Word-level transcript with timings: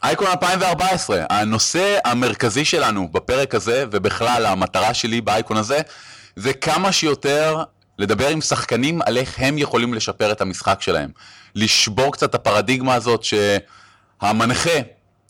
אייקון 0.03 0.27
2014, 0.27 1.23
הנושא 1.29 1.97
המרכזי 2.05 2.65
שלנו 2.65 3.07
בפרק 3.11 3.55
הזה, 3.55 3.85
ובכלל 3.91 4.45
המטרה 4.45 4.93
שלי 4.93 5.21
באייקון 5.21 5.57
הזה, 5.57 5.81
זה 6.35 6.53
כמה 6.53 6.91
שיותר 6.91 7.63
לדבר 7.97 8.27
עם 8.27 8.41
שחקנים 8.41 9.01
על 9.05 9.17
איך 9.17 9.35
הם 9.37 9.57
יכולים 9.57 9.93
לשפר 9.93 10.31
את 10.31 10.41
המשחק 10.41 10.81
שלהם. 10.81 11.09
לשבור 11.55 12.13
קצת 12.13 12.29
את 12.29 12.35
הפרדיגמה 12.35 12.93
הזאת 12.93 13.23
שהמנחה 13.23 14.79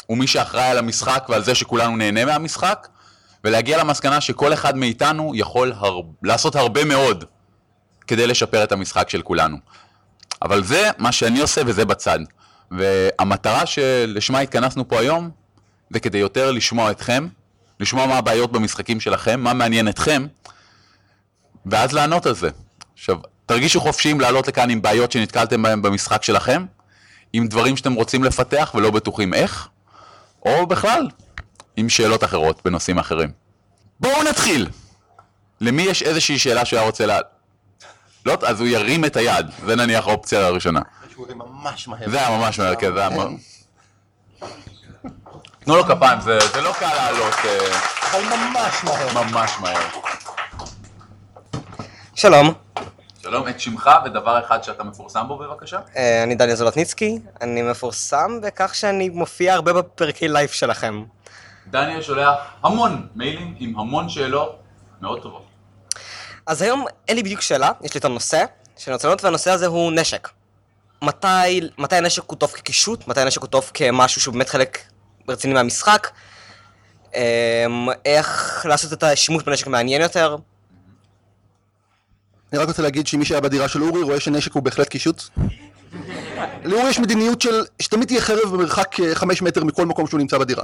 הוא 0.06 0.17
מי 0.17 0.27
שאחראי 0.27 0.63
על 0.63 0.77
המשחק 0.77 1.25
ועל 1.29 1.44
זה 1.44 1.56
שכולנו 1.56 1.95
נהנה 1.97 2.25
מהמשחק, 2.25 2.88
ולהגיע 3.44 3.77
למסקנה 3.77 4.22
שכל 4.22 4.53
אחד 4.53 4.77
מאיתנו 4.77 5.31
יכול 5.35 5.73
הר... 5.77 6.00
לעשות 6.23 6.56
הרבה 6.56 6.85
מאוד 6.85 7.25
כדי 8.07 8.27
לשפר 8.27 8.63
את 8.63 8.72
המשחק 8.72 9.09
של 9.09 9.22
כולנו. 9.22 9.57
אבל 10.41 10.63
זה 10.63 10.89
מה 10.97 11.11
שאני 11.11 11.39
עושה 11.39 11.61
וזה 11.66 11.85
בצד. 11.85 12.19
והמטרה 12.72 13.66
שלשמה 13.66 14.39
התכנסנו 14.39 14.88
פה 14.88 15.00
היום, 15.00 15.29
זה 15.89 16.00
כדי 16.00 16.17
יותר 16.17 16.51
לשמוע 16.51 16.91
אתכם, 16.91 17.28
לשמוע 17.79 18.05
מה 18.05 18.17
הבעיות 18.17 18.51
במשחקים 18.51 19.00
שלכם, 19.00 19.39
מה 19.39 19.53
מעניין 19.53 19.88
אתכם, 19.88 20.25
ואז 21.66 21.94
לענות 21.94 22.25
על 22.25 22.35
זה. 22.35 22.50
עכשיו, 22.94 23.17
תרגישו 23.45 23.81
חופשיים 23.81 24.19
לעלות 24.19 24.47
לכאן 24.47 24.69
עם 24.69 24.81
בעיות 24.81 25.11
שנתקלתם 25.11 25.61
בהן 25.63 25.81
במשחק 25.81 26.23
שלכם, 26.23 26.66
עם 27.33 27.47
דברים 27.47 27.77
שאתם 27.77 27.94
רוצים 27.94 28.23
לפתח 28.23 28.72
ולא 28.75 28.91
בטוחים 28.91 29.33
איך, 29.33 29.67
או 30.45 30.67
בכלל, 30.67 31.07
עם 31.77 31.89
שאלות 31.89 32.23
אחרות 32.23 32.61
בנושאים 32.66 33.00
אחרים. 33.00 33.31
בואו 34.00 34.23
נתחיל! 34.23 34.67
למי 35.61 35.81
יש 35.81 36.03
איזושהי 36.03 36.39
שאלה 36.39 36.66
שהוא 36.66 36.79
היה 36.79 36.88
רוצה 36.88 37.06
לה... 37.06 37.19
לא, 38.25 38.38
אז 38.47 38.59
הוא 38.59 38.67
ירים 38.67 39.06
את 39.06 39.16
היד, 39.16 39.45
זה 39.66 39.75
נניח 39.75 40.07
האופציה 40.07 40.45
הראשונה. 40.45 40.81
שהוא 41.17 41.28
ממש 41.35 41.88
מהר. 41.88 42.09
זה 42.09 42.17
היה 42.28 42.38
ממש 42.38 42.59
מהר, 42.59 42.75
כן, 42.75 42.94
זה 42.94 43.00
היה... 43.00 43.09
ממש- 43.09 43.63
תנו 45.59 45.75
לו 45.75 45.83
כפיים, 45.85 46.22
זה 46.22 46.39
זה 46.53 46.61
לא 46.61 46.73
קל 46.79 46.95
לעלות 46.95 47.33
אה, 47.45 47.79
אבל 48.11 48.23
ממש 48.38 48.83
מהר. 48.83 49.23
ממש 49.23 49.51
מהר. 49.61 49.81
שלום, 52.16 52.53
שלום, 53.22 53.47
את 53.47 53.59
שמך 53.59 53.89
ודבר 54.06 54.39
אחד 54.45 54.63
שאתה 54.63 54.83
מפורסם 54.83 55.27
בו 55.27 55.38
בבקשה. 55.38 55.79
אה, 55.95 56.23
אני 56.23 56.35
דניאל 56.35 56.56
זולטניצקי, 56.56 57.19
אני 57.41 57.61
מפורסם 57.61 58.41
בכך 58.41 58.75
שאני 58.75 59.09
מופיע 59.09 59.53
הרבה 59.53 59.73
בפרקי 59.73 60.27
לייף 60.27 60.51
שלכם. 60.51 61.03
דניאל 61.67 62.01
שולח 62.01 62.35
המון 62.63 63.07
מיילים 63.16 63.56
עם 63.59 63.79
המון 63.79 64.09
שאלות 64.09 64.59
מאוד 65.01 65.22
טובות. 65.22 65.45
אז 66.45 66.61
היום 66.61 66.85
אין 67.07 67.16
לי 67.16 67.23
בדיוק 67.23 67.41
שאלה, 67.41 67.72
יש 67.81 67.94
לי 67.94 68.00
את 68.00 68.06
הנושא 68.06 68.45
שאני 68.77 68.94
רוצה 68.94 69.07
לענות, 69.07 69.23
והנושא 69.23 69.51
הזה 69.51 69.67
הוא 69.67 69.91
נשק. 69.91 70.29
מתי, 71.01 71.61
מתי 71.77 71.95
הנשק 71.95 72.23
הוא 72.27 72.37
טוב 72.37 72.51
כקישוט, 72.51 73.07
מתי 73.07 73.21
הנשק 73.21 73.41
הוא 73.41 73.47
טוב 73.47 73.71
כמשהו 73.73 74.21
שהוא 74.21 74.33
באמת 74.33 74.49
חלק 74.49 74.79
רציני 75.29 75.53
מהמשחק, 75.53 76.07
אמ, 77.15 77.21
איך 78.05 78.61
לעשות 78.69 78.93
את 78.93 79.03
השימוש 79.03 79.43
בנשק 79.43 79.67
מעניין 79.67 80.01
יותר. 80.01 80.37
אני 82.51 82.59
רק 82.59 82.67
רוצה 82.67 82.81
להגיד 82.81 83.07
שמי 83.07 83.25
שהיה 83.25 83.41
בדירה 83.41 83.67
של 83.67 83.83
אורי 83.83 84.01
רואה 84.01 84.19
שנשק 84.19 84.53
הוא 84.53 84.63
בהחלט 84.63 84.87
קישוט. 84.87 85.23
לאורי 86.63 86.89
יש 86.89 86.99
מדיניות 86.99 87.41
של 87.41 87.65
שתמיד 87.81 88.07
תהיה 88.07 88.21
חרב 88.21 88.53
במרחק 88.53 88.99
אה, 88.99 89.15
חמש 89.15 89.41
מטר 89.41 89.63
מכל 89.63 89.85
מקום 89.85 90.07
שהוא 90.07 90.19
נמצא 90.19 90.37
בדירה. 90.37 90.63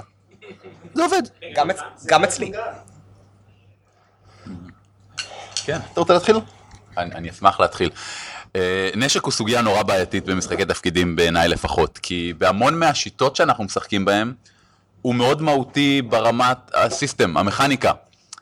זה 0.94 1.04
עובד. 1.04 1.22
גם, 1.56 1.70
אצ... 1.70 1.80
גם 2.06 2.24
אצלי. 2.24 2.52
כן. 5.66 5.80
אתה 5.94 6.00
רוצה 6.00 6.14
להתחיל? 6.14 6.36
אני, 6.98 7.16
אני 7.16 7.30
אשמח 7.30 7.60
להתחיל. 7.60 7.90
אה, 8.56 8.90
נשק 8.96 9.24
הוא 9.24 9.32
סוגיה 9.32 9.62
נורא 9.62 9.84
בעייתית 9.84 10.26
במשחקי 10.26 10.66
תפקידים 10.66 11.16
בעיניי 11.16 11.48
לפחות, 11.48 12.00
כי 12.02 12.34
בהמון 12.38 12.80
מהשיטות 12.80 13.36
שאנחנו 13.36 13.64
משחקים 13.64 14.06
בהן, 14.06 14.34
הוא 15.02 15.16
מאוד 15.16 15.42
מהותי 15.42 16.02
ברמת 16.02 16.58
הסיסטם, 16.74 17.38
המכניקה. 17.38 17.92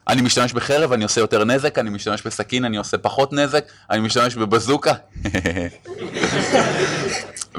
אני 0.08 0.22
משתמש 0.22 0.54
בחרב, 0.54 0.94
אני 0.94 1.04
עושה 1.04 1.22
יותר 1.22 1.44
נזק, 1.44 1.80
אני 1.80 1.90
משתמש 1.90 2.22
בסכין, 2.22 2.66
אני 2.66 2.78
עושה 2.78 2.98
פחות 2.98 3.34
נזק, 3.34 3.66
אני 3.90 4.02
משתמש 4.02 4.36
בבזוקה, 4.36 4.94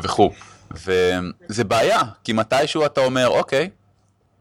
וכו'. 0.02 0.30
וזה 0.70 1.64
בעיה, 1.64 2.00
כי 2.24 2.32
מתישהו 2.32 2.86
אתה 2.86 3.00
אומר, 3.00 3.28
אוקיי, 3.28 3.70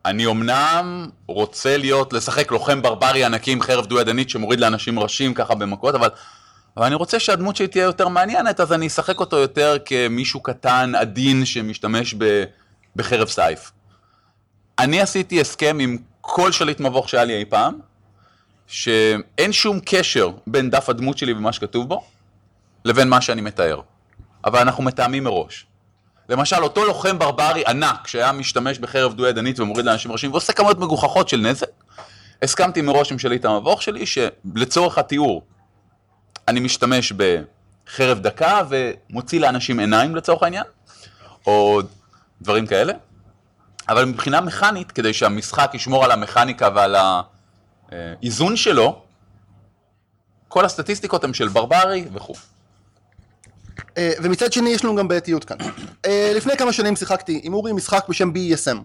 אני 0.05 0.25
אמנם 0.25 1.09
רוצה 1.27 1.77
להיות, 1.77 2.13
לשחק 2.13 2.51
לוחם 2.51 2.81
ברברי 2.81 3.23
ענקי 3.23 3.51
עם 3.51 3.61
חרב 3.61 3.85
דו-ידנית 3.85 4.29
שמוריד 4.29 4.59
לאנשים 4.59 4.99
ראשים 4.99 5.33
ככה 5.33 5.55
במכות, 5.55 5.95
אבל, 5.95 6.09
אבל 6.77 6.85
אני 6.85 6.95
רוצה 6.95 7.19
שהדמות 7.19 7.55
שלי 7.55 7.67
תהיה 7.67 7.83
יותר 7.83 8.07
מעניינת, 8.07 8.59
אז 8.59 8.73
אני 8.73 8.87
אשחק 8.87 9.19
אותו 9.19 9.37
יותר 9.37 9.77
כמישהו 9.85 10.39
קטן, 10.39 10.95
עדין, 10.95 11.45
שמשתמש 11.45 12.15
ב, 12.17 12.43
בחרב 12.95 13.27
סייף. 13.27 13.71
אני 14.79 15.01
עשיתי 15.01 15.41
הסכם 15.41 15.77
עם 15.81 15.97
כל 16.21 16.51
שליט 16.51 16.79
מבוך 16.79 17.09
שהיה 17.09 17.23
לי 17.23 17.37
אי 17.37 17.45
פעם, 17.45 17.79
שאין 18.67 19.51
שום 19.51 19.79
קשר 19.85 20.31
בין 20.47 20.69
דף 20.69 20.89
הדמות 20.89 21.17
שלי 21.17 21.33
ומה 21.33 21.53
שכתוב 21.53 21.89
בו, 21.89 22.03
לבין 22.85 23.09
מה 23.09 23.21
שאני 23.21 23.41
מתאר. 23.41 23.81
אבל 24.45 24.59
אנחנו 24.59 24.83
מתאמים 24.83 25.23
מראש. 25.23 25.65
למשל, 26.29 26.63
אותו 26.63 26.85
לוחם 26.85 27.19
ברברי 27.19 27.63
ענק, 27.67 28.07
שהיה 28.07 28.31
משתמש 28.31 28.79
בחרב 28.79 29.13
דו-ידנית 29.13 29.59
ומוריד 29.59 29.85
לאנשים 29.85 30.11
ראשים, 30.11 30.31
ועושה 30.31 30.53
כמויות 30.53 30.79
מגוחכות 30.79 31.29
של 31.29 31.37
נזק, 31.37 31.67
הסכמתי 32.41 32.81
מראש 32.81 33.11
עם 33.11 33.19
שליט 33.19 33.45
המבוך 33.45 33.81
שלי, 33.81 34.05
שלצורך 34.05 34.97
התיאור, 34.97 35.43
אני 36.47 36.59
משתמש 36.59 37.11
בחרב 37.11 38.19
דקה 38.19 38.61
ומוציא 38.69 39.39
לאנשים 39.39 39.79
עיניים 39.79 40.15
לצורך 40.15 40.43
העניין, 40.43 40.63
או 41.47 41.81
דברים 42.41 42.67
כאלה. 42.67 42.93
אבל 43.89 44.05
מבחינה 44.05 44.41
מכנית, 44.41 44.91
כדי 44.91 45.13
שהמשחק 45.13 45.71
ישמור 45.73 46.05
על 46.05 46.11
המכניקה 46.11 46.69
ועל 46.75 46.95
האיזון 47.91 48.55
שלו, 48.55 49.01
כל 50.47 50.65
הסטטיסטיקות 50.65 51.23
הן 51.23 51.33
של 51.33 51.47
ברברי 51.47 52.05
וכו'. 52.13 52.33
אה, 53.97 54.11
ומצד 54.23 54.53
שני 54.53 54.69
יש 54.69 54.83
לנו 54.83 54.95
גם 54.95 55.07
בעייתיות 55.07 55.43
כאן. 55.43 55.57
אה, 56.05 56.31
לפני 56.35 56.57
כמה 56.57 56.73
שנים 56.73 56.95
שיחקתי 56.95 57.41
עם 57.43 57.53
אורי 57.53 57.73
משחק 57.73 58.05
בשם 58.09 58.31
BESM. 58.31 58.77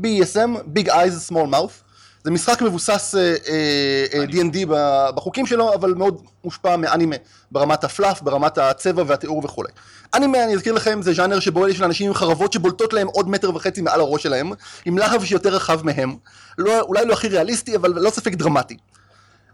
BESM, 0.00 0.76
Big 0.76 0.86
Eyes 0.86 1.30
Small 1.30 1.52
Mouth. 1.52 1.81
זה 2.24 2.30
משחק 2.30 2.62
מבוסס 2.62 3.14
אה, 3.18 3.34
אה, 3.48 4.04
אה, 4.14 4.24
D&D 4.24 4.66
ב- 4.68 5.10
בחוקים 5.14 5.46
שלו, 5.46 5.74
אבל 5.74 5.94
מאוד 5.94 6.22
מושפע 6.44 6.76
מאנימה, 6.76 7.16
ברמת 7.50 7.84
ה 7.84 7.89
fluff, 7.89 8.22
ברמת 8.22 8.58
הצבע 8.58 9.02
והתיאור 9.06 9.44
וכולי. 9.44 9.68
אנימה, 10.14 10.44
אני 10.44 10.54
אזכיר 10.54 10.72
לכם, 10.72 11.02
זה 11.02 11.12
ז'אנר 11.12 11.40
שבו 11.40 11.68
יש 11.68 11.80
לאנשים 11.80 12.08
עם 12.08 12.14
חרבות 12.14 12.52
שבולטות 12.52 12.92
להם 12.92 13.06
עוד 13.06 13.28
מטר 13.28 13.54
וחצי 13.54 13.82
מעל 13.82 14.00
הראש 14.00 14.22
שלהם, 14.22 14.52
עם 14.84 14.98
להב 14.98 15.24
שיותר 15.24 15.48
רחב 15.54 15.86
מהם. 15.86 16.16
לא, 16.58 16.80
אולי 16.80 17.04
לא 17.06 17.12
הכי 17.12 17.28
ריאליסטי, 17.28 17.76
אבל 17.76 17.92
ללא 17.92 18.10
ספק 18.10 18.32
דרמטי. 18.34 18.76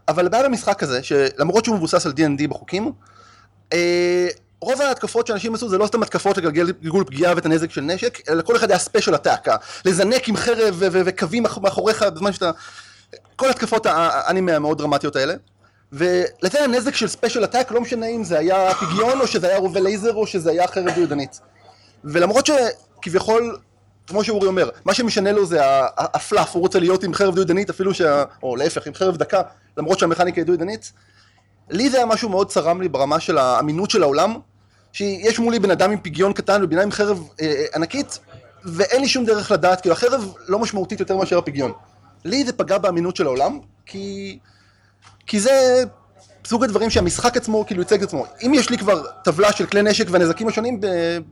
אבל 0.07 0.25
הבעיה 0.25 0.43
במשחק 0.43 0.83
הזה, 0.83 1.03
שלמרות 1.03 1.65
שהוא 1.65 1.75
מבוסס 1.75 2.05
על 2.05 2.11
D&D 2.11 2.47
בחוקים, 2.47 2.91
אה, 3.73 4.27
רוב 4.61 4.81
ההתקפות 4.81 5.27
שאנשים 5.27 5.55
עשו 5.55 5.69
זה 5.69 5.77
לא 5.77 5.87
סתם 5.87 6.03
התקפות 6.03 6.37
לגלגל 6.37 6.71
גלגול 6.71 7.03
פגיעה 7.03 7.35
ואת 7.35 7.45
הנזק 7.45 7.71
של 7.71 7.81
נשק, 7.81 8.29
אלא 8.29 8.37
לכל 8.37 8.55
אחד 8.55 8.69
היה 8.71 8.79
special 8.79 9.15
attack, 9.15 9.47
לזנק 9.85 10.27
עם 10.27 10.37
חרב 10.37 10.75
וקווים 10.79 11.43
מאח- 11.43 11.57
מאחוריך 11.57 12.03
בזמן 12.03 12.33
שאתה... 12.33 12.51
כל 13.35 13.49
התקפות 13.49 13.85
האנימה 13.85 14.51
המאוד 14.55 14.77
דרמטיות 14.77 15.15
האלה. 15.15 15.33
ולזה 15.91 16.63
הנזק 16.63 16.95
של 16.95 17.07
special 17.07 17.43
attack, 17.43 17.71
לא 17.71 17.81
משנה 17.81 18.05
אם 18.05 18.23
זה 18.23 18.39
היה 18.39 18.73
פיגיון 18.75 19.21
או 19.21 19.27
שזה 19.27 19.47
היה 19.47 19.57
רובה 19.57 19.79
לייזר 19.79 20.13
או 20.13 20.27
שזה 20.27 20.51
היה 20.51 20.67
חרב 20.67 20.97
דו-ידנית. 20.97 21.39
ולמרות 22.03 22.45
שכביכול, 22.45 23.57
כמו 24.07 24.23
שאורי 24.23 24.47
אומר, 24.47 24.69
מה 24.85 24.93
שמשנה 24.93 25.31
לו 25.31 25.45
זה 25.45 25.59
ה 25.97 26.05
fluff, 26.05 26.53
הוא 26.55 26.61
רוצה 26.61 26.79
להיות 26.79 27.03
עם 27.03 27.13
חרב 27.13 27.35
דו-ידנית 27.35 27.69
אפילו 27.69 27.93
שה... 27.93 28.23
או 28.43 28.55
להפך, 28.55 28.87
עם 28.87 28.93
חרב 28.93 29.17
דקה, 29.17 29.41
למרות 29.77 29.99
שהמכניקה 29.99 30.41
היא 30.41 30.45
דו-ידנית. 30.45 30.91
לי 31.69 31.89
זה 31.89 31.97
היה 31.97 32.05
משהו 32.05 32.29
מאוד 32.29 32.49
צרם 32.49 32.81
לי 32.81 32.89
ברמה 32.89 33.19
של 33.19 33.37
האמינות 33.37 33.89
של 33.89 34.03
העולם, 34.03 34.35
שיש 34.93 35.39
מולי 35.39 35.59
בן 35.59 35.71
אדם 35.71 35.91
עם 35.91 35.97
פגיון 36.03 36.33
קטן 36.33 36.63
ובן 36.63 36.79
עם 36.79 36.91
חרב 36.91 37.23
אה, 37.41 37.45
אה, 37.45 37.65
ענקית, 37.75 38.19
ואין 38.65 39.01
לי 39.01 39.07
שום 39.07 39.25
דרך 39.25 39.51
לדעת, 39.51 39.81
כאילו 39.81 39.93
החרב 39.93 40.33
לא 40.47 40.59
משמעותית 40.59 40.99
יותר 40.99 41.17
מאשר 41.17 41.37
הפגיון. 41.37 41.71
לי 42.25 42.45
זה 42.45 42.53
פגע 42.53 42.77
באמינות 42.77 43.15
של 43.15 43.25
העולם, 43.25 43.59
כי... 43.85 44.39
כי 45.27 45.39
זה 45.39 45.83
סוג 46.45 46.63
הדברים 46.63 46.89
שהמשחק 46.89 47.37
עצמו 47.37 47.65
כאילו 47.65 47.81
ייצג 47.81 47.97
את 47.97 48.07
עצמו. 48.07 48.25
אם 48.45 48.53
יש 48.53 48.69
לי 48.69 48.77
כבר 48.77 49.03
טבלה 49.23 49.51
של 49.51 49.65
כלי 49.65 49.81
נשק 49.81 50.05
והנזקים 50.09 50.47
השונים 50.47 50.81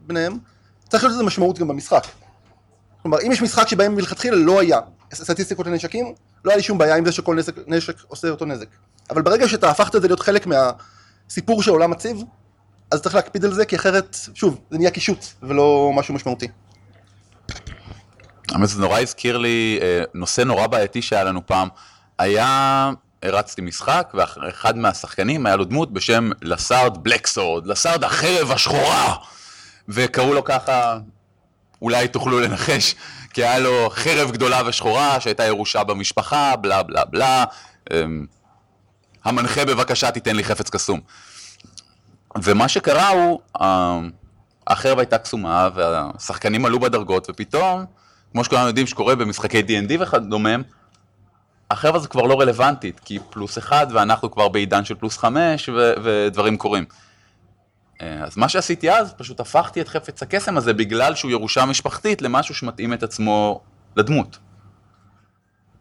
ביניהם, 0.01 0.37
צריך 0.89 1.03
להיות 1.03 1.13
לזה 1.13 1.23
משמעות 1.23 1.59
גם 1.59 1.67
במשחק. 1.67 2.07
כלומר, 3.01 3.17
אם 3.25 3.31
יש 3.31 3.41
משחק 3.41 3.67
שבהם 3.67 3.95
מלכתחילה 3.95 4.35
לא 4.35 4.59
היה 4.59 4.79
סטטיסטיקות 5.13 5.67
לנשקים, 5.67 6.13
לא 6.45 6.51
היה 6.51 6.57
לי 6.57 6.63
שום 6.63 6.77
בעיה 6.77 6.95
עם 6.95 7.05
זה 7.05 7.11
שכל 7.11 7.35
נשק, 7.35 7.53
נשק 7.67 7.95
עושה 8.07 8.29
אותו 8.29 8.45
נזק. 8.45 8.67
אבל 9.09 9.21
ברגע 9.21 9.47
שאתה 9.47 9.69
הפכת 9.69 9.95
את 9.95 10.01
זה 10.01 10.07
להיות 10.07 10.19
חלק 10.19 10.47
מהסיפור 10.47 11.63
שהעולם 11.63 11.91
מציב, 11.91 12.23
אז 12.91 13.01
צריך 13.01 13.15
להקפיד 13.15 13.45
על 13.45 13.53
זה, 13.53 13.65
כי 13.65 13.75
אחרת, 13.75 14.17
שוב, 14.33 14.59
זה 14.71 14.77
נהיה 14.77 14.91
קישוט 14.91 15.25
ולא 15.43 15.91
משהו 15.95 16.13
משמעותי. 16.13 16.47
האמת 18.51 18.69
זה 18.69 18.81
נורא 18.81 18.99
הזכיר 18.99 19.37
לי 19.37 19.79
אה, 19.81 20.03
נושא 20.13 20.41
נורא 20.41 20.67
בעייתי 20.67 21.01
שהיה 21.01 21.23
לנו 21.23 21.47
פעם. 21.47 21.67
היה, 22.19 22.91
הרצתי 23.23 23.61
משחק, 23.61 24.13
ואחד 24.13 24.77
מהשחקנים 24.77 25.45
היה 25.45 25.55
לו 25.55 25.65
דמות 25.65 25.93
בשם 25.93 26.29
לסארד 26.41 27.03
בלקסורד, 27.03 27.67
לסארד 27.67 28.03
החרב 28.03 28.51
השחורה! 28.51 29.15
וקראו 29.89 30.33
לו 30.33 30.43
ככה, 30.43 30.97
אולי 31.81 32.07
תוכלו 32.07 32.39
לנחש, 32.39 32.95
כי 33.33 33.43
היה 33.43 33.59
לו 33.59 33.89
חרב 33.89 34.31
גדולה 34.31 34.61
ושחורה 34.65 35.19
שהייתה 35.19 35.45
ירושה 35.45 35.83
במשפחה, 35.83 36.55
בלה 36.55 36.83
בלה 36.83 37.05
בלה. 37.05 37.45
אמ, 37.93 38.25
המנחה 39.23 39.65
בבקשה 39.65 40.11
תיתן 40.11 40.35
לי 40.35 40.43
חפץ 40.43 40.69
קסום. 40.69 40.99
ומה 42.43 42.67
שקרה 42.67 43.09
הוא, 43.09 43.39
אה, 43.61 43.99
החרב 44.67 44.99
הייתה 44.99 45.17
קסומה 45.17 45.69
והשחקנים 45.75 46.65
עלו 46.65 46.79
בדרגות 46.79 47.29
ופתאום, 47.29 47.85
כמו 48.31 48.43
שכולנו 48.43 48.67
יודעים 48.67 48.87
שקורה 48.87 49.15
במשחקי 49.15 49.59
D&D 49.59 49.91
וכדומה, 49.99 50.55
החרב 51.71 51.95
הזו 51.95 52.09
כבר 52.09 52.21
לא 52.21 52.41
רלוונטית, 52.41 52.99
כי 52.99 53.19
פלוס 53.29 53.57
אחד 53.57 53.87
ואנחנו 53.93 54.31
כבר 54.31 54.49
בעידן 54.49 54.85
של 54.85 54.95
פלוס 54.95 55.17
חמש 55.17 55.69
ו- 55.69 55.93
ודברים 56.03 56.57
קורים. 56.57 56.85
אה, 58.01 58.23
אז 58.23 58.37
מה 58.37 58.49
שעשיתי 58.49 58.91
אז, 58.91 59.13
פשוט 59.13 59.39
הפכתי 59.39 59.81
את 59.81 59.87
חפץ 59.87 60.23
הקסם 60.23 60.57
הזה 60.57 60.73
בגלל 60.73 61.15
שהוא 61.15 61.31
ירושה 61.31 61.65
משפחתית 61.65 62.21
למשהו 62.21 62.55
שמתאים 62.55 62.93
את 62.93 63.03
עצמו 63.03 63.61
לדמות. 63.95 64.37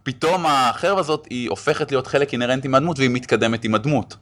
פתאום 0.02 0.46
החרב 0.46 0.98
הזאת 0.98 1.26
היא 1.30 1.50
הופכת 1.50 1.90
להיות 1.90 2.06
חלק 2.06 2.32
אינהרנטי 2.32 2.68
מהדמות 2.68 2.98
והיא 2.98 3.10
מתקדמת 3.10 3.64
עם 3.64 3.74
הדמות. 3.74 4.16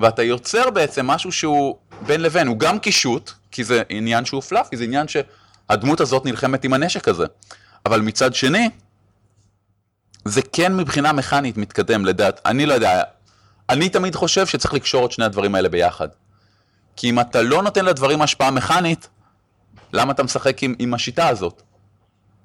ואתה 0.00 0.22
יוצר 0.22 0.70
בעצם 0.70 1.06
משהו 1.06 1.32
שהוא 1.32 1.76
בין 2.06 2.20
לבין, 2.20 2.46
הוא 2.46 2.58
גם 2.58 2.78
קישוט, 2.78 3.32
כי 3.50 3.64
זה 3.64 3.82
עניין 3.88 4.24
שהוא 4.24 4.42
פלאף, 4.42 4.68
כי 4.68 4.76
זה 4.76 4.84
עניין 4.84 5.06
שהדמות 5.08 6.00
הזאת 6.00 6.24
נלחמת 6.24 6.64
עם 6.64 6.72
הנשק 6.72 7.08
הזה. 7.08 7.26
אבל 7.86 8.00
מצד 8.00 8.34
שני, 8.34 8.70
זה 10.24 10.42
כן 10.52 10.76
מבחינה 10.76 11.12
מכנית 11.12 11.56
מתקדם 11.56 12.04
לדעת, 12.04 12.40
אני 12.46 12.66
לא 12.66 12.74
יודע, 12.74 13.02
אני 13.68 13.88
תמיד 13.88 14.14
חושב 14.14 14.46
שצריך 14.46 14.74
לקשור 14.74 15.06
את 15.06 15.12
שני 15.12 15.24
הדברים 15.24 15.54
האלה 15.54 15.68
ביחד. 15.68 16.08
כי 16.96 17.10
אם 17.10 17.20
אתה 17.20 17.42
לא 17.42 17.62
נותן 17.62 17.84
לדברים 17.84 18.22
השפעה 18.22 18.50
מכנית, 18.50 19.08
למה 19.92 20.12
אתה 20.12 20.22
משחק 20.22 20.62
עם, 20.62 20.74
עם 20.78 20.94
השיטה 20.94 21.28
הזאת? 21.28 21.62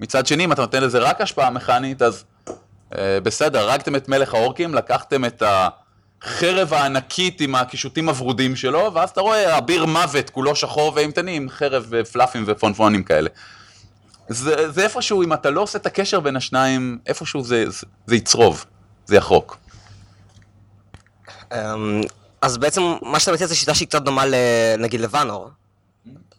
מצד 0.00 0.26
שני, 0.26 0.44
אם 0.44 0.52
אתה 0.52 0.60
נותן 0.60 0.82
לזה 0.82 0.98
רק 0.98 1.20
השפעה 1.20 1.50
מכנית, 1.50 2.02
אז 2.02 2.24
אה, 2.98 3.18
בסדר, 3.22 3.58
הרגתם 3.58 3.96
את 3.96 4.08
מלך 4.08 4.34
האורקים, 4.34 4.74
לקחתם 4.74 5.24
את 5.24 5.42
החרב 6.22 6.74
הענקית 6.74 7.40
עם 7.40 7.54
הקישוטים 7.54 8.08
הוורודים 8.08 8.56
שלו, 8.56 8.90
ואז 8.94 9.10
אתה 9.10 9.20
רואה 9.20 9.58
אביר 9.58 9.86
מוות, 9.86 10.30
כולו 10.30 10.56
שחור 10.56 10.92
ואימתני, 10.94 11.40
חרב 11.48 11.86
ופלאפים 11.90 12.44
ופונפונים 12.46 13.02
כאלה. 13.02 13.30
זה, 14.28 14.72
זה 14.72 14.82
איפשהו, 14.82 15.22
אם 15.22 15.32
אתה 15.32 15.50
לא 15.50 15.60
עושה 15.60 15.78
את 15.78 15.86
הקשר 15.86 16.20
בין 16.20 16.36
השניים, 16.36 16.98
איפשהו 17.06 17.44
זה, 17.44 17.64
זה, 17.70 17.86
זה 18.06 18.16
יצרוב, 18.16 18.64
זה 19.06 19.16
יחרוק. 19.16 19.56
אמ, 21.52 22.00
אז 22.42 22.58
בעצם 22.58 22.82
מה 23.02 23.20
שאתה 23.20 23.32
מציע 23.32 23.46
זה 23.46 23.54
שיטה 23.56 23.74
שהיא 23.74 23.88
קצת 23.88 24.02
דומה 24.02 24.26
ל- 24.26 24.34
נגיד 24.78 25.00
לוואנור, 25.00 25.50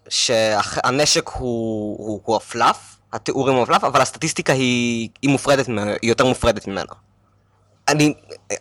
שהנשק 0.09 1.27
הוא, 1.27 1.97
הוא, 1.97 2.21
הוא 2.25 2.35
הפלאף, 2.35 2.95
התיאורים 3.13 3.56
הוא 3.56 3.63
הפלאף, 3.63 3.83
אבל 3.83 4.01
הסטטיסטיקה 4.01 4.53
היא, 4.53 5.09
היא 5.21 5.30
מופרדת 5.30 5.68
היא 5.68 6.09
יותר 6.09 6.25
מופרדת 6.25 6.68
ממנו. 6.68 7.06
אני, 7.87 8.13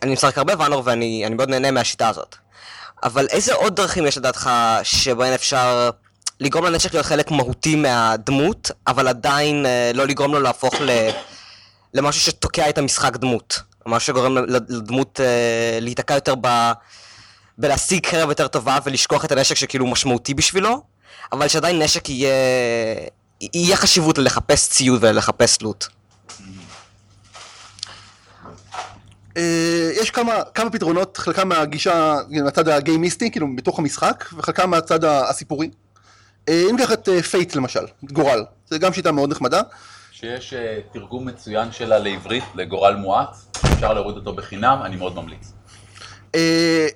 אני 0.02 0.12
משחק 0.12 0.38
הרבה 0.38 0.52
ואנור 0.58 0.82
ואני 0.84 1.26
אני 1.26 1.34
מאוד 1.34 1.48
נהנה 1.48 1.70
מהשיטה 1.70 2.08
הזאת. 2.08 2.36
אבל 3.02 3.26
איזה 3.30 3.54
עוד 3.54 3.76
דרכים 3.76 4.06
יש 4.06 4.18
לדעתך 4.18 4.50
שבהן 4.82 5.32
אפשר 5.32 5.90
לגרום 6.40 6.64
לנשק 6.64 6.94
להיות 6.94 7.06
חלק 7.06 7.30
מהותי 7.30 7.76
מהדמות, 7.76 8.70
אבל 8.86 9.08
עדיין 9.08 9.66
אה, 9.66 9.90
לא 9.94 10.06
לגרום 10.06 10.32
לו 10.32 10.40
להפוך 10.40 10.74
ל, 10.80 10.90
למשהו 11.94 12.20
שתוקע 12.20 12.68
את 12.68 12.78
המשחק 12.78 13.16
דמות? 13.16 13.60
משהו 13.86 14.06
שגורם 14.06 14.36
לדמות 14.68 15.20
אה, 15.20 15.78
להיתקע 15.80 16.14
יותר 16.14 16.34
ב... 16.40 16.72
בלהשיג 17.58 18.06
חרב 18.06 18.28
יותר 18.28 18.48
טובה 18.48 18.78
ולשכוח 18.84 19.24
את 19.24 19.32
הנשק 19.32 19.54
שכאילו 19.54 19.86
משמעותי 19.86 20.34
בשבילו, 20.34 20.82
אבל 21.32 21.48
שעדיין 21.48 21.82
נשק 21.82 22.08
יהיה... 22.08 22.34
יהיה 23.40 23.76
חשיבות 23.76 24.18
ללחפש 24.18 24.68
ציוד 24.68 25.04
ולחפש 25.04 25.62
loot. 25.62 25.86
אה, 25.86 26.46
יש 30.00 30.10
כמה, 30.10 30.42
כמה 30.54 30.70
פתרונות, 30.70 31.16
חלקם 31.16 31.48
מהגישה, 31.48 32.16
מהצד 32.28 32.68
הגיימיסטי, 32.68 33.30
כאילו 33.30 33.46
בתוך 33.56 33.78
המשחק, 33.78 34.24
וחלקם 34.36 34.70
מהצד 34.70 35.04
הסיפורי. 35.04 35.70
אה, 36.48 36.62
אם 36.70 36.76
ניקח 36.76 36.92
את 36.92 37.08
Fate 37.30 37.56
למשל, 37.56 37.84
את 38.04 38.12
גורל, 38.12 38.44
זו 38.70 38.78
גם 38.78 38.92
שיטה 38.92 39.12
מאוד 39.12 39.30
נחמדה. 39.30 39.60
שיש 40.12 40.54
תרגום 40.92 41.26
מצוין 41.26 41.72
שלה 41.72 41.98
לעברית, 41.98 42.44
לגורל 42.54 42.96
מואץ, 42.96 43.46
אפשר 43.72 43.92
להוריד 43.92 44.16
אותו 44.16 44.32
בחינם, 44.32 44.78
אני 44.84 44.96
מאוד 44.96 45.16
ממליץ. 45.16 45.52
אה, 46.34 46.86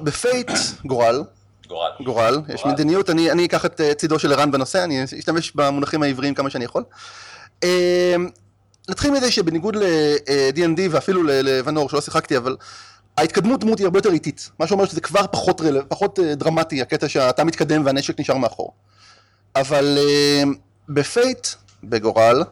ב 0.00 0.08
Fate, 0.08 0.50
גורל, 0.84 1.22
גורל. 1.68 1.90
גורל, 2.04 2.40
יש 2.54 2.66
מדיניות, 2.66 3.10
אני, 3.10 3.30
אני 3.30 3.46
אקח 3.46 3.64
את 3.64 3.80
אה, 3.80 3.94
צידו 3.94 4.18
של 4.18 4.32
ערן 4.32 4.50
בנושא, 4.50 4.84
אני 4.84 5.04
אשתמש 5.04 5.52
במונחים 5.54 6.02
העבריים 6.02 6.34
כמה 6.34 6.50
שאני 6.50 6.64
יכול. 6.64 6.82
אה, 8.88 8.92
נתחיל 8.92 9.10
מזה 9.10 9.30
שבניגוד 9.30 9.76
ל-D&D 9.76 10.80
ואפילו 10.90 11.22
ל- 11.22 11.40
לוונור, 11.40 11.88
שלא 11.88 12.00
שיחקתי, 12.00 12.36
אבל 12.36 12.56
ההתקדמות 13.16 13.60
דמות 13.60 13.78
היא 13.78 13.84
הרבה 13.84 13.98
יותר 13.98 14.12
איטית, 14.12 14.50
מה 14.58 14.66
שאומר 14.66 14.84
שזה 14.86 15.00
כבר 15.00 15.24
פחות, 15.32 15.60
רל... 15.60 15.82
פחות 15.88 16.18
אה, 16.18 16.34
דרמטי, 16.34 16.82
הקטע 16.82 17.08
שאתה 17.08 17.44
מתקדם 17.44 17.86
והנשק 17.86 18.20
נשאר 18.20 18.36
מאחור. 18.36 18.72
אבל 19.56 19.98
אה, 19.98 20.42
ב 20.88 20.98
Fate, 20.98 21.46
בגורל, 21.84 22.42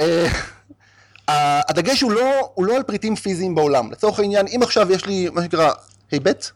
אה, 0.00 0.26
הדגש 1.68 2.00
הוא 2.00 2.12
לא, 2.12 2.50
הוא 2.54 2.66
לא 2.66 2.76
על 2.76 2.82
פריטים 2.82 3.16
פיזיים 3.16 3.54
בעולם. 3.54 3.92
לצורך 3.92 4.18
העניין, 4.18 4.46
אם 4.56 4.60
עכשיו 4.62 4.92
יש 4.92 5.06
לי 5.06 5.28
מה 5.32 5.42
שנקרא 5.42 5.70
היבט, 6.10 6.50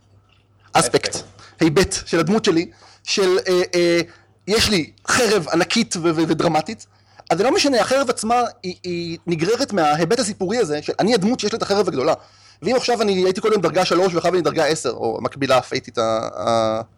אספקט, 0.73 1.17
היבט 1.61 1.95
של 2.07 2.19
הדמות 2.21 2.45
שלי, 2.45 2.71
של 3.05 3.39
אה, 3.49 3.63
אה, 3.75 4.01
יש 4.47 4.69
לי 4.71 4.91
חרב 5.09 5.47
ענקית 5.53 5.97
ו- 5.97 6.01
ו- 6.03 6.29
ודרמטית, 6.29 6.87
אז 7.31 7.39
זה 7.39 7.45
לא 7.45 7.55
משנה, 7.55 7.81
החרב 7.81 8.11
עצמה 8.11 8.43
היא, 8.63 8.75
היא 8.83 9.19
נגררת 9.27 9.73
מההיבט 9.73 10.19
הסיפורי 10.19 10.59
הזה, 10.59 10.83
של 10.83 10.93
אני 10.99 11.15
הדמות 11.15 11.41
שיש 11.41 11.53
לה 11.53 11.57
את 11.57 11.63
החרב 11.63 11.89
הגדולה. 11.89 12.15
ואם 12.63 12.77
עכשיו 12.77 13.03
אני 13.03 13.13
הייתי 13.13 13.41
קודם 13.41 13.61
דרגה 13.61 13.85
3 13.85 14.15
ואחר 14.15 14.29
אני 14.29 14.41
דרגה 14.41 14.65
10, 14.67 14.91
או 14.91 15.19
המקבילה 15.19 15.57
הפייטית 15.59 15.99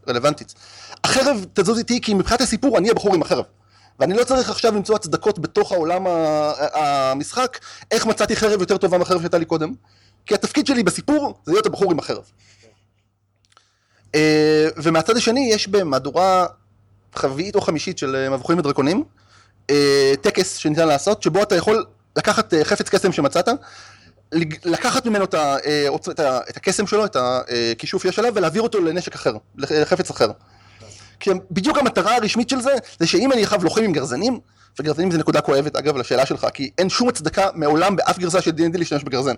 הרלוונטית, 0.07 0.55
החרב 1.05 1.47
תזוז 1.53 1.79
איתי 1.79 2.01
כי 2.01 2.15
מבחינת 2.15 2.41
הסיפור 2.41 2.79
אני 2.79 2.91
הבחור 2.91 3.15
עם 3.15 3.23
החרב. 3.23 3.45
ואני 4.01 4.15
לא 4.15 4.25
צריך 4.25 4.51
עכשיו 4.51 4.75
למצוא 4.75 4.97
הצדקות 4.97 5.39
בתוך 5.39 5.73
העולם 5.73 6.05
המשחק, 6.75 7.59
איך 7.91 8.07
מצאתי 8.07 8.37
חרב 8.37 8.61
יותר 8.61 8.77
טובה 8.77 8.99
מהחרב 8.99 9.21
שהייתה 9.21 9.39
לי 9.39 9.45
קודם. 9.45 9.73
כי 10.27 10.35
התפקיד 10.35 10.67
שלי 10.67 10.83
בסיפור 10.83 11.35
זה 11.47 11.53
להיות 11.53 11.67
הבחור 11.67 11.93
עם 11.93 11.99
החרב. 11.99 12.25
אה, 14.15 14.69
ומהצד 14.77 15.17
השני 15.17 15.51
יש 15.53 15.69
במהדורה 15.69 16.47
חביעית 17.15 17.55
או 17.55 17.61
חמישית 17.61 17.99
של 17.99 18.17
אה, 18.17 18.31
מבוכים 18.31 18.59
ודרקונים, 18.59 19.05
טקס 20.21 20.57
שניתן 20.57 20.89
לעשות, 20.89 21.23
שבו 21.23 21.43
אתה 21.43 21.57
יכול 21.57 21.85
לקחת 22.17 22.55
אה, 22.55 22.65
חפץ 22.65 22.89
קסם 22.89 23.13
שמצאת, 23.13 23.49
לקחת 24.65 25.07
ממנו 25.07 25.25
את, 25.25 25.35
ה, 25.35 25.57
אה, 25.67 25.89
את, 26.51 26.57
הקסם 26.57 26.87
שלו, 26.87 27.05
את 27.05 27.17
הכישוף 27.73 28.05
יש 28.05 28.19
עליו, 28.19 28.33
ולהעביר 28.35 28.63
אותו 28.63 28.81
לנשק 28.81 29.15
אחר, 29.15 29.35
לח- 29.57 29.73
לחפץ 29.73 30.11
אחר. 30.11 30.31
כי 31.21 31.31
בדיוק 31.51 31.79
המטרה 31.79 32.17
הרשמית 32.17 32.49
של 32.49 32.61
זה, 32.61 32.75
זה 33.01 33.07
שאם 33.07 33.33
אני 33.33 33.45
אחאב 33.45 33.65
לוחם 33.65 33.83
עם 33.83 33.93
גרזנים, 33.93 34.41
וגרזנים 34.81 35.11
זה 35.11 35.19
נקודה 35.19 35.41
כואבת 35.41 35.77
אגב 35.77 35.97
לשאלה 35.97 36.27
שלך, 36.27 36.47
כי 36.55 36.71
אין 36.79 36.89
שום 36.89 37.09
הצדקה 37.09 37.49
מעולם 37.55 37.97
באף 37.97 38.19
גרסה 38.19 38.41
של 38.41 38.51
D&D 38.51 38.79
להשתמש 38.79 39.05
בגרזן. 39.05 39.35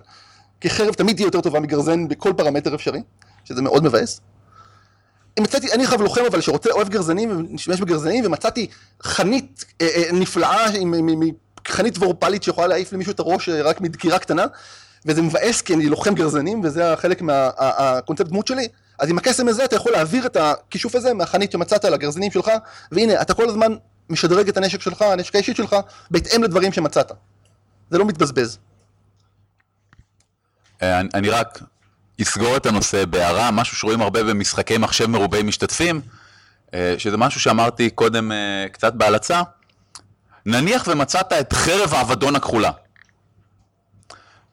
כי 0.61 0.69
חרב 0.69 0.93
תמיד 0.93 1.15
תהיה 1.15 1.25
יותר 1.27 1.41
טובה 1.41 1.59
מגרזן 1.59 2.07
בכל 2.07 2.33
פרמטר 2.37 2.75
אפשרי, 2.75 3.01
שזה 3.45 3.61
מאוד 3.61 3.83
מבאס. 3.83 4.21
מצאתי, 5.39 5.73
אני 5.73 5.87
חייב 5.87 6.01
לוחם 6.01 6.21
אבל 6.31 6.41
שרוצה, 6.41 6.71
אוהב 6.71 6.89
גרזנים 6.89 7.31
ומשתמש 7.31 7.81
בגרזנים, 7.81 8.25
ומצאתי 8.25 8.67
חנית 9.03 9.65
אה, 9.81 9.87
אה, 9.87 10.11
נפלאה, 10.13 10.65
חנית 11.67 11.97
וורפלית 11.97 12.43
שיכולה 12.43 12.67
להעיף 12.67 12.93
למישהו 12.93 13.11
את 13.11 13.19
הראש 13.19 13.49
אה, 13.49 13.61
רק 13.61 13.81
מדקירה 13.81 14.19
קטנה, 14.19 14.45
וזה 15.05 15.21
מבאס 15.21 15.61
כי 15.61 15.73
אני 15.73 15.85
לוחם 15.85 16.15
גרזנים, 16.15 16.61
וזה 16.63 16.93
החלק 16.93 17.21
מהקונספט 17.21 18.27
דמות 18.27 18.47
שלי, 18.47 18.67
אז 18.99 19.09
עם 19.09 19.17
הקסם 19.17 19.47
הזה 19.47 19.65
אתה 19.65 19.75
יכול 19.75 19.91
להעביר 19.91 20.25
את 20.25 20.37
הכישוף 20.37 20.95
הזה 20.95 21.13
מהחנית 21.13 21.51
שמצאת 21.51 21.85
לגרזנים 21.85 22.31
שלך, 22.31 22.51
והנה, 22.91 23.21
אתה 23.21 23.33
כל 23.33 23.49
הזמן 23.49 23.75
משדרג 24.09 24.49
את 24.49 24.57
הנשק 24.57 24.81
שלך, 24.81 25.01
הנשק 25.01 25.35
האישית 25.35 25.55
שלך, 25.55 25.75
בהתאם 26.11 26.43
לדברים 26.43 26.71
שמצאת. 26.71 27.11
זה 27.89 27.97
לא 27.97 28.05
מתבזבז. 28.05 28.57
אה, 30.81 30.99
אני 30.99 31.29
רק 31.29 31.59
אסגור 32.21 32.57
את 32.57 32.65
הנושא 32.65 33.05
בהערה, 33.05 33.51
משהו 33.51 33.77
שרואים 33.77 34.01
הרבה 34.01 34.23
במשחקי 34.23 34.77
מחשב 34.77 35.05
מרובי 35.05 35.43
משתתפים, 35.43 36.01
אה, 36.73 36.95
שזה 36.97 37.17
משהו 37.17 37.41
שאמרתי 37.41 37.89
קודם 37.89 38.31
אה, 38.31 38.65
קצת 38.71 38.93
בהלצה. 38.93 39.41
נניח 40.45 40.83
ומצאת 40.87 41.33
את 41.33 41.53
חרב 41.53 41.93
האבדון 41.93 42.35
הכחולה, 42.35 42.71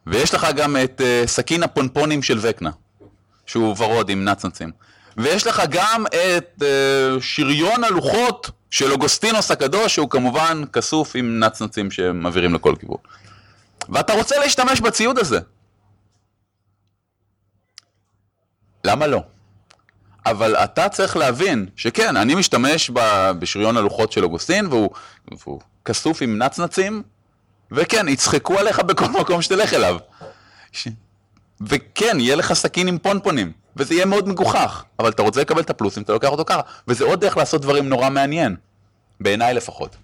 ויש 0.06 0.34
לך 0.34 0.46
גם 0.56 0.76
את 0.84 1.00
אה, 1.00 1.22
סכין 1.26 1.62
הפונפונים 1.62 2.22
של 2.22 2.38
וקנה, 2.42 2.70
שהוא 3.46 3.76
ורוד 3.78 4.08
עם 4.08 4.24
נצנצים, 4.24 4.70
ויש 5.16 5.46
לך 5.46 5.62
גם 5.70 6.04
את 6.06 6.62
שריון 7.20 7.84
הלוחות 7.84 8.50
של 8.70 8.92
אוגוסטינוס 8.92 9.50
הקדוש, 9.50 9.94
שהוא 9.94 10.10
כמובן 10.10 10.62
כסוף 10.72 11.12
עם 11.14 11.38
נצנצים 11.38 11.90
שמעבירים 11.90 12.54
לכל 12.54 12.74
כיוון. 12.80 12.96
ואתה 13.88 14.12
רוצה 14.12 14.38
להשתמש 14.38 14.80
בציוד 14.80 15.18
הזה. 15.18 15.40
למה 18.84 19.06
לא? 19.06 19.22
אבל 20.26 20.56
אתה 20.56 20.88
צריך 20.88 21.16
להבין 21.16 21.66
שכן, 21.76 22.16
אני 22.16 22.34
משתמש 22.34 22.90
בשריון 23.38 23.76
הלוחות 23.76 24.12
של 24.12 24.24
אוגוסטין, 24.24 24.66
והוא, 24.66 24.90
והוא 25.30 25.60
כסוף 25.84 26.22
עם 26.22 26.38
נצנצים, 26.38 27.02
וכן, 27.72 28.08
יצחקו 28.08 28.58
עליך 28.58 28.80
בכל 28.80 29.08
מקום 29.20 29.42
שתלך 29.42 29.74
אליו. 29.74 29.96
ש... 30.72 30.88
וכן, 31.60 32.20
יהיה 32.20 32.36
לך 32.36 32.52
סכין 32.52 32.88
עם 32.88 32.98
פונפונים, 32.98 33.52
וזה 33.76 33.94
יהיה 33.94 34.06
מאוד 34.06 34.28
מגוחך, 34.28 34.84
אבל 34.98 35.10
אתה 35.10 35.22
רוצה 35.22 35.40
לקבל 35.40 35.60
את 35.60 35.70
הפלוסים, 35.70 36.02
אתה 36.02 36.12
לוקח 36.12 36.28
אותו 36.28 36.44
ככה, 36.44 36.60
וזה 36.88 37.04
עוד 37.04 37.20
דרך 37.20 37.36
לעשות 37.36 37.62
דברים 37.62 37.88
נורא 37.88 38.10
מעניין, 38.10 38.56
בעיניי 39.20 39.54
לפחות. 39.54 39.96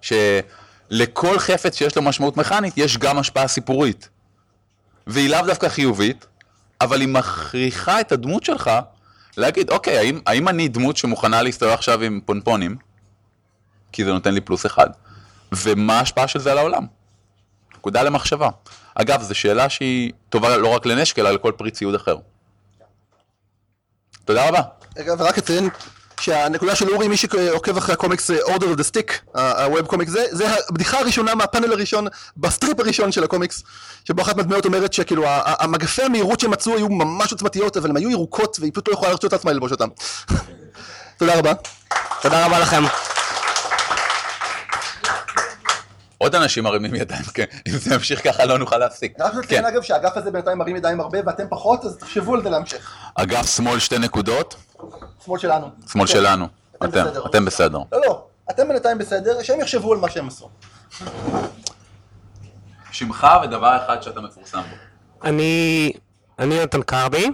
שלכל 0.00 1.38
חפץ 1.38 1.76
שיש 1.76 1.96
לו 1.96 2.02
משמעות 2.02 2.36
מכנית, 2.36 2.74
יש 2.76 2.98
גם 2.98 3.18
השפעה 3.18 3.48
סיפורית. 3.48 4.08
והיא 5.06 5.30
לאו 5.30 5.46
דווקא 5.46 5.68
חיובית, 5.68 6.26
אבל 6.80 7.00
היא 7.00 7.08
מכריחה 7.08 8.00
את 8.00 8.12
הדמות 8.12 8.44
שלך 8.44 8.70
להגיד, 9.36 9.70
אוקיי, 9.70 9.98
האם, 9.98 10.20
האם 10.26 10.48
אני 10.48 10.68
דמות 10.68 10.96
שמוכנה 10.96 11.42
להסתובב 11.42 11.72
עכשיו 11.72 12.02
עם 12.02 12.20
פונפונים? 12.24 12.76
כי 13.92 14.04
זה 14.04 14.12
נותן 14.12 14.34
לי 14.34 14.40
פלוס 14.40 14.66
אחד. 14.66 14.86
ומה 15.52 15.98
ההשפעה 15.98 16.28
של 16.28 16.38
זה 16.38 16.52
על 16.52 16.58
העולם? 16.58 16.86
נקודה 17.74 18.02
למחשבה. 18.02 18.48
אגב, 18.94 19.22
זו 19.22 19.34
שאלה 19.34 19.68
שהיא 19.68 20.12
טובה 20.28 20.56
לא 20.56 20.68
רק 20.68 20.86
לנשק, 20.86 21.18
אלא 21.18 21.30
לכל 21.30 21.52
פריט 21.56 21.70
ציוד 21.70 21.94
אחר. 21.94 22.16
תודה 24.24 24.48
רבה. 24.48 24.60
רגע, 24.96 25.14
ורק 25.18 25.38
אציין 25.38 25.68
שהנקודה 26.20 26.74
של 26.74 26.88
אורי, 26.90 27.08
מי 27.08 27.16
שעוקב 27.16 27.76
אחרי 27.76 27.92
הקומיקס 27.94 28.30
אה, 28.30 28.36
Order 28.38 28.62
of 28.62 28.78
the 28.78 28.92
Stick, 28.92 29.12
ה- 29.34 29.64
ה 29.64 29.70
web 29.70 29.86
קומיקס 29.86 30.12
זה, 30.12 30.24
זה 30.30 30.46
הבדיחה 30.68 30.98
הראשונה 30.98 31.34
מהפאנל 31.34 31.72
הראשון, 31.72 32.06
בסטריפ 32.36 32.80
הראשון 32.80 33.12
של 33.12 33.24
הקומיקס, 33.24 33.62
שבו 34.04 34.22
אחת 34.22 34.36
מהדמויות 34.36 34.64
אומרת 34.64 34.92
שכאילו 34.92 35.24
המגפי 35.44 36.02
המהירות 36.02 36.40
שהם 36.40 36.50
מצאו 36.50 36.76
היו 36.76 36.88
ממש 36.88 37.32
עוצמתיות, 37.32 37.76
אבל 37.76 37.90
הן 37.90 37.96
היו 37.96 38.10
ירוקות 38.10 38.56
והיא 38.60 38.72
פשוט 38.72 38.88
לא 38.88 38.92
יכולה 38.92 39.10
להרשות 39.10 39.32
לעצמה 39.32 39.52
ללבוש 39.52 39.72
אותן. 39.72 39.88
תודה 41.18 41.38
רבה. 41.38 41.52
תודה 42.22 42.46
רבה 42.46 42.58
לכם. 42.58 42.82
עוד 46.18 46.34
אנשים 46.34 46.64
מרימים 46.64 46.94
ידיים, 46.94 47.22
כן. 47.34 47.44
אם 47.68 47.72
זה 47.72 47.94
ימשיך 47.94 48.24
ככה 48.24 48.44
לא 48.44 48.58
נוכל 48.58 48.78
להפסיק. 48.78 49.12
רק. 49.20 49.34
לציין 49.34 49.64
אגב 49.64 49.82
שהאגף 49.82 50.16
הזה 50.16 50.30
בינתיים 50.30 50.58
מרים 50.58 50.76
ידיים 50.76 51.00
הרבה 51.00 51.18
ואתם 51.26 51.44
פחות, 51.50 51.84
אז 51.84 51.96
תחשבו 51.96 52.34
על 52.34 52.42
זה 52.42 52.50
להמשך. 52.50 52.90
אגף 53.14 53.56
שמאל 53.56 53.78
שתי 53.78 53.98
נקודות, 53.98 54.54
שמאל 55.24 55.38
שלנו. 55.38 55.70
שמאל 55.92 56.06
כן. 56.06 56.12
שלנו. 56.12 56.46
אתם 56.76 56.86
אתם, 56.88 57.04
בסדר. 57.04 57.26
אתם 57.26 57.44
בסדר. 57.44 57.78
לא, 57.92 58.00
לא, 58.06 58.26
אתם 58.50 58.68
בינתיים 58.68 58.98
בסדר, 58.98 59.42
שהם 59.42 59.60
יחשבו 59.60 59.92
על 59.92 59.98
מה 59.98 60.10
שהם 60.10 60.28
עשו. 60.28 60.48
שמך 62.92 63.26
ודבר 63.44 63.76
אחד 63.84 64.02
שאתה 64.02 64.20
מפורסם 64.20 64.60
בו. 64.60 64.76
אני... 65.24 65.92
אני 66.38 66.54
יונתן 66.54 66.82
קרבי, 66.82 67.26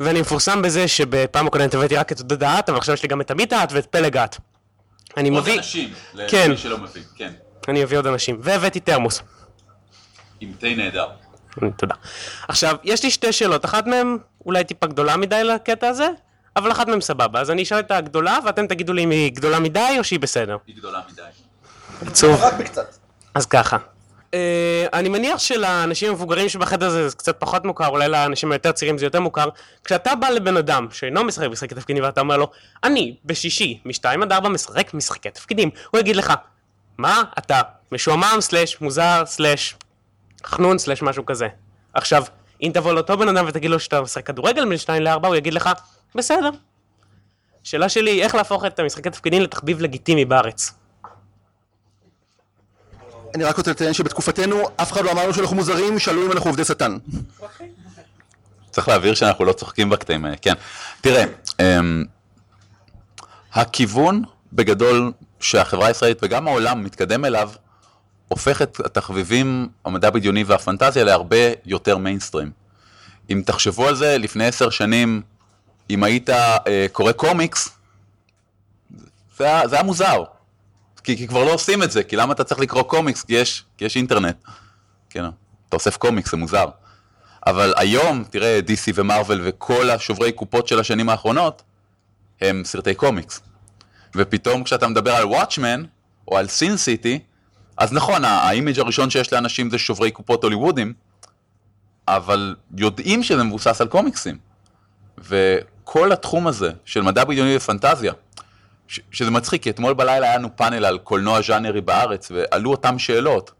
ואני 0.00 0.20
מפורסם 0.20 0.62
בזה 0.62 0.88
שבפעם 0.88 1.46
הקודמת 1.46 1.74
הבאתי 1.74 1.96
רק 1.96 2.12
את 2.12 2.18
עודד 2.18 2.42
האט, 2.42 2.68
אבל 2.68 2.78
עכשיו 2.78 2.94
יש 2.94 3.02
לי 3.02 3.08
גם 3.08 3.20
את 3.20 3.30
עמית 3.30 3.52
האט 3.52 3.72
ואת 3.72 3.86
פלג 3.86 4.16
האט. 4.16 4.36
אני 5.16 5.28
עוד 5.28 5.38
מביא... 5.38 5.56
אנשים, 5.56 5.92
כן. 6.28 6.46
למי 6.48 6.56
שלא 6.56 6.78
מבין, 6.78 7.02
כן. 7.16 7.32
אני 7.68 7.84
אביא 7.84 7.98
עוד 7.98 8.06
אנשים. 8.06 8.38
והבאתי 8.42 8.80
תרמוס. 8.80 9.22
עם 10.40 10.52
תה 10.58 10.66
נהדר. 10.76 11.08
תודה. 11.76 11.94
עכשיו, 12.48 12.76
יש 12.84 13.02
לי 13.02 13.10
שתי 13.10 13.32
שאלות, 13.32 13.64
אחת 13.64 13.86
מהן 13.86 14.18
אולי 14.46 14.64
טיפה 14.64 14.86
גדולה 14.86 15.16
מדי 15.16 15.44
לקטע 15.44 15.88
הזה, 15.88 16.08
אבל 16.56 16.72
אחת 16.72 16.88
מהן 16.88 17.00
סבבה. 17.00 17.40
אז 17.40 17.50
אני 17.50 17.62
אשאל 17.62 17.78
את 17.78 17.90
הגדולה, 17.90 18.38
ואתם 18.44 18.66
תגידו 18.66 18.92
לי 18.92 19.04
אם 19.04 19.10
היא 19.10 19.32
גדולה 19.32 19.60
מדי 19.60 19.94
או 19.98 20.04
שהיא 20.04 20.20
בסדר. 20.20 20.56
היא 20.66 20.76
גדולה 20.76 21.00
מדי. 21.12 21.22
עצוב. 22.06 22.40
רק 22.42 22.54
בקצת. 22.54 22.96
אז 23.34 23.46
ככה. 23.46 23.76
Uh, 24.30 24.36
אני 24.92 25.08
מניח 25.08 25.38
שלאנשים 25.38 26.08
המבוגרים 26.08 26.48
שבחדר 26.48 26.86
הזה 26.86 27.08
זה 27.08 27.16
קצת 27.16 27.40
פחות 27.40 27.64
מוכר, 27.64 27.86
אולי 27.86 28.08
לאנשים 28.08 28.52
היותר 28.52 28.72
צעירים 28.72 28.98
זה 28.98 29.06
יותר 29.06 29.20
מוכר. 29.20 29.48
כשאתה 29.84 30.14
בא 30.14 30.28
לבן 30.28 30.56
אדם 30.56 30.86
שאינו 30.90 31.24
משחק 31.24 31.48
משחקי 31.48 31.74
תפקידים 31.74 32.02
ואתה 32.02 32.20
אומר 32.20 32.36
לו, 32.36 32.50
אני 32.84 33.16
בשישי 33.24 33.80
משתיים 33.84 34.22
עד 34.22 34.32
ארבע 34.32 34.48
משחק 34.48 34.94
משחקי 34.94 35.30
תפקידים, 35.30 35.70
הוא 35.90 36.00
יגיד 36.00 36.16
לך, 36.16 36.32
מה 36.98 37.22
אתה 37.38 37.60
משועמם 37.92 38.36
סלאש 38.40 38.80
מוזר 38.80 39.22
סלאש 39.26 39.74
חנון 40.46 40.78
סלאש 40.78 41.02
משהו 41.02 41.26
כזה. 41.26 41.48
עכשיו, 41.94 42.24
אם 42.62 42.70
תבוא 42.74 42.92
לאותו 42.92 43.16
בן 43.16 43.28
אדם 43.28 43.44
ותגיד 43.48 43.70
לו 43.70 43.80
שאתה 43.80 44.00
משחק 44.00 44.26
כדורגל 44.26 44.64
משתיים 44.64 45.02
לארבע, 45.02 45.28
הוא 45.28 45.36
יגיד 45.36 45.54
לך, 45.54 45.70
בסדר. 46.14 46.50
שאלה 47.62 47.88
שלי 47.88 48.10
היא 48.10 48.22
איך 48.22 48.34
להפוך 48.34 48.64
את 48.64 48.78
המשחקי 48.78 49.10
תפקידים 49.10 49.42
לתחביב 49.42 49.80
לגיטימי 49.80 50.24
בארץ. 50.24 50.72
אני 53.34 53.44
רק 53.44 53.56
רוצה 53.56 53.70
לציין 53.70 53.92
שבתקופתנו 53.92 54.62
אף 54.76 54.92
אחד 54.92 55.04
לא 55.04 55.12
אמר 55.12 55.22
לנו 55.22 55.34
שאנחנו 55.34 55.56
מוזרים, 55.56 55.98
שאלו 55.98 56.26
אם 56.26 56.32
אנחנו 56.32 56.50
עובדי 56.50 56.64
שטן. 56.64 56.98
צריך 58.70 58.88
להבהיר 58.88 59.14
שאנחנו 59.14 59.44
לא 59.44 59.52
צוחקים 59.52 59.90
בקטעים 59.90 60.24
האלה, 60.24 60.36
כן. 60.36 60.54
תראה, 61.00 61.24
אמ, 61.60 62.04
הכיוון 63.52 64.22
בגדול 64.52 65.12
שהחברה 65.40 65.86
הישראלית 65.86 66.18
וגם 66.22 66.48
העולם 66.48 66.84
מתקדם 66.84 67.24
אליו, 67.24 67.50
הופך 68.28 68.62
את 68.62 68.80
התחביבים, 68.84 69.68
המדע 69.84 70.10
בדיוני 70.10 70.44
והפנטזיה 70.44 71.04
להרבה 71.04 71.36
יותר 71.66 71.96
מיינסטרים. 71.96 72.50
אם 73.30 73.42
תחשבו 73.46 73.88
על 73.88 73.94
זה, 73.94 74.18
לפני 74.18 74.46
עשר 74.46 74.70
שנים, 74.70 75.22
אם 75.90 76.04
היית 76.04 76.30
אה, 76.30 76.86
קורא 76.92 77.12
קומיקס, 77.12 77.68
זה 79.36 79.44
היה, 79.44 79.68
זה 79.68 79.76
היה 79.76 79.84
מוזר. 79.84 80.24
כי, 81.04 81.16
כי 81.16 81.28
כבר 81.28 81.44
לא 81.44 81.52
עושים 81.52 81.82
את 81.82 81.90
זה, 81.90 82.02
כי 82.02 82.16
למה 82.16 82.32
אתה 82.32 82.44
צריך 82.44 82.60
לקרוא 82.60 82.82
קומיקס? 82.82 83.22
כי 83.22 83.34
יש, 83.34 83.64
כי 83.76 83.84
יש 83.84 83.96
אינטרנט. 83.96 84.36
כן, 85.10 85.24
אתה 85.68 85.76
אוסף 85.76 85.96
קומיקס, 85.96 86.30
זה 86.30 86.36
מוזר. 86.36 86.66
אבל 87.46 87.74
היום, 87.76 88.24
תראה, 88.30 88.60
DC 88.66 88.92
ומרוויל 88.94 89.40
וכל 89.44 89.90
השוברי 89.90 90.32
קופות 90.32 90.68
של 90.68 90.80
השנים 90.80 91.08
האחרונות, 91.08 91.62
הם 92.40 92.62
סרטי 92.64 92.94
קומיקס. 92.94 93.40
ופתאום 94.16 94.64
כשאתה 94.64 94.88
מדבר 94.88 95.14
על 95.14 95.24
Watchmen, 95.24 95.84
או 96.28 96.38
על 96.38 96.48
Sin 96.48 96.76
City, 96.76 97.18
אז 97.76 97.92
נכון, 97.92 98.24
ה 98.24 98.33
image 98.33 98.78
הראשון 98.78 99.10
שיש 99.10 99.32
לאנשים 99.32 99.70
זה 99.70 99.78
שוברי 99.78 100.10
קופות 100.10 100.44
הוליוודים, 100.44 100.92
אבל 102.08 102.56
יודעים 102.76 103.22
שזה 103.22 103.42
מבוסס 103.42 103.80
על 103.80 103.88
קומיקסים. 103.88 104.38
וכל 105.84 106.12
התחום 106.12 106.46
הזה 106.46 106.70
של 106.84 107.02
מדע 107.02 107.24
בדיוני 107.24 107.56
ופנטזיה, 107.56 108.12
ש- 108.88 109.00
שזה 109.10 109.30
מצחיק, 109.30 109.62
כי 109.62 109.70
אתמול 109.70 109.94
בלילה 109.94 110.26
היה 110.26 110.38
לנו 110.38 110.56
פאנל 110.56 110.84
על 110.84 110.98
קולנוע 110.98 111.42
ז'אנרי 111.42 111.80
בארץ, 111.80 112.32
ועלו 112.34 112.70
אותם 112.70 112.98
שאלות, 112.98 113.50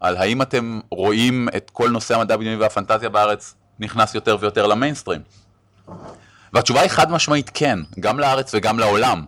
על 0.00 0.16
האם 0.16 0.42
אתם 0.42 0.80
רואים 0.90 1.48
את 1.56 1.70
כל 1.70 1.90
נושא 1.90 2.14
המדע 2.14 2.36
בדיוני 2.36 2.56
והפנטזיה 2.56 3.08
בארץ 3.08 3.54
נכנס 3.78 4.14
יותר 4.14 4.36
ויותר 4.40 4.66
למיינסטרים. 4.66 5.20
והתשובה 6.52 6.80
היא 6.80 6.90
חד 6.90 7.10
משמעית 7.10 7.50
כן, 7.54 7.78
גם 8.00 8.20
לארץ 8.20 8.54
וגם 8.54 8.78
לעולם. 8.78 9.24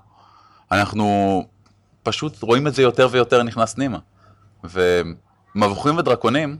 אנחנו 0.72 1.46
פשוט 2.02 2.42
רואים 2.42 2.66
את 2.66 2.74
זה 2.74 2.82
יותר 2.82 3.08
ויותר 3.10 3.42
נכנס 3.42 3.74
פנימה. 3.74 3.98
ומבוכים 4.64 5.96
ודרקונים, 5.96 6.56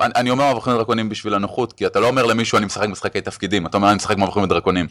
אני, 0.00 0.12
אני 0.16 0.30
אומר 0.30 0.50
מבוכים 0.52 0.74
ודרקונים 0.74 1.08
בשביל 1.08 1.34
הנוחות, 1.34 1.72
כי 1.72 1.86
אתה 1.86 2.00
לא 2.00 2.08
אומר 2.08 2.26
למישהו 2.26 2.58
אני 2.58 2.66
משחק 2.66 2.88
משחקי 2.88 3.20
תפקידים, 3.20 3.66
אתה 3.66 3.76
אומר 3.76 3.88
אני 3.88 3.96
משחק 3.96 4.16
מבוכים 4.16 4.42
ודרקונים. 4.42 4.86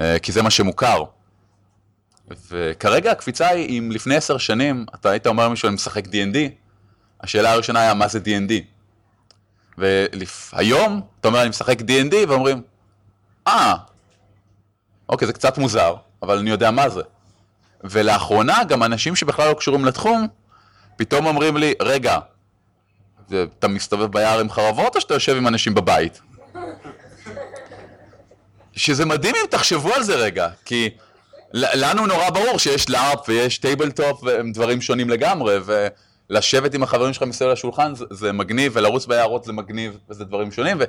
אה, 0.00 0.18
כי 0.18 0.32
זה 0.32 0.42
מה 0.42 0.50
שמוכר. 0.50 1.02
וכרגע 2.50 3.12
הקפיצה 3.12 3.48
היא, 3.48 3.78
אם 3.78 3.90
לפני 3.92 4.16
עשר 4.16 4.38
שנים 4.38 4.86
אתה 4.94 5.10
היית 5.10 5.26
אומר 5.26 5.48
למישהו 5.48 5.68
אני 5.68 5.74
משחק 5.74 6.06
D&D, 6.06 6.36
השאלה 7.20 7.52
הראשונה 7.52 7.80
היה 7.80 7.94
מה 7.94 8.08
זה 8.08 8.18
D&D. 8.18 8.52
והיום 9.78 11.00
אתה 11.20 11.28
אומר 11.28 11.40
אני 11.40 11.48
משחק 11.48 11.80
D&D 11.80 12.14
ואומרים, 12.28 12.62
אה, 13.46 13.74
אוקיי 15.08 15.26
זה 15.26 15.32
קצת 15.32 15.58
מוזר, 15.58 15.94
אבל 16.22 16.38
אני 16.38 16.50
יודע 16.50 16.70
מה 16.70 16.88
זה. 16.88 17.02
ולאחרונה 17.84 18.64
גם 18.64 18.82
אנשים 18.82 19.16
שבכלל 19.16 19.48
לא 19.48 19.54
קשורים 19.54 19.84
לתחום, 19.84 20.26
פתאום 20.96 21.26
אומרים 21.26 21.56
לי, 21.56 21.74
רגע, 21.82 22.18
אתה 23.58 23.68
מסתובב 23.68 24.12
ביער 24.12 24.40
עם 24.40 24.50
חרבות 24.50 24.96
או 24.96 25.00
שאתה 25.00 25.14
יושב 25.14 25.36
עם 25.36 25.48
אנשים 25.48 25.74
בבית? 25.74 26.20
שזה 28.76 29.04
מדהים 29.04 29.34
אם 29.42 29.46
תחשבו 29.50 29.94
על 29.94 30.02
זה 30.02 30.14
רגע, 30.14 30.48
כי 30.64 30.90
לנו 31.52 32.06
נורא 32.06 32.30
ברור 32.30 32.58
שיש 32.58 32.90
LARP 32.90 33.28
ויש 33.28 33.58
tabletop 33.58 34.22
והם 34.22 34.52
דברים 34.52 34.80
שונים 34.80 35.10
לגמרי, 35.10 35.58
ולשבת 36.30 36.74
עם 36.74 36.82
החברים 36.82 37.12
שלך 37.12 37.22
מסביב 37.22 37.50
לשולחן 37.50 37.94
זה, 37.94 38.04
זה 38.10 38.32
מגניב, 38.32 38.72
ולרוץ 38.74 39.06
ביערות 39.06 39.44
זה 39.44 39.52
מגניב, 39.52 39.98
וזה 40.10 40.24
דברים 40.24 40.52
שונים, 40.52 40.76
ו- 40.80 40.84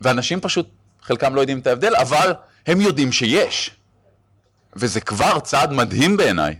ואנשים 0.00 0.40
פשוט, 0.40 0.68
חלקם 1.02 1.34
לא 1.34 1.40
יודעים 1.40 1.58
את 1.58 1.66
ההבדל, 1.66 1.96
אבל 1.96 2.32
הם 2.66 2.80
יודעים 2.80 3.12
שיש. 3.12 3.70
וזה 4.76 5.00
כבר 5.00 5.40
צעד 5.40 5.72
מדהים 5.72 6.16
בעיניי. 6.16 6.56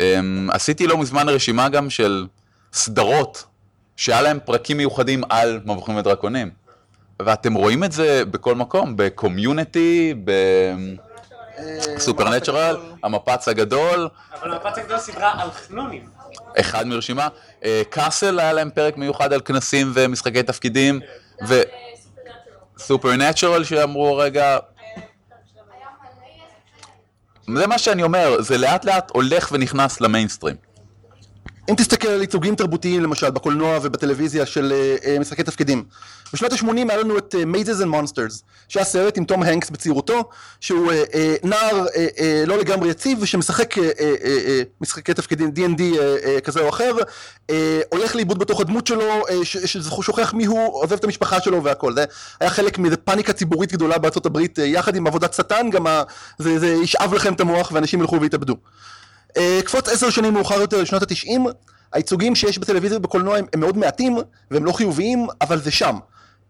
אמ, 0.00 0.48
עשיתי 0.52 0.86
לא 0.86 0.98
מזמן 0.98 1.28
רשימה 1.28 1.68
גם 1.68 1.90
של 1.90 2.26
סדרות 2.72 3.44
שהיה 4.02 4.22
להם 4.22 4.38
פרקים 4.44 4.76
מיוחדים 4.76 5.22
על 5.28 5.60
מבוכים 5.64 5.96
ודרקונים. 5.96 6.50
ואתם 7.22 7.54
רואים 7.54 7.84
את 7.84 7.92
זה 7.92 8.24
בכל 8.24 8.54
מקום, 8.54 8.94
בקומיוניטי, 8.96 10.14
בסופרנצ'רל, 11.96 12.76
המפץ 13.02 13.48
הגדול, 13.48 14.08
אבל 14.34 14.52
המפץ 14.52 14.78
הגדול 14.78 14.98
סדרה 14.98 15.42
על 15.42 15.50
חנונים. 15.50 16.06
אחד 16.60 16.86
מרשימה. 16.86 17.28
אה, 17.64 17.82
קאסל 17.90 18.40
היה 18.40 18.52
להם 18.52 18.70
פרק 18.70 18.96
מיוחד 18.96 19.32
על 19.32 19.40
כנסים 19.40 19.92
ומשחקי 19.94 20.42
תפקידים, 20.42 21.00
וסופרנצ'רל 22.78 23.64
שאמרו 23.64 24.16
רגע, 24.16 24.58
זה 27.54 27.66
מה 27.66 27.78
שאני 27.78 28.02
אומר, 28.02 28.42
זה 28.42 28.58
לאט 28.58 28.84
לאט 28.84 29.10
הולך 29.10 29.48
ונכנס 29.52 30.00
למיינסטרים. 30.00 30.71
אם 31.70 31.74
תסתכל 31.74 32.08
על 32.08 32.20
ייצוגים 32.20 32.54
תרבותיים 32.54 33.02
למשל 33.02 33.30
בקולנוע 33.30 33.78
ובטלוויזיה 33.82 34.46
של 34.46 34.72
אה, 34.72 34.96
אה, 35.10 35.18
משחקי 35.18 35.42
תפקידים. 35.42 35.84
בשנות 36.32 36.52
ה-80 36.52 36.66
היה 36.88 36.96
לנו 36.96 37.18
את 37.18 37.34
Mazes 37.34 37.82
and 37.82 37.94
Monsters, 37.94 38.42
שהיה 38.68 38.84
סרט 38.84 39.18
עם 39.18 39.24
תום 39.24 39.42
הנקס 39.42 39.70
בצעירותו, 39.70 40.28
שהוא 40.60 40.92
אה, 40.92 41.34
נער 41.44 41.86
לא 42.46 42.58
לגמרי 42.58 42.90
יציב 42.90 43.18
אה, 43.18 44.62
משחקי 44.80 45.14
תפקידים 45.14 45.52
D&D 45.56 45.82
כזה 46.44 46.60
או 46.60 46.68
אחר, 46.68 46.92
הולך 47.92 48.16
לאיבוד 48.16 48.38
בתוך 48.38 48.60
הדמות 48.60 48.86
שלו, 48.86 49.24
שוכח 50.02 50.34
מי 50.34 50.44
הוא, 50.44 50.82
עוזב 50.82 50.92
את 50.92 51.04
המשפחה 51.04 51.40
שלו 51.40 51.62
והכל. 51.64 51.94
זה 51.94 52.04
היה 52.40 52.50
חלק 52.50 52.78
מאיזה 52.78 52.96
פאניקה 52.96 53.32
ציבורית 53.32 53.72
גדולה 53.72 53.98
בארצות 53.98 54.26
הברית, 54.26 54.58
יחד 54.58 54.96
עם 54.96 55.06
עבודת 55.06 55.34
שטן, 55.34 55.70
גם 55.70 55.86
ה- 55.86 56.02
זה, 56.38 56.58
זה 56.58 56.66
ישאב 56.68 57.14
לכם 57.14 57.32
את 57.34 57.40
המוח 57.40 57.72
ואנשים 57.74 58.00
ילכו 58.00 58.20
ויתאבדו. 58.20 58.56
אה, 59.36 59.60
קפוץ 59.64 59.88
עשר 59.88 60.10
שנים 60.10 60.34
מאוחר 60.34 60.60
יותר 60.60 60.82
לשנות 60.82 61.02
התשעים, 61.02 61.46
הייצוגים 61.92 62.34
שיש 62.34 62.58
בטלוויזיה 62.58 62.98
ובקולנוע 62.98 63.38
הם, 63.38 63.46
מאוד 63.56 63.78
מעטים 63.78 64.18
והם 64.50 64.64
לא 64.64 64.72
חיוביים, 64.72 65.26
אבל 65.40 65.60
זה 65.60 65.70
שם. 65.70 65.98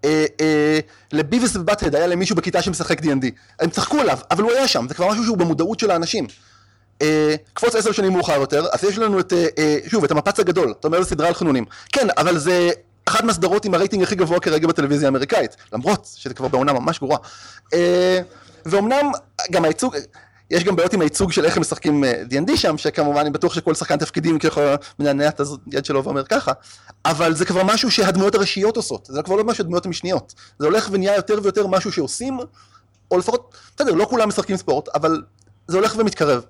אה, 0.04 0.24
אה, 0.40 0.78
לביבס 1.12 1.56
ובטהד 1.56 1.94
היה 1.94 2.06
למישהו 2.06 2.36
בכיתה 2.36 2.62
שמשחק 2.62 3.00
D&D. 3.00 3.26
הם 3.60 3.70
צחקו 3.70 4.00
עליו, 4.00 4.18
אבל 4.30 4.42
הוא 4.42 4.52
היה 4.52 4.68
שם, 4.68 4.86
זה 4.88 4.94
כבר 4.94 5.08
משהו 5.08 5.24
שהוא 5.24 5.38
במודעות 5.38 5.80
של 5.80 5.90
האנשים. 5.90 6.26
קפוץ 7.52 7.74
עשר 7.74 7.92
שנים 7.92 8.12
מאוחר 8.12 8.40
יותר, 8.40 8.66
אז 8.72 8.84
יש 8.84 8.98
לנו 8.98 9.20
את, 9.20 9.32
שוב, 9.86 10.04
את 10.04 10.10
המפץ 10.10 10.40
הגדול, 10.40 10.74
אתה 10.80 10.88
אומר 10.88 11.04
סדרה 11.04 11.28
על 11.28 11.34
חנונים. 11.34 11.64
כן, 11.92 12.06
אבל 12.18 12.38
זה 12.38 12.70
אחת 13.04 13.24
מהסדרות 13.24 13.64
עם 13.64 13.74
הרייטינג 13.74 14.02
הכי 14.02 14.14
גבוה 14.14 14.40
כרגע 14.40 14.68
בטלוויזיה 14.68 15.08
האמריקאית, 15.08 15.56
למרות 15.72 16.08
שזה 16.16 16.34
כבר 16.34 16.48
בעונה 16.48 16.72
ממש 16.72 16.98
גרועה. 16.98 17.18
ואומנם, 18.66 19.10
גם 19.50 19.64
הייצוג, 19.64 19.96
יש 20.52 20.64
גם 20.64 20.76
בעיות 20.76 20.92
עם 20.92 21.00
הייצוג 21.00 21.32
של 21.32 21.44
איך 21.44 21.56
הם 21.56 21.60
משחקים 21.60 22.04
אה, 22.04 22.22
D&D 22.30 22.56
שם, 22.56 22.78
שכמובן 22.78 23.20
אני 23.20 23.30
בטוח 23.30 23.54
שכל 23.54 23.74
שחקן 23.74 23.96
תפקידים 23.96 24.38
ככה 24.38 24.74
מנענע 24.98 25.28
את 25.28 25.40
היד 25.72 25.84
שלו 25.84 26.04
ואומר 26.04 26.24
ככה, 26.24 26.52
אבל 27.04 27.34
זה 27.34 27.44
כבר 27.44 27.62
משהו 27.64 27.90
שהדמויות 27.90 28.34
הראשיות 28.34 28.76
עושות, 28.76 29.08
זה 29.12 29.22
כבר 29.22 29.36
לא 29.36 29.44
משהו 29.44 29.62
הדמויות 29.62 29.86
המשניות, 29.86 30.34
זה 30.58 30.66
הולך 30.66 30.88
ונהיה 30.92 31.16
יותר 31.16 31.38
ויותר 31.42 31.66
משהו 31.66 31.92
שעושים, 31.92 32.38
או 33.10 33.18
לפחות, 33.18 33.54
בסדר, 33.76 33.94
לא 33.94 34.04
כולם 34.04 34.28
משחקים 34.28 34.56
ספורט, 34.56 34.88
אבל 34.94 35.22
זה 35.68 35.76
הולך 35.76 35.94
ומתקרב. 35.98 36.42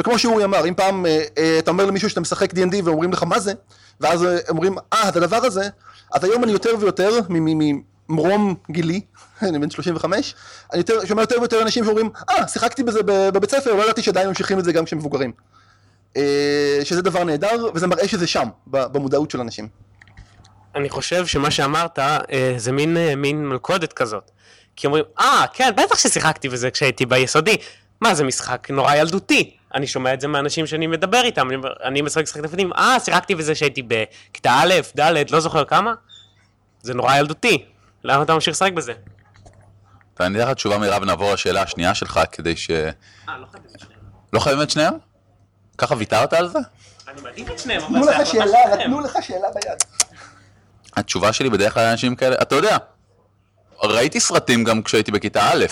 וכמו 0.00 0.18
שאורי 0.18 0.44
אמר, 0.44 0.68
אם 0.68 0.74
פעם 0.74 1.06
אה, 1.06 1.24
אה, 1.38 1.58
אתה 1.58 1.70
אומר 1.70 1.86
למישהו 1.86 2.10
שאתה 2.10 2.20
משחק 2.20 2.52
D&D 2.52 2.74
ואומרים 2.84 3.12
לך 3.12 3.22
מה 3.22 3.40
זה, 3.40 3.52
ואז 4.00 4.24
אה, 4.24 4.38
אומרים, 4.48 4.76
אה, 4.92 5.08
את 5.08 5.16
הדבר 5.16 5.36
הזה, 5.36 5.68
אז 6.14 6.24
היום 6.24 6.44
אני 6.44 6.52
יותר 6.52 6.70
ויותר, 6.80 7.20
מ- 8.08 8.12
מ- 8.12 8.14
ממרום 8.14 8.54
גילי, 8.70 9.00
אני 9.42 9.58
בן 9.58 9.70
35, 9.70 10.34
אני 10.72 10.78
יותר, 10.78 11.04
שומע 11.04 11.22
יותר 11.22 11.36
ויותר 11.38 11.62
אנשים 11.62 11.84
שאומרים, 11.84 12.10
אה, 12.30 12.48
שיחקתי 12.48 12.82
בזה 12.82 13.00
בבית 13.02 13.50
ספר, 13.50 13.74
לא 13.74 13.82
ידעתי 13.82 14.02
שעדיין 14.02 14.28
ממשיכים 14.28 14.58
את 14.58 14.64
זה 14.64 14.72
גם 14.72 14.84
כשהם 14.84 14.98
מבוגרים. 14.98 15.32
אה, 16.16 16.80
שזה 16.84 17.02
דבר 17.02 17.24
נהדר, 17.24 17.66
וזה 17.74 17.86
מראה 17.86 18.08
שזה 18.08 18.26
שם, 18.26 18.48
במודעות 18.66 19.30
של 19.30 19.40
אנשים. 19.40 19.68
אני 20.74 20.88
חושב 20.88 21.26
שמה 21.26 21.50
שאמרת 21.50 21.98
אה, 21.98 22.54
זה 22.56 22.72
מין, 22.72 22.96
אה, 22.96 23.16
מין 23.16 23.46
מלכודת 23.48 23.92
כזאת. 23.92 24.30
כי 24.76 24.86
אומרים, 24.86 25.04
אה, 25.20 25.44
כן, 25.52 25.70
בטח 25.76 25.98
ששיחקתי 25.98 26.48
בזה 26.48 26.70
כשהייתי 26.70 27.06
ביסודי. 27.06 27.56
מה, 28.00 28.14
זה 28.14 28.24
משחק 28.24 28.70
נורא 28.70 28.94
ילדותי. 28.94 29.56
אני 29.74 29.86
שומע 29.86 30.14
את 30.14 30.20
זה 30.20 30.28
מאנשים 30.28 30.66
שאני 30.66 30.86
מדבר 30.86 31.20
איתם, 31.24 31.48
אני 31.84 32.02
משחק 32.02 32.22
משחק 32.22 32.42
תפקידים, 32.42 32.72
אה, 32.72 33.00
שיחקתי 33.00 33.34
בזה 33.34 33.54
כשהייתי 33.54 33.82
בכיתה 33.82 34.50
א', 34.62 34.74
ד', 35.00 35.30
לא 35.30 35.40
זוכר 35.40 35.64
כמה. 35.64 35.94
זה 36.82 36.94
נורא 36.94 37.16
ילדותי. 37.16 37.64
למה 38.04 38.22
אתה 38.22 38.34
ממשיך 38.34 38.54
לשחק 38.54 38.72
בזה? 38.72 38.92
אני 40.20 40.38
אתן 40.38 40.48
לך 40.48 40.54
תשובה 40.54 40.78
מהירה 40.78 40.98
ונעבור 41.02 41.32
לשאלה 41.32 41.62
השנייה 41.62 41.94
שלך, 41.94 42.20
כדי 42.32 42.56
ש... 42.56 42.70
אה, 42.70 42.90
לא 43.28 43.46
חייב 43.46 43.64
את 43.64 43.80
שניהם. 43.80 44.00
לא 44.32 44.40
חייבים 44.40 44.62
את 44.62 44.70
שניהם? 44.70 44.94
ככה 45.78 45.94
ויתרת 45.98 46.32
על 46.32 46.48
זה? 46.48 46.58
אני 47.08 47.20
מעדיף 47.20 47.50
את 47.50 47.58
שניהם, 47.58 47.82
אבל 47.82 48.02
זה 48.02 48.10
לך 48.10 48.14
החלטה 48.14 48.30
שאלה, 48.30 48.44
שלכם. 48.44 48.80
נתנו 48.80 49.00
לך 49.00 49.18
שאלה 49.22 49.48
ביד. 49.54 49.78
התשובה 50.96 51.32
שלי 51.32 51.50
בדרך 51.50 51.74
כלל 51.74 51.82
לאנשים 51.88 52.16
כאלה, 52.16 52.36
אתה 52.42 52.54
יודע, 52.54 52.76
ראיתי 53.82 54.20
סרטים 54.20 54.64
גם 54.64 54.82
כשהייתי 54.82 55.10
בכיתה 55.10 55.50
א', 55.52 55.64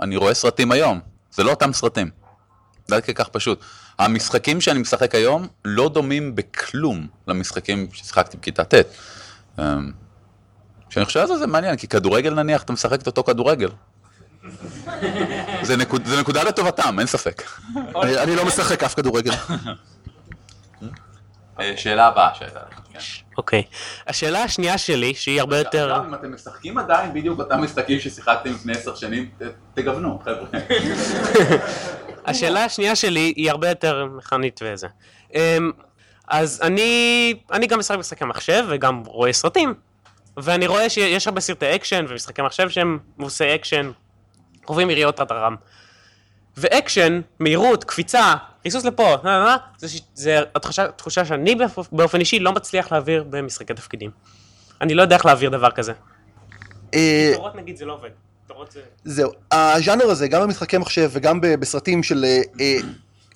אני 0.00 0.16
רואה 0.16 0.34
סרטים 0.34 0.72
היום, 0.72 1.00
זה 1.30 1.42
לא 1.42 1.50
אותם 1.50 1.72
סרטים. 1.72 2.10
זה 2.86 2.96
עד 2.96 3.02
כדי 3.02 3.14
כך 3.14 3.28
פשוט. 3.28 3.64
המשחקים 3.98 4.60
שאני 4.60 4.78
משחק 4.78 5.14
היום 5.14 5.46
לא 5.64 5.88
דומים 5.88 6.34
בכלום 6.34 7.06
למשחקים 7.28 7.88
ששיחקתי 7.92 8.36
בכיתה 8.36 8.64
ט'. 8.64 8.74
כשאני 10.94 11.06
חושב 11.06 11.20
על 11.20 11.26
זה 11.26 11.36
זה 11.36 11.46
מעניין, 11.46 11.76
כי 11.76 11.88
כדורגל 11.88 12.34
נניח, 12.34 12.62
אתה 12.62 12.72
משחק 12.72 13.02
את 13.02 13.06
אותו 13.06 13.22
כדורגל. 13.24 13.68
זה, 15.62 15.76
נקוד, 15.76 16.04
זה 16.04 16.20
נקודה 16.20 16.42
לטובתם, 16.42 16.98
אין 16.98 17.06
ספק. 17.06 17.42
אני 18.02 18.18
אני 18.18 18.36
לא 18.36 18.44
משחק 18.44 18.82
אף 18.82 18.94
כדורגל. 18.94 19.32
שאלה 21.76 22.06
הבאה 22.06 22.34
שהייתה 22.34 22.60
לך. 22.70 22.80
אוקיי. 23.38 23.62
השאלה 24.06 24.42
השנייה 24.42 24.78
שלי, 24.78 25.14
שהיא 25.14 25.40
הרבה 25.40 25.58
יותר... 25.58 26.02
אם 26.08 26.14
אתם 26.14 26.34
משחקים 26.34 26.78
עדיין 26.78 27.14
בדיוק 27.14 27.38
אותם 27.38 27.62
משחקים 27.62 28.00
ששיחקתם 28.00 28.50
לפני 28.50 28.72
עשר 28.72 28.94
שנים, 28.94 29.30
תגוונו, 29.74 30.18
חבר'ה. 30.24 30.60
השאלה 32.26 32.64
השנייה 32.64 32.96
שלי 32.96 33.32
היא 33.36 33.50
הרבה 33.50 33.68
יותר 33.68 34.06
מכנית 34.06 34.60
וזה. 34.64 34.86
אמ, 35.34 35.70
אז 36.28 36.60
אני, 36.62 37.34
אני 37.52 37.66
גם 37.66 37.78
משחק 37.78 37.98
משחקי 37.98 38.24
מחשב 38.24 38.64
וגם 38.68 39.02
רואה 39.06 39.32
סרטים, 39.32 39.74
ואני 40.36 40.66
רואה 40.66 40.88
שיש 40.90 41.26
הרבה 41.26 41.40
סרטי 41.40 41.74
אקשן 41.74 42.04
ומשחקי 42.08 42.42
מחשב 42.42 42.68
שהם 42.68 42.98
מבוססי 43.18 43.54
אקשן, 43.54 43.90
קרבות 44.64 44.90
יריות 44.90 45.20
דם. 45.32 45.56
ואקשן, 46.56 47.20
מהירות, 47.40 47.84
קפיצה, 47.84 48.34
ריסוס 48.64 48.84
לפה, 48.84 49.16
זה, 49.78 49.88
ש- 49.88 50.00
זה 50.14 50.40
התחושה, 50.54 50.84
התחושה 50.84 51.24
שאני 51.24 51.54
באופ- 51.54 51.88
באופן 51.92 52.20
אישי 52.20 52.38
לא 52.38 52.52
מצליח 52.52 52.92
להעביר 52.92 53.24
במשחקי 53.30 53.74
תפקידים. 53.74 54.10
אני 54.80 54.94
לא 54.94 55.02
יודע 55.02 55.16
איך 55.16 55.26
להעביר 55.26 55.50
דבר 55.50 55.70
כזה. 55.70 55.92
אה, 56.94 57.32
תורות 57.34 57.54
נגיד 57.54 57.76
זה 57.76 57.84
לא 57.84 57.92
עובד. 57.92 58.08
זהו, 59.04 59.30
הז'אנר 59.52 60.04
הזה, 60.04 60.28
גם 60.28 60.42
במשחקי 60.42 60.78
מחשב 60.78 61.10
וגם 61.12 61.38
בסרטים 61.40 62.02
של 62.02 62.24
אה, 62.24 62.40
אה, 62.60 62.76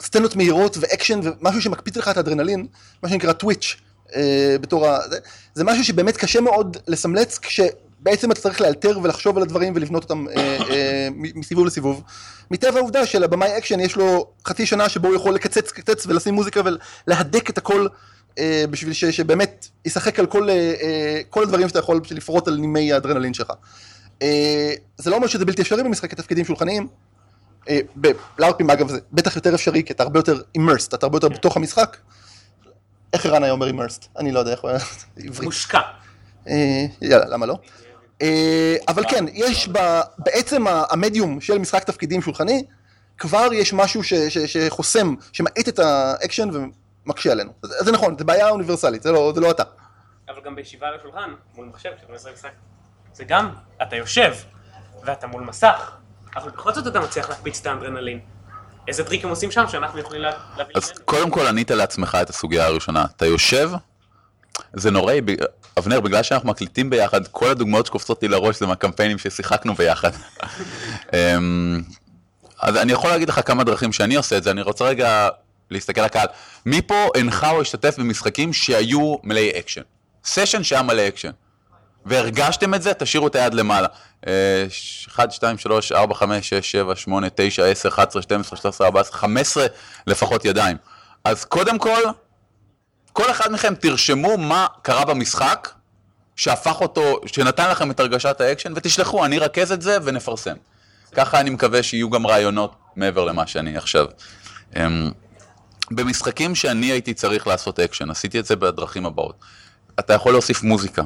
סצנות 0.00 0.36
מהירות 0.36 0.76
ואקשן 0.80 1.20
ומשהו 1.22 1.62
שמקפיץ 1.62 1.96
לך 1.96 2.08
את 2.08 2.16
האדרנלין, 2.16 2.66
מה 3.02 3.08
שנקרא 3.08 3.32
טוויץ', 3.32 3.76
אה, 4.16 4.56
בתור 4.60 4.86
ה... 4.86 4.98
זה, 5.10 5.18
זה 5.54 5.64
משהו 5.64 5.84
שבאמת 5.84 6.16
קשה 6.16 6.40
מאוד 6.40 6.76
לסמלץ 6.88 7.38
כשבעצם 7.38 8.32
אתה 8.32 8.40
צריך 8.40 8.60
לאלתר 8.60 8.98
ולחשוב 9.02 9.36
על 9.36 9.42
הדברים 9.42 9.72
ולבנות 9.76 10.02
אותם 10.02 10.28
אה, 10.28 10.58
אה, 10.70 11.08
מסיבוב 11.12 11.66
לסיבוב. 11.66 12.02
מטבע 12.50 12.78
העובדה 12.78 13.06
שלבמאי 13.06 13.58
אקשן 13.58 13.80
יש 13.80 13.96
לו 13.96 14.26
חצי 14.46 14.66
שנה 14.66 14.88
שבו 14.88 15.08
הוא 15.08 15.16
יכול 15.16 15.34
לקצץ 15.34 15.70
קצץ 15.70 16.06
ולשים 16.06 16.34
מוזיקה 16.34 16.60
ולהדק 17.06 17.50
את 17.50 17.58
הכל 17.58 17.86
בשביל 18.70 18.92
ש, 18.92 19.04
שבאמת 19.04 19.68
ישחק 19.84 20.18
על 20.18 20.26
כל, 20.26 20.48
כל 21.30 21.42
הדברים 21.42 21.68
שאתה 21.68 21.78
יכול 21.78 22.00
לפרוט 22.10 22.48
על 22.48 22.56
נימי 22.56 22.92
האדרנלין 22.92 23.34
שלך. 23.34 23.52
זה 24.98 25.10
לא 25.10 25.16
אומר 25.16 25.26
שזה 25.26 25.44
בלתי 25.44 25.62
אפשרי 25.62 25.82
במשחקי 25.82 26.16
תפקידים 26.16 26.44
שולחניים. 26.44 26.86
בלארפים 27.96 28.70
אגב 28.70 28.88
זה 28.88 28.98
בטח 29.12 29.36
יותר 29.36 29.54
אפשרי 29.54 29.82
כי 29.82 29.92
אתה 29.92 30.02
הרבה 30.02 30.18
יותר 30.18 30.40
immersed, 30.58 30.94
אתה 30.94 31.06
הרבה 31.06 31.16
יותר 31.16 31.28
בתוך 31.28 31.56
המשחק. 31.56 31.96
איך 33.12 33.26
ערן 33.26 33.42
היה 33.42 33.52
אומר 33.52 33.68
immersed? 33.68 34.06
אני 34.18 34.32
לא 34.32 34.38
יודע 34.38 34.52
איך 34.52 34.60
הוא 34.60 34.70
היה 34.70 34.78
עברית. 35.16 35.44
מושקע. 35.44 35.80
אה, 36.48 36.86
יאללה, 37.02 37.26
למה 37.26 37.46
לא? 37.46 37.58
אה, 38.22 38.76
אבל 38.88 39.04
כן, 39.08 39.24
יש 39.32 39.68
בעצם 40.18 40.64
המדיום 40.90 41.40
של 41.40 41.58
משחק 41.58 41.84
תפקידים 41.84 42.22
שולחני, 42.22 42.64
כבר 43.18 43.48
יש 43.52 43.72
משהו 43.72 44.02
שחוסם, 44.46 45.14
שמאט 45.32 45.68
את 45.68 45.78
האקשן 45.78 46.48
ומקשה 47.06 47.32
עלינו. 47.32 47.52
זה 47.62 47.84
זה 47.84 47.92
נכון, 47.92 48.18
זו 48.18 48.24
בעיה 48.24 48.48
אוניברסלית, 48.48 49.02
זה 49.02 49.12
לא 49.12 49.32
זה 49.34 49.40
לא 49.40 49.50
אתה. 49.50 49.62
אבל 50.28 50.40
גם 50.44 50.54
בישיבה 50.54 50.86
על 50.86 50.94
השולחן, 50.94 51.30
מול 51.54 51.66
מחשב, 51.66 51.90
כשאתה 51.96 52.12
מנסה 52.12 52.30
משחק, 52.32 52.50
זה 53.14 53.24
גם, 53.24 53.50
אתה 53.82 53.96
יושב, 53.96 54.34
ואתה 55.04 55.26
מול 55.26 55.42
מסך, 55.42 55.92
אבל 56.36 56.50
בכל 56.50 56.74
זאת 56.74 56.86
אתה 56.86 57.00
מצליח 57.00 57.28
להקפיץ 57.28 57.60
את 57.60 57.66
האדרנלין. 57.66 58.20
איזה 58.88 59.04
טריק 59.04 59.24
הם 59.24 59.30
עושים 59.30 59.50
שם 59.50 59.64
שאנחנו 59.68 60.00
יכולים 60.00 60.22
לה- 60.22 60.32
להביא 60.56 60.72
אז 60.76 60.90
ממנו? 60.90 61.04
קודם 61.04 61.30
כל 61.30 61.46
ענית 61.46 61.70
לעצמך 61.70 62.18
את 62.22 62.30
הסוגיה 62.30 62.66
הראשונה. 62.66 63.04
אתה 63.16 63.26
יושב, 63.26 63.70
זה 64.72 64.90
נוראי, 64.90 65.20
ב- 65.20 65.34
אבנר, 65.78 66.00
בגלל 66.00 66.22
שאנחנו 66.22 66.48
מקליטים 66.48 66.90
ביחד, 66.90 67.26
כל 67.26 67.50
הדוגמאות 67.50 67.86
שקופצות 67.86 68.22
לי 68.22 68.28
לראש 68.28 68.58
זה 68.58 68.66
מהקמפיינים 68.66 69.18
ששיחקנו 69.18 69.74
ביחד. 69.74 70.10
אמ, 71.14 71.82
אז 72.60 72.76
אני 72.76 72.92
יכול 72.92 73.10
להגיד 73.10 73.28
לך 73.28 73.40
כמה 73.46 73.64
דרכים 73.64 73.92
שאני 73.92 74.14
עושה 74.16 74.36
את 74.36 74.42
זה, 74.42 74.50
אני 74.50 74.62
רוצה 74.62 74.84
רגע 74.84 75.28
להסתכל 75.70 76.00
לקהל. 76.00 76.26
מי 76.66 76.82
פה 76.82 77.08
הנחה 77.14 77.50
או 77.50 77.60
השתתף 77.60 77.98
במשחקים 77.98 78.52
שהיו 78.52 79.16
מלאי 79.24 79.50
אקשן? 79.58 79.82
סשן 80.24 80.62
שהיה 80.64 80.82
מלא 80.82 81.08
אקשן. 81.08 81.30
והרגשתם 82.08 82.74
את 82.74 82.82
זה, 82.82 82.94
תשאירו 82.94 83.26
את 83.26 83.34
היד 83.34 83.54
למעלה. 83.54 83.88
1, 85.08 85.32
2, 85.32 85.58
3, 85.58 85.92
4, 85.92 86.14
5, 86.14 86.48
6, 86.48 86.70
7, 86.70 86.96
8, 86.96 87.28
9, 87.34 87.64
10, 87.64 87.88
11, 87.88 88.22
12, 88.22 88.56
13, 88.56 88.86
14, 88.86 89.18
15 89.18 89.66
לפחות 90.06 90.44
ידיים. 90.44 90.76
אז 91.24 91.44
קודם 91.44 91.78
כל, 91.78 92.00
כל 93.12 93.30
אחד 93.30 93.52
מכם 93.52 93.74
תרשמו 93.74 94.38
מה 94.38 94.66
קרה 94.82 95.04
במשחק, 95.04 95.68
שהפך 96.36 96.80
אותו, 96.80 97.20
שנתן 97.26 97.70
לכם 97.70 97.90
את 97.90 98.00
הרגשת 98.00 98.40
האקשן, 98.40 98.72
ותשלחו, 98.76 99.24
אני 99.24 99.38
ארכז 99.38 99.72
את 99.72 99.82
זה 99.82 99.98
ונפרסם. 100.04 100.54
ככה 101.12 101.40
אני 101.40 101.50
מקווה 101.50 101.82
שיהיו 101.82 102.10
גם 102.10 102.26
רעיונות 102.26 102.74
מעבר 102.96 103.24
למה 103.24 103.46
שאני 103.46 103.76
עכשיו. 103.76 104.06
אמ, 104.76 105.10
במשחקים 105.90 106.54
שאני 106.54 106.86
הייתי 106.86 107.14
צריך 107.14 107.46
לעשות 107.46 107.80
אקשן, 107.80 108.10
עשיתי 108.10 108.38
את 108.38 108.46
זה 108.46 108.56
בדרכים 108.56 109.06
הבאות. 109.06 109.34
אתה 109.98 110.14
יכול 110.14 110.32
להוסיף 110.32 110.62
מוזיקה. 110.62 111.02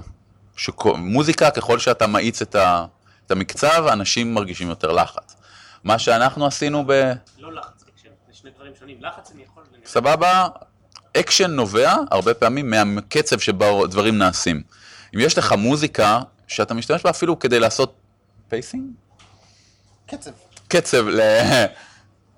שוב, 0.56 0.96
מוזיקה, 0.96 1.50
ככל 1.50 1.78
שאתה 1.78 2.06
מאיץ 2.06 2.42
את, 2.42 2.54
ה, 2.54 2.86
את 3.26 3.30
המקצב, 3.30 3.86
אנשים 3.92 4.34
מרגישים 4.34 4.68
יותר 4.68 4.92
לחץ. 4.92 5.36
מה 5.84 5.98
שאנחנו 5.98 6.46
עשינו 6.46 6.84
ב... 6.86 7.12
לא 7.38 7.52
לחץ, 7.52 7.84
אקשן, 7.94 8.08
זה 8.28 8.34
שני 8.34 8.50
דברים 8.50 8.72
שונים. 8.80 8.96
לחץ 9.00 9.30
אני 9.34 9.42
יכול... 9.42 9.62
סבבה? 9.84 10.48
אקשן 11.16 11.50
נובע 11.50 11.94
הרבה 12.10 12.34
פעמים 12.34 12.70
מהקצב 12.70 13.38
שבו 13.38 13.86
דברים 13.86 14.18
נעשים. 14.18 14.62
אם 15.14 15.20
יש 15.20 15.38
לך 15.38 15.52
מוזיקה 15.52 16.20
שאתה 16.48 16.74
משתמש 16.74 17.02
בה 17.02 17.10
אפילו 17.10 17.38
כדי 17.38 17.60
לעשות 17.60 17.94
pacing? 18.48 18.84
קצב. 20.06 20.30
קצב 20.68 21.08
ל... 21.08 21.20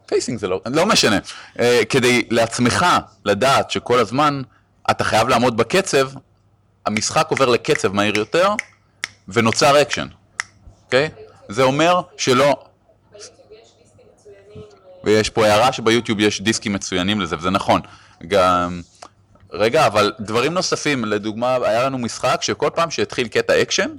pacing 0.07 0.38
זה 0.38 0.48
לא, 0.48 0.61
לא 0.66 0.87
משנה. 0.87 1.18
אה, 1.59 1.81
כדי 1.88 2.27
לעצמך 2.31 2.87
לדעת 3.24 3.70
שכל 3.70 3.98
הזמן 3.98 4.42
אתה 4.90 5.05
חייב 5.05 5.29
לעמוד 5.29 5.57
בקצב, 5.57 6.11
המשחק 6.87 7.27
עובר 7.31 7.47
לקצב 7.49 7.92
מהיר 7.92 8.18
יותר 8.18 8.51
ונוצר 9.29 9.83
אקשן, 9.83 10.07
אוקיי? 10.85 11.09
זה 11.49 11.62
אומר 11.62 12.01
שלא... 12.16 12.64
ויש 15.05 15.31
פה 15.31 15.47
הערה 15.47 15.73
שביוטיוב 15.73 16.20
יש 16.20 16.40
דיסקים 16.40 16.73
מצוינים 16.73 17.20
לזה, 17.20 17.37
וזה 17.37 17.51
נכון. 17.51 17.81
גם... 18.29 18.81
רגע, 19.53 19.87
אבל 19.87 20.12
דברים 20.20 20.55
נוספים, 20.55 21.05
לדוגמה, 21.05 21.57
היה 21.62 21.85
לנו 21.85 21.99
משחק 21.99 22.38
שכל 22.40 22.70
פעם 22.75 22.90
שהתחיל 22.90 23.29
קטע 23.29 23.62
אקשן, 23.62 23.90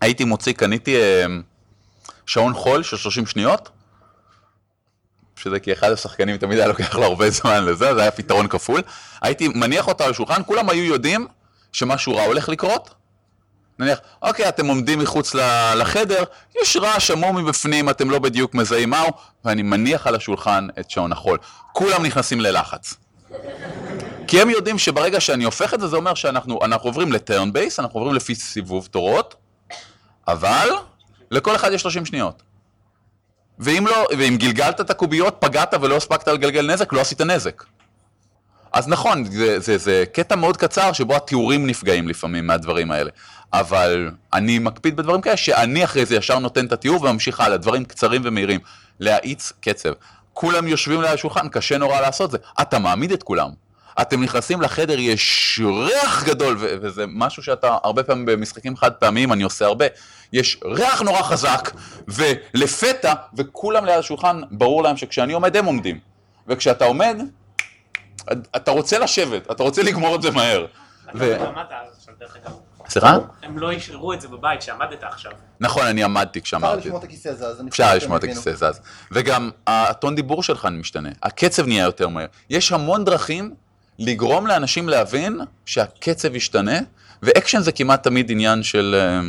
הייתי 0.00 0.24
מוציא, 0.24 0.52
קניתי 0.52 0.96
אה, 0.96 1.26
שעון 2.26 2.54
חול 2.54 2.82
של 2.82 2.96
30 2.96 3.26
שניות, 3.26 3.68
שזה 5.36 5.60
כי 5.60 5.72
אחד 5.72 5.92
השחקנים 5.92 6.36
תמיד 6.36 6.58
היה 6.58 6.68
לוקח 6.68 6.94
לו 6.94 7.04
הרבה 7.04 7.30
זמן 7.30 7.64
לזה, 7.64 7.94
זה 7.94 8.00
היה 8.00 8.10
פתרון 8.10 8.48
כפול. 8.48 8.82
הייתי 9.22 9.48
מניח 9.48 9.88
אותה 9.88 10.04
על 10.04 10.10
השולחן, 10.10 10.42
כולם 10.46 10.70
היו 10.70 10.84
יודעים 10.84 11.26
שמשהו 11.76 12.16
רע 12.16 12.22
הולך 12.22 12.48
לקרות. 12.48 12.94
נניח, 13.78 13.98
אוקיי, 14.22 14.48
אתם 14.48 14.66
עומדים 14.66 14.98
מחוץ 14.98 15.34
לחדר, 15.76 16.24
יש 16.62 16.76
רעש 16.76 17.10
עמום 17.10 17.36
מבפנים, 17.36 17.90
אתם 17.90 18.10
לא 18.10 18.18
בדיוק 18.18 18.54
מזהים 18.54 18.90
מהו, 18.90 19.08
ואני 19.44 19.62
מניח 19.62 20.06
על 20.06 20.14
השולחן 20.14 20.66
את 20.80 20.90
שעון 20.90 21.12
החול. 21.12 21.38
כולם 21.72 22.02
נכנסים 22.06 22.40
ללחץ. 22.40 22.94
כי 24.28 24.42
הם 24.42 24.50
יודעים 24.50 24.78
שברגע 24.78 25.20
שאני 25.20 25.44
הופך 25.44 25.74
את 25.74 25.80
זה, 25.80 25.88
זה 25.88 25.96
אומר 25.96 26.14
שאנחנו 26.14 26.58
אנחנו 26.64 26.88
עוברים 26.88 27.12
לטרן 27.12 27.52
בייס, 27.52 27.80
אנחנו 27.80 27.98
עוברים 27.98 28.14
לפי 28.16 28.34
סיבוב 28.34 28.88
תורות, 28.90 29.34
אבל 30.28 30.68
לכל 31.30 31.56
אחד 31.56 31.72
יש 31.72 31.82
30 31.82 32.06
שניות. 32.06 32.42
ואם 33.58 33.86
לא, 33.86 34.06
ואם 34.18 34.36
גלגלת 34.36 34.80
את 34.80 34.90
הקוביות, 34.90 35.36
פגעת 35.40 35.74
ולא 35.80 35.96
הספקת 35.96 36.28
לגלגל 36.28 36.72
נזק, 36.72 36.92
לא 36.92 37.00
עשית 37.00 37.20
נזק. 37.20 37.64
אז 38.76 38.88
נכון, 38.88 39.24
זה, 39.24 39.60
זה, 39.60 39.78
זה 39.78 40.04
קטע 40.12 40.36
מאוד 40.36 40.56
קצר 40.56 40.92
שבו 40.92 41.16
התיאורים 41.16 41.66
נפגעים 41.66 42.08
לפעמים 42.08 42.46
מהדברים 42.46 42.90
האלה. 42.90 43.10
אבל 43.52 44.10
אני 44.32 44.58
מקפיד 44.58 44.96
בדברים 44.96 45.20
כאלה 45.20 45.36
שאני 45.36 45.84
אחרי 45.84 46.06
זה 46.06 46.16
ישר 46.16 46.38
נותן 46.38 46.66
את 46.66 46.72
התיאור 46.72 47.02
וממשיך 47.02 47.40
הלאה, 47.40 47.56
דברים 47.56 47.84
קצרים 47.84 48.22
ומהירים. 48.24 48.60
להאיץ 49.00 49.52
קצב. 49.60 49.92
כולם 50.32 50.68
יושבים 50.68 51.02
ליד 51.02 51.10
השולחן, 51.10 51.48
קשה 51.48 51.78
נורא 51.78 52.00
לעשות 52.00 52.30
זה. 52.30 52.38
אתה 52.60 52.78
מעמיד 52.78 53.12
את 53.12 53.22
כולם. 53.22 53.50
אתם 54.00 54.22
נכנסים 54.22 54.60
לחדר, 54.60 54.98
יש 54.98 55.60
ריח 55.64 56.24
גדול, 56.24 56.56
ו- 56.60 56.74
וזה 56.82 57.04
משהו 57.08 57.42
שאתה 57.42 57.76
הרבה 57.84 58.02
פעמים 58.02 58.26
במשחקים 58.26 58.76
חד 58.76 58.92
פעמיים, 58.92 59.32
אני 59.32 59.42
עושה 59.42 59.66
הרבה. 59.66 59.84
יש 60.32 60.60
ריח 60.64 61.02
נורא 61.02 61.22
חזק, 61.22 61.70
ולפתע, 62.08 63.12
וכולם 63.36 63.84
ליד 63.84 63.98
השולחן, 63.98 64.40
ברור 64.50 64.82
להם 64.82 64.96
שכשאני 64.96 65.32
עומד, 65.32 65.56
הם 65.56 65.64
עומדים. 65.64 65.98
וכשאתה 66.48 66.84
עומד, 66.84 67.20
אתה 68.32 68.70
רוצה 68.70 68.98
לשבת, 68.98 69.50
אתה 69.50 69.62
רוצה 69.62 69.82
לגמור 69.82 70.16
את 70.16 70.22
זה 70.22 70.30
מהר. 70.30 70.66
סליחה? 72.88 73.18
הם 73.42 73.58
לא 73.58 73.72
ישארו 73.72 74.12
את 74.12 74.20
זה 74.20 74.28
בבית, 74.28 74.62
שעמדת 74.62 75.02
עכשיו. 75.02 75.32
נכון, 75.60 75.86
אני 75.86 76.04
עמדתי 76.04 76.38
אפשר 76.38 76.58
כשאמרתי. 76.58 76.80
לשמוע 76.80 76.98
את 76.98 77.04
הכיסא 77.04 77.32
זז. 77.32 77.62
אפשר 77.68 77.94
לשמוע 77.94 78.18
את. 78.18 78.24
הכיסא 78.24 78.52
זז. 78.54 78.80
וגם 79.12 79.50
הטון 79.66 80.14
דיבור 80.14 80.42
שלך 80.42 80.68
משתנה, 80.72 81.08
הקצב 81.22 81.66
נהיה 81.66 81.84
יותר 81.84 82.08
מהר. 82.08 82.26
יש 82.50 82.72
המון 82.72 83.04
דרכים 83.04 83.54
לגרום 83.98 84.46
לאנשים 84.46 84.88
להבין 84.88 85.40
שהקצב 85.66 86.34
ישתנה, 86.34 86.78
ואקשן 87.22 87.60
זה 87.60 87.72
כמעט 87.72 88.02
תמיד 88.02 88.30
עניין 88.30 88.62
של, 88.62 88.94
אה, 88.98 89.20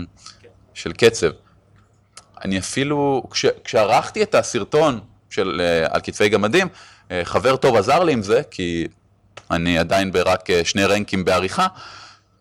של 0.73 0.93
קצב. 0.93 1.29
אני 2.45 2.59
אפילו, 2.59 3.23
כש, 3.31 3.45
כשערכתי 3.63 4.23
את 4.23 4.35
הסרטון 4.35 4.99
של 5.29 5.61
אה, 5.63 5.87
על 5.89 6.01
כתפי 6.03 6.29
גמדים, 6.29 6.67
חבר 7.23 7.55
טוב 7.55 7.75
עזר 7.75 8.03
לי 8.03 8.13
עם 8.13 8.23
זה, 8.23 8.41
כי 8.51 8.87
אני 9.51 9.77
עדיין 9.77 10.11
ברק 10.11 10.49
אה, 10.49 10.65
שני 10.65 10.85
רנקים 10.85 11.25
בעריכה, 11.25 11.67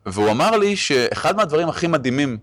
והוא 0.07 0.31
אמר 0.31 0.51
לי 0.51 0.77
שאחד 0.77 1.37
מהדברים 1.37 1.69
הכי 1.69 1.87
מדהימים 1.87 2.39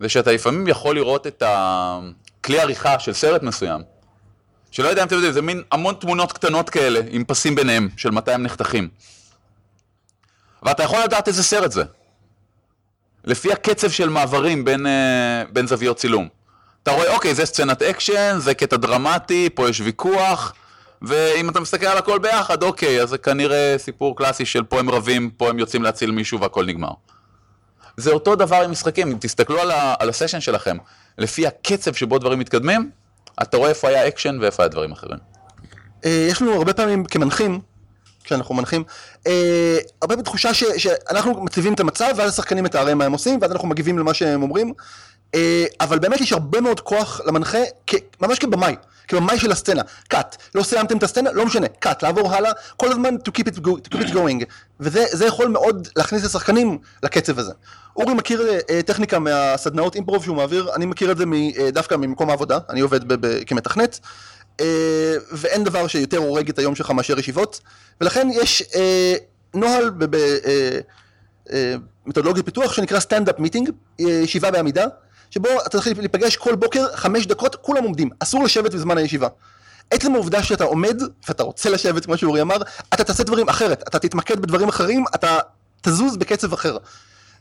זה 0.00 0.08
שאתה 0.08 0.32
לפעמים 0.32 0.68
יכול 0.68 0.94
לראות 0.94 1.26
את 1.26 1.42
הכלי 1.46 2.60
עריכה 2.60 2.98
של 2.98 3.12
סרט 3.12 3.42
מסוים, 3.42 3.82
שלא 4.70 4.88
יודע 4.88 5.02
אם 5.02 5.06
אתם 5.06 5.14
יודעים, 5.14 5.32
זה 5.32 5.42
מין 5.42 5.62
המון 5.72 5.94
תמונות 5.94 6.32
קטנות 6.32 6.70
כאלה, 6.70 7.00
עם 7.10 7.24
פסים 7.24 7.54
ביניהם, 7.54 7.88
של 7.96 8.10
מתי 8.10 8.32
הם 8.32 8.42
נחתכים. 8.42 8.88
ואתה 10.62 10.82
יכול 10.82 10.98
לדעת 11.04 11.28
איזה 11.28 11.42
סרט 11.42 11.72
זה. 11.72 11.84
לפי 13.24 13.52
הקצב 13.52 13.90
של 13.90 14.08
מעברים 14.08 14.64
בין, 14.64 14.86
אה, 14.86 15.42
בין 15.52 15.66
זוויות 15.66 15.96
צילום. 15.96 16.28
אתה 16.82 16.90
רואה, 16.90 17.14
אוקיי, 17.14 17.34
זה 17.34 17.46
סצנת 17.46 17.82
אקשן, 17.82 18.36
זה 18.38 18.54
קטע 18.54 18.76
דרמטי, 18.76 19.48
פה 19.54 19.68
יש 19.68 19.80
ויכוח, 19.80 20.54
ואם 21.02 21.50
אתה 21.50 21.60
מסתכל 21.60 21.86
על 21.86 21.98
הכל 21.98 22.18
ביחד, 22.18 22.62
אוקיי, 22.62 23.02
אז 23.02 23.08
זה 23.08 23.18
כנראה 23.18 23.74
סיפור 23.78 24.16
קלאסי 24.16 24.44
של 24.44 24.62
פה 24.62 24.78
הם 24.78 24.90
רבים, 24.90 25.30
פה 25.30 25.48
הם 25.48 25.58
יוצאים 25.58 25.82
להציל 25.82 26.10
מישהו 26.10 26.40
והכל 26.40 26.64
נגמר. 26.64 26.90
זה 27.96 28.10
אותו 28.12 28.36
דבר 28.36 28.56
עם 28.56 28.70
משחקים, 28.70 29.10
אם 29.10 29.16
תסתכלו 29.20 29.60
על, 29.60 29.70
ה, 29.70 29.94
על 29.98 30.08
הסשן 30.08 30.40
שלכם, 30.40 30.76
לפי 31.18 31.46
הקצב 31.46 31.94
שבו 31.94 32.18
דברים 32.18 32.38
מתקדמים, 32.38 32.90
אתה 33.42 33.56
רואה 33.56 33.68
איפה 33.68 33.88
היה 33.88 34.08
אקשן 34.08 34.38
ואיפה 34.40 34.62
היה 34.62 34.68
דברים 34.68 34.92
אחרים. 34.92 35.18
אה, 36.04 36.26
יש 36.30 36.42
לנו 36.42 36.54
הרבה 36.54 36.72
פעמים 36.72 37.04
כמנחים, 37.04 37.60
כשאנחנו 38.24 38.54
מנחים, 38.54 38.84
אה, 39.26 39.78
הרבה 40.02 40.14
פעמים 40.14 40.24
תחושה 40.24 40.54
ש, 40.54 40.64
שאנחנו 40.76 41.44
מציבים 41.44 41.74
את 41.74 41.80
המצב 41.80 42.10
ואז 42.16 42.30
השחקנים 42.30 42.64
מתארים 42.64 42.98
מה 42.98 43.04
הם 43.04 43.12
עושים 43.12 43.38
ואז 43.42 43.52
אנחנו 43.52 43.68
מגיבים 43.68 43.98
למה 43.98 44.14
שהם 44.14 44.42
אומרים, 44.42 44.72
אה, 45.34 45.64
אבל 45.80 45.98
באמת 45.98 46.20
יש 46.20 46.32
הרבה 46.32 46.60
מאוד 46.60 46.80
כוח 46.80 47.20
למנחה, 47.26 47.58
כ, 47.86 47.94
ממש 48.20 48.38
כבמאי, 48.38 48.76
כבמאי 49.08 49.38
של 49.38 49.52
הסצנה, 49.52 49.82
קאט, 50.08 50.36
לא 50.54 50.62
סיימתם 50.62 50.96
את 50.96 51.02
הסצנה, 51.02 51.32
לא 51.32 51.46
משנה, 51.46 51.66
קאט, 51.68 52.02
לעבור 52.02 52.34
הלאה, 52.34 52.52
כל 52.76 52.90
הזמן 52.90 53.14
to 53.14 53.30
keep 53.30 53.44
it, 53.44 53.58
go, 53.58 53.68
to 53.68 53.94
keep 53.94 54.08
it 54.08 54.12
going, 54.12 54.44
וזה 54.80 55.04
זה 55.10 55.26
יכול 55.26 55.48
מאוד 55.48 55.88
להכניס 55.96 56.22
את 56.22 56.26
השחקנים 56.26 56.78
לקצב 57.02 57.38
הזה. 57.38 57.52
אורי 57.96 58.14
מכיר 58.14 58.42
אה, 58.70 58.82
טכניקה 58.82 59.18
מהסדנאות 59.18 59.94
אימפרוב 59.94 60.24
שהוא 60.24 60.36
מעביר, 60.36 60.70
אני 60.74 60.86
מכיר 60.86 61.12
את 61.12 61.16
זה 61.16 61.26
מ, 61.26 61.32
אה, 61.32 61.70
דווקא 61.70 61.94
ממקום 61.94 62.30
העבודה, 62.30 62.58
אני 62.70 62.80
עובד 62.80 63.08
ב, 63.08 63.26
ב, 63.26 63.44
כמתכנת, 63.44 64.00
אה, 64.60 65.14
ואין 65.32 65.64
דבר 65.64 65.86
שיותר 65.86 66.18
הורג 66.18 66.48
את 66.48 66.58
היום 66.58 66.74
שלך 66.74 66.90
מאשר 66.90 67.18
ישיבות, 67.18 67.60
ולכן 68.00 68.28
יש 68.32 68.62
אה, 68.74 69.14
נוהל 69.54 69.90
במתודולוגיית 72.04 72.46
אה, 72.46 72.52
פיתוח 72.52 72.72
שנקרא 72.72 73.00
stand-up 73.00 73.38
meeting, 73.38 73.70
ישיבה 73.98 74.50
בעמידה, 74.50 74.86
שבו 75.30 75.48
אתה 75.66 75.70
צריך 75.70 75.98
להיפגש 75.98 76.36
כל 76.36 76.54
בוקר 76.54 76.86
חמש 76.94 77.26
דקות, 77.26 77.54
כולם 77.54 77.84
עומדים, 77.84 78.10
אסור 78.20 78.44
לשבת 78.44 78.74
בזמן 78.74 78.98
הישיבה. 78.98 79.28
עצם 79.90 80.14
העובדה 80.14 80.42
שאתה 80.42 80.64
עומד, 80.64 81.02
ואתה 81.28 81.42
רוצה 81.42 81.70
לשבת 81.70 82.04
כמו 82.04 82.16
שאורי 82.16 82.40
אמר, 82.42 82.56
אתה 82.94 83.04
תעשה 83.04 83.24
דברים 83.24 83.48
אחרת, 83.48 83.82
אתה 83.88 83.98
תתמקד 83.98 84.40
בדברים 84.40 84.68
אחרים, 84.68 85.04
אתה 85.14 85.38
תזוז 85.80 86.16
בקצב 86.16 86.52
אחר. 86.52 86.76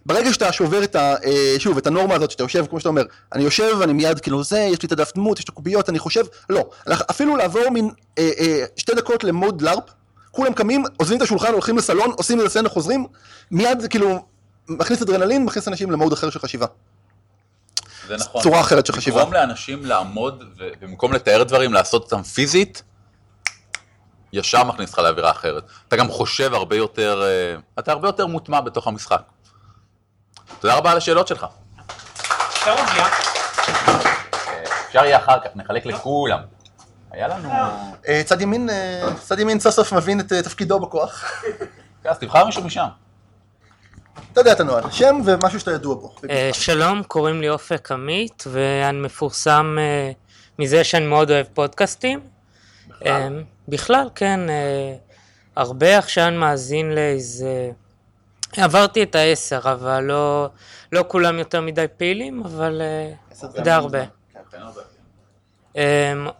ברגע 0.06 0.34
שאתה 0.34 0.52
שובר 0.52 0.84
את 0.84 0.95
ה... 0.95 1.15
אה, 1.26 1.56
שוב, 1.58 1.78
את 1.78 1.88
הנורמה 1.88 2.15
הזאת 2.15 2.32
שאתה 2.32 2.43
יושב, 2.43 2.65
כמו 2.69 2.80
שאתה 2.80 2.89
אומר, 2.89 3.04
אני 3.34 3.43
יושב, 3.43 3.82
אני 3.84 3.93
מיד 3.93 4.19
כאילו 4.19 4.43
זה, 4.43 4.60
יש 4.60 4.82
לי 4.82 4.88
את 4.88 4.91
הדף 4.91 5.12
דמות, 5.15 5.39
יש 5.39 5.43
את 5.43 5.50
הקוביות, 5.50 5.89
אני 5.89 6.00
חושב, 6.00 6.24
לא. 6.50 6.69
אפילו 7.10 7.38
לעבור 7.38 7.69
מין 7.69 7.89
אה, 8.17 8.32
אה, 8.39 8.65
שתי 8.76 8.95
דקות 8.95 9.24
למוד 9.24 9.62
לארפ, 9.62 9.84
כולם 10.32 10.54
קמים, 10.54 10.84
עוזבים 10.98 11.17
את 11.17 11.21
השולחן, 11.21 11.54
הולכים 11.54 11.78
לסלון, 11.78 12.12
עושים 12.17 12.41
את 12.41 12.45
הסצנה, 12.45 12.69
חוזרים, 12.69 13.06
מיד 13.52 13.86
כאילו 13.89 14.26
מכניס 14.69 15.02
אדרנלין, 15.02 15.45
מכניס 15.45 15.67
אנשים 15.67 15.91
למוד 15.91 16.13
אחר 16.13 16.30
של 16.30 16.39
חשיבה. 16.39 16.65
זה 18.08 18.15
נכון. 18.18 18.41
צורה 18.41 18.60
אחרת 18.62 18.86
של 18.86 18.94
חשיבה. 18.94 19.18
במקום 19.18 19.34
לאנשים 19.34 19.86
לעמוד, 19.86 20.44
ובמקום 20.58 21.13
לתאר 21.13 21.44
דברים, 21.44 21.74
לעשות 21.74 22.04
אותם 22.04 22.24
פיזית, 22.24 22.84
ישר 24.34 24.63
מכניס 24.63 24.89
אותך 24.89 25.00
לאווירה 25.00 25.32
אחרת. 25.32 25.63
אתה 25.88 25.96
גם 25.96 26.10
חושב 26.10 26.54
הרבה 26.54 26.76
יותר, 26.76 27.24
אה, 27.24 27.56
אתה 27.80 27.91
הרבה 27.91 28.08
יותר 28.08 28.28
מוטמע 28.28 28.62
בתוך 28.62 28.88
המשחק. 28.88 29.22
תודה 30.60 30.76
רבה 30.76 30.91
על 30.91 30.98
השאלות 30.98 31.28
שלך. 31.28 31.46
אפשר 34.88 35.06
יהיה 35.06 35.18
אחר 35.18 35.39
כך, 35.39 35.50
נחלק 35.56 35.86
לכולם. 35.86 36.39
היה 37.12 37.28
לנו... 37.28 37.50
אה, 38.08 38.22
צד 38.26 38.41
ימין, 38.41 38.70
אה, 38.70 39.08
צד 39.22 39.39
ימין 39.39 39.60
סוף 39.60 39.76
סוף 39.76 39.94
מבין 39.94 40.20
את 40.20 40.34
תפקידו 40.34 40.80
בכוח. 40.80 41.44
אז 42.06 42.20
תבחר 42.20 42.46
מישהו 42.46 42.63
משם. 42.63 42.88
אתה 44.32 44.41
יודע 44.41 44.51
את 44.51 44.60
הנוהל, 44.60 44.91
שם 44.91 45.21
ומשהו 45.25 45.60
שאתה 45.60 45.71
ידוע 45.71 45.95
בו. 45.95 46.15
שלום, 46.51 47.04
קוראים 47.04 47.41
לי 47.41 47.49
אופק 47.49 47.91
עמית, 47.91 48.43
ואני 48.47 48.99
מפורסם 48.99 49.78
מזה 50.60 50.84
שאני 50.84 51.06
מאוד 51.06 51.32
אוהב 51.32 51.45
פודקאסטים. 51.54 52.19
בכלל, 53.67 54.10
כן, 54.15 54.39
הרבה 55.56 55.97
עכשיו 55.97 56.28
אני 56.28 56.38
מאזין 56.38 56.91
לאיזה... 56.91 57.71
עברתי 58.58 59.04
את 59.04 59.15
העשר, 59.15 59.60
אבל 59.63 60.04
לא, 60.04 60.49
לא 60.91 61.04
כולם 61.08 61.39
יותר 61.39 61.62
מדי 61.62 61.86
פעילים, 61.97 62.43
אבל 62.45 62.82
די 63.56 63.71
הרבה. 63.71 64.04
Um, 65.73 65.78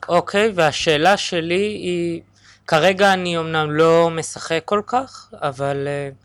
אוקיי, 0.08 0.52
והשאלה 0.56 1.18
שלי 1.18 1.56
היא, 1.56 2.22
כרגע 2.68 3.14
אני 3.14 3.38
אמנם 3.38 3.72
לא 3.72 4.10
משחק 4.10 4.62
כל 4.66 4.82
כך, 4.88 5.30
אבל 5.42 5.88
uh, 5.88 6.25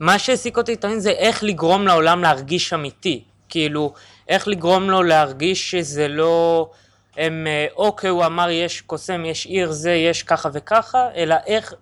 מה 0.00 0.18
שהעסיק 0.18 0.56
אותי 0.56 0.76
תמיד 0.76 0.98
זה 0.98 1.10
איך 1.10 1.44
לגרום 1.44 1.86
לעולם 1.86 2.22
להרגיש 2.22 2.72
אמיתי. 2.72 3.24
כאילו, 3.48 3.94
איך 4.28 4.48
לגרום 4.48 4.90
לו 4.90 5.02
להרגיש 5.02 5.70
שזה 5.70 6.08
לא... 6.08 6.70
הם, 7.16 7.46
uh, 7.46 7.76
אוקיי, 7.76 8.10
הוא 8.10 8.26
אמר 8.26 8.50
יש 8.50 8.80
קוסם, 8.80 9.24
יש 9.24 9.46
עיר 9.46 9.72
זה, 9.72 9.92
יש 9.92 10.22
ככה 10.22 10.48
וככה, 10.52 11.08
אלא 11.14 11.36
איך 11.46 11.74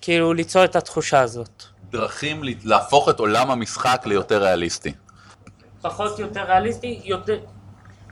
כאילו 0.00 0.34
ליצור 0.34 0.64
את 0.64 0.76
התחושה 0.76 1.20
הזאת. 1.20 1.62
דרכים 1.90 2.40
להפוך 2.64 3.08
את 3.08 3.18
עולם 3.18 3.50
המשחק 3.50 4.02
ליותר 4.06 4.42
ריאליסטי. 4.42 4.92
פחות 5.82 6.18
יותר 6.18 6.44
ריאליסטי, 6.44 7.00
יותר, 7.04 7.38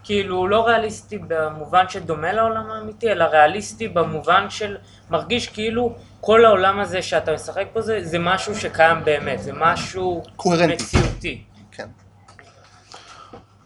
כאילו 0.04 0.48
לא 0.48 0.66
ריאליסטי 0.66 1.18
במובן 1.18 1.88
שדומה 1.88 2.32
לעולם 2.32 2.70
האמיתי, 2.70 3.12
אלא 3.12 3.24
ריאליסטי 3.24 3.88
במובן 3.88 4.50
של 4.50 4.76
מרגיש 5.10 5.48
כאילו 5.48 5.94
כל 6.20 6.44
העולם 6.44 6.80
הזה 6.80 7.02
שאתה 7.02 7.32
משחק 7.32 7.64
פה 7.72 7.82
זה, 7.82 7.98
זה 8.02 8.18
משהו 8.18 8.56
שקיים 8.56 9.04
באמת, 9.04 9.42
זה 9.42 9.52
משהו 9.52 10.22
קוהרנטי. 10.36 10.84
מציאותי. 10.84 11.44
כן. 11.72 11.88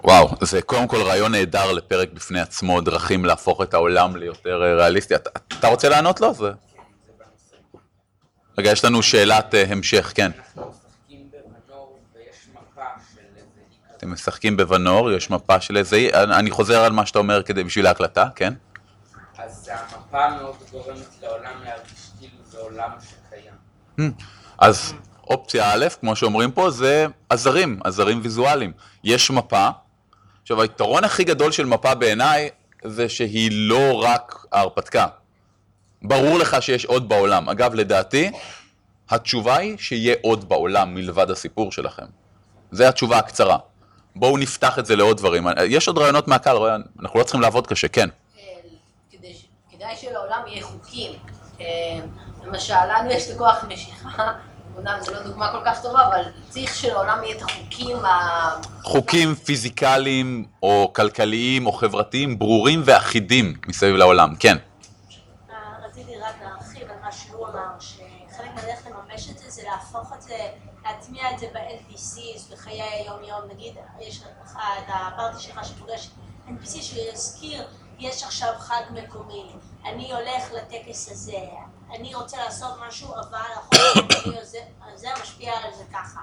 וואו, 0.04 0.28
זה 0.40 0.62
קודם 0.62 0.88
כל 0.88 1.02
רעיון 1.02 1.32
נהדר 1.32 1.72
לפרק 1.72 2.12
בפני 2.12 2.40
עצמו, 2.40 2.80
דרכים 2.80 3.24
להפוך 3.24 3.62
את 3.62 3.74
העולם 3.74 4.16
ליותר 4.16 4.62
ריאליסטי. 4.62 5.14
אתה, 5.14 5.30
אתה 5.58 5.68
רוצה 5.68 5.88
לענות 5.88 6.20
לו? 6.20 6.34
זה... 6.34 6.50
רגע, 8.58 8.70
יש 8.70 8.84
לנו 8.84 9.02
שאלת 9.02 9.54
uh, 9.54 9.72
המשך, 9.72 10.12
כן. 10.14 10.30
אתם 13.96 14.12
משחקים 14.12 14.56
בוונור, 14.56 15.12
יש 15.12 15.30
מפה 15.30 15.60
של 15.60 15.76
איזה... 15.76 16.08
אני 16.14 16.50
חוזר 16.50 16.84
על 16.84 16.92
מה 16.92 17.06
שאתה 17.06 17.18
אומר 17.18 17.42
כדי 17.42 17.64
בשביל 17.64 17.86
ההקלטה, 17.86 18.26
כן? 18.34 18.54
אז 19.38 19.70
המפה 19.72 20.28
מאוד 20.30 20.56
גורמת 20.72 21.22
לעולם 21.22 21.52
להרגיש 21.64 22.03
זה 22.54 22.60
עולם 22.60 22.90
שקיים. 23.00 23.54
Hmm. 24.00 24.24
אז 24.58 24.94
אופציה 25.30 25.72
א', 25.72 25.86
כמו 26.00 26.16
שאומרים 26.16 26.50
פה, 26.50 26.70
זה 26.70 27.06
עזרים, 27.28 27.80
עזרים 27.84 28.20
ויזואליים. 28.22 28.72
יש 29.04 29.30
מפה, 29.30 29.68
עכשיו 30.42 30.62
היתרון 30.62 31.04
הכי 31.04 31.24
גדול 31.24 31.52
של 31.52 31.66
מפה 31.66 31.94
בעיניי, 31.94 32.50
זה 32.84 33.08
שהיא 33.08 33.50
לא 33.52 34.02
רק 34.02 34.46
ההרפתקה. 34.52 35.06
ברור 36.02 36.38
לך 36.38 36.56
שיש 36.60 36.84
עוד 36.84 37.08
בעולם. 37.08 37.48
אגב, 37.48 37.74
לדעתי, 37.74 38.30
התשובה 39.10 39.56
היא 39.56 39.76
שיהיה 39.78 40.14
עוד 40.22 40.48
בעולם 40.48 40.94
מלבד 40.94 41.30
הסיפור 41.30 41.72
שלכם. 41.72 42.06
זו 42.72 42.84
התשובה 42.84 43.18
הקצרה. 43.18 43.58
בואו 44.16 44.38
נפתח 44.38 44.78
את 44.78 44.86
זה 44.86 44.96
לעוד 44.96 45.16
דברים. 45.16 45.46
יש 45.66 45.88
עוד 45.88 45.98
רעיונות 45.98 46.28
מהקהל, 46.28 46.56
אנחנו 47.00 47.18
לא 47.18 47.24
צריכים 47.24 47.40
לעבוד 47.40 47.66
קשה, 47.66 47.88
כן. 47.88 48.08
כדאי 49.70 49.96
שלעולם 49.96 50.40
יהיה 50.46 50.62
חוקים. 50.62 51.12
למשל, 52.46 52.74
לנו 52.74 53.10
יש 53.10 53.30
את 53.30 53.34
הכוח 53.34 53.64
משיכה, 53.68 54.32
אומנם 54.76 54.98
זו 55.00 55.12
לא 55.12 55.22
דוגמה 55.22 55.52
כל 55.52 55.60
כך 55.64 55.82
טובה, 55.82 56.06
אבל 56.06 56.22
צריך 56.48 56.74
שלעולם 56.74 57.24
יהיה 57.24 57.36
את 57.36 57.42
החוקים 57.42 58.04
ה... 58.04 58.50
חוקים 58.82 59.34
פיזיקליים, 59.34 60.44
או 60.62 60.90
כלכליים, 60.94 61.66
או 61.66 61.72
חברתיים, 61.72 62.38
ברורים 62.38 62.82
ואחידים 62.84 63.54
מסביב 63.66 63.96
לעולם, 63.96 64.34
כן. 64.38 64.56
אה, 65.50 65.56
רציתי 65.88 66.12
רק 66.16 66.34
להרחיב 66.42 66.90
על 66.90 66.96
מה 67.04 67.12
שהוא 67.12 67.46
אמר, 67.46 67.70
שחלק 67.78 68.54
מהדרך 68.54 68.86
לממש 68.86 69.30
את 69.30 69.38
זה, 69.38 69.50
זה 69.50 69.62
להפוך 69.62 70.12
את 70.16 70.22
זה... 70.22 70.36
להטמיע 70.84 71.30
את 71.34 71.38
זה 71.38 71.46
ב-NPCs 71.54 72.52
בחיי 72.52 72.82
היום-יום, 72.82 73.40
נגיד 73.54 73.74
יש 74.00 74.22
לך 74.22 74.56
את 74.56 74.84
הפארטי 74.88 75.42
שלך 75.42 75.64
שפוגש 75.64 76.10
NPC 76.48 76.82
שיזכיר, 76.82 77.68
יש 77.98 78.22
עכשיו 78.22 78.52
חג 78.58 78.82
מקומי, 78.90 79.46
אני 79.84 80.12
הולך 80.12 80.52
לטקס 80.52 81.12
הזה, 81.12 81.38
אני 81.90 82.14
רוצה 82.14 82.36
לעשות 82.44 82.74
משהו, 82.88 83.14
אבל 83.14 83.38
החוק 83.56 84.34
הזה 84.42 85.08
משפיע 85.22 85.52
על 85.52 85.70
זה 85.78 85.84
ככה. 85.92 86.20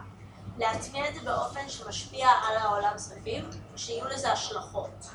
להטמיע 0.58 1.10
את 1.10 1.16
זה 1.16 1.22
באופן 1.24 1.70
שמשפיע 1.70 2.28
על 2.28 2.58
העולם 2.58 2.98
סביב, 2.98 3.46
ושיהיו 3.74 4.08
לזה 4.08 4.32
השלכות. 4.32 5.10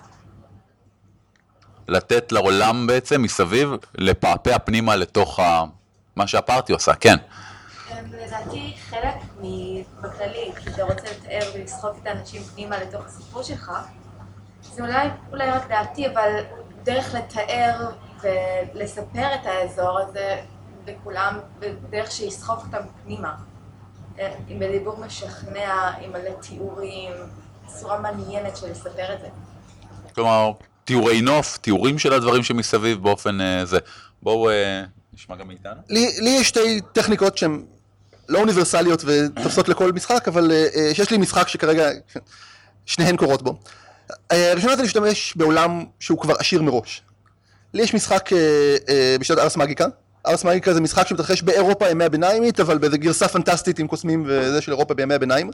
לתת 1.88 2.32
לעולם 2.32 2.87
בעצם 2.87 3.22
מסביב, 3.22 3.70
לפעפע 3.94 4.59
פנימה 4.59 4.96
לתוך 4.96 5.40
ה... 5.40 5.64
מה 6.16 6.26
שהפארטי 6.26 6.72
עושה, 6.72 6.94
כן. 6.94 7.16
לדעתי 8.12 8.76
חלק 8.90 9.14
בכללי, 10.00 10.52
כשאתה 10.56 10.85
רוצה 10.85 11.04
לתאר 11.11 11.50
ולסחוט 11.54 11.92
את 12.02 12.06
האנשים 12.06 12.42
פנימה 12.42 12.78
לתוך 12.78 13.06
הסיפור 13.06 13.42
שלך, 13.42 13.72
זה 14.62 14.82
אולי, 14.82 15.09
אולי 15.32 15.50
רק 15.50 15.68
דעתי, 15.68 16.06
אבל 16.09 16.30
דרך 16.87 17.14
לתאר 17.14 17.90
ולספר 18.22 19.35
את 19.35 19.46
האזור 19.46 19.99
הזה 19.99 20.40
לכולם, 20.87 21.38
בדרך 21.59 22.11
שיסחוף 22.11 22.64
אותם 22.64 22.87
פנימה. 23.05 23.35
עם 24.49 24.59
בדיבור 24.59 24.96
משכנע, 25.07 25.90
עם 26.01 26.12
מלא 26.12 26.31
תיאורים, 26.40 27.12
צורה 27.66 28.01
מעניינת 28.01 28.57
של 28.57 28.70
לספר 28.70 29.14
את 29.14 29.20
זה. 29.20 29.27
כלומר, 30.14 30.51
תיאורי 30.85 31.20
נוף, 31.20 31.57
תיאורים 31.57 31.99
של 31.99 32.12
הדברים 32.12 32.42
שמסביב 32.42 33.03
באופן 33.03 33.38
uh, 33.40 33.64
זה. 33.64 33.79
בואו 34.22 34.51
uh, 34.51 34.53
נשמע 35.14 35.37
גם 35.37 35.46
מאיתנו. 35.46 35.81
לי, 35.88 36.20
לי 36.20 36.31
יש 36.31 36.49
שתי 36.49 36.81
טכניקות 36.92 37.38
שהן 37.38 37.64
לא 38.29 38.38
אוניברסליות 38.38 39.03
ותופסות 39.07 39.68
לכל 39.68 39.92
משחק, 39.92 40.29
אבל 40.29 40.53
אה, 40.53 40.94
שיש 40.94 41.11
לי 41.11 41.18
משחק 41.18 41.49
שכרגע 41.49 41.88
שניהן 42.87 43.16
קורות 43.16 43.42
בו. 43.42 43.59
הראשונה 44.30 44.76
זה 44.76 44.82
להשתמש 44.82 45.34
בעולם 45.36 45.84
שהוא 46.00 46.18
כבר 46.18 46.34
עשיר 46.38 46.62
מראש. 46.62 47.02
לי 47.74 47.82
יש 47.82 47.94
משחק 47.94 48.32
אה, 48.32 48.38
אה, 48.88 49.16
בשנת 49.20 49.38
ארס 49.38 49.56
מגיקה. 49.56 49.86
ארס 50.26 50.44
מגיקה 50.44 50.74
זה 50.74 50.80
משחק 50.80 51.06
שמתרחש 51.06 51.42
באירופה 51.42 51.88
ימי 51.88 52.04
הביניימית, 52.04 52.60
אבל 52.60 52.78
באיזה 52.78 52.98
גרסה 52.98 53.28
פנטסטית 53.28 53.78
עם 53.78 53.86
קוסמים 53.86 54.24
וזה 54.26 54.60
של 54.60 54.72
אירופה 54.72 54.94
בימי 54.94 55.14
הביניים. 55.14 55.50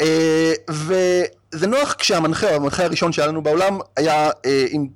אה, 0.00 0.52
וזה 0.70 1.66
נוח 1.66 1.94
כשהמנחה, 1.98 2.54
המנחה 2.54 2.84
הראשון 2.84 3.12
שהיה 3.12 3.28
לנו 3.28 3.42
בעולם, 3.42 3.78
היה 3.96 4.30
עם 4.70 4.86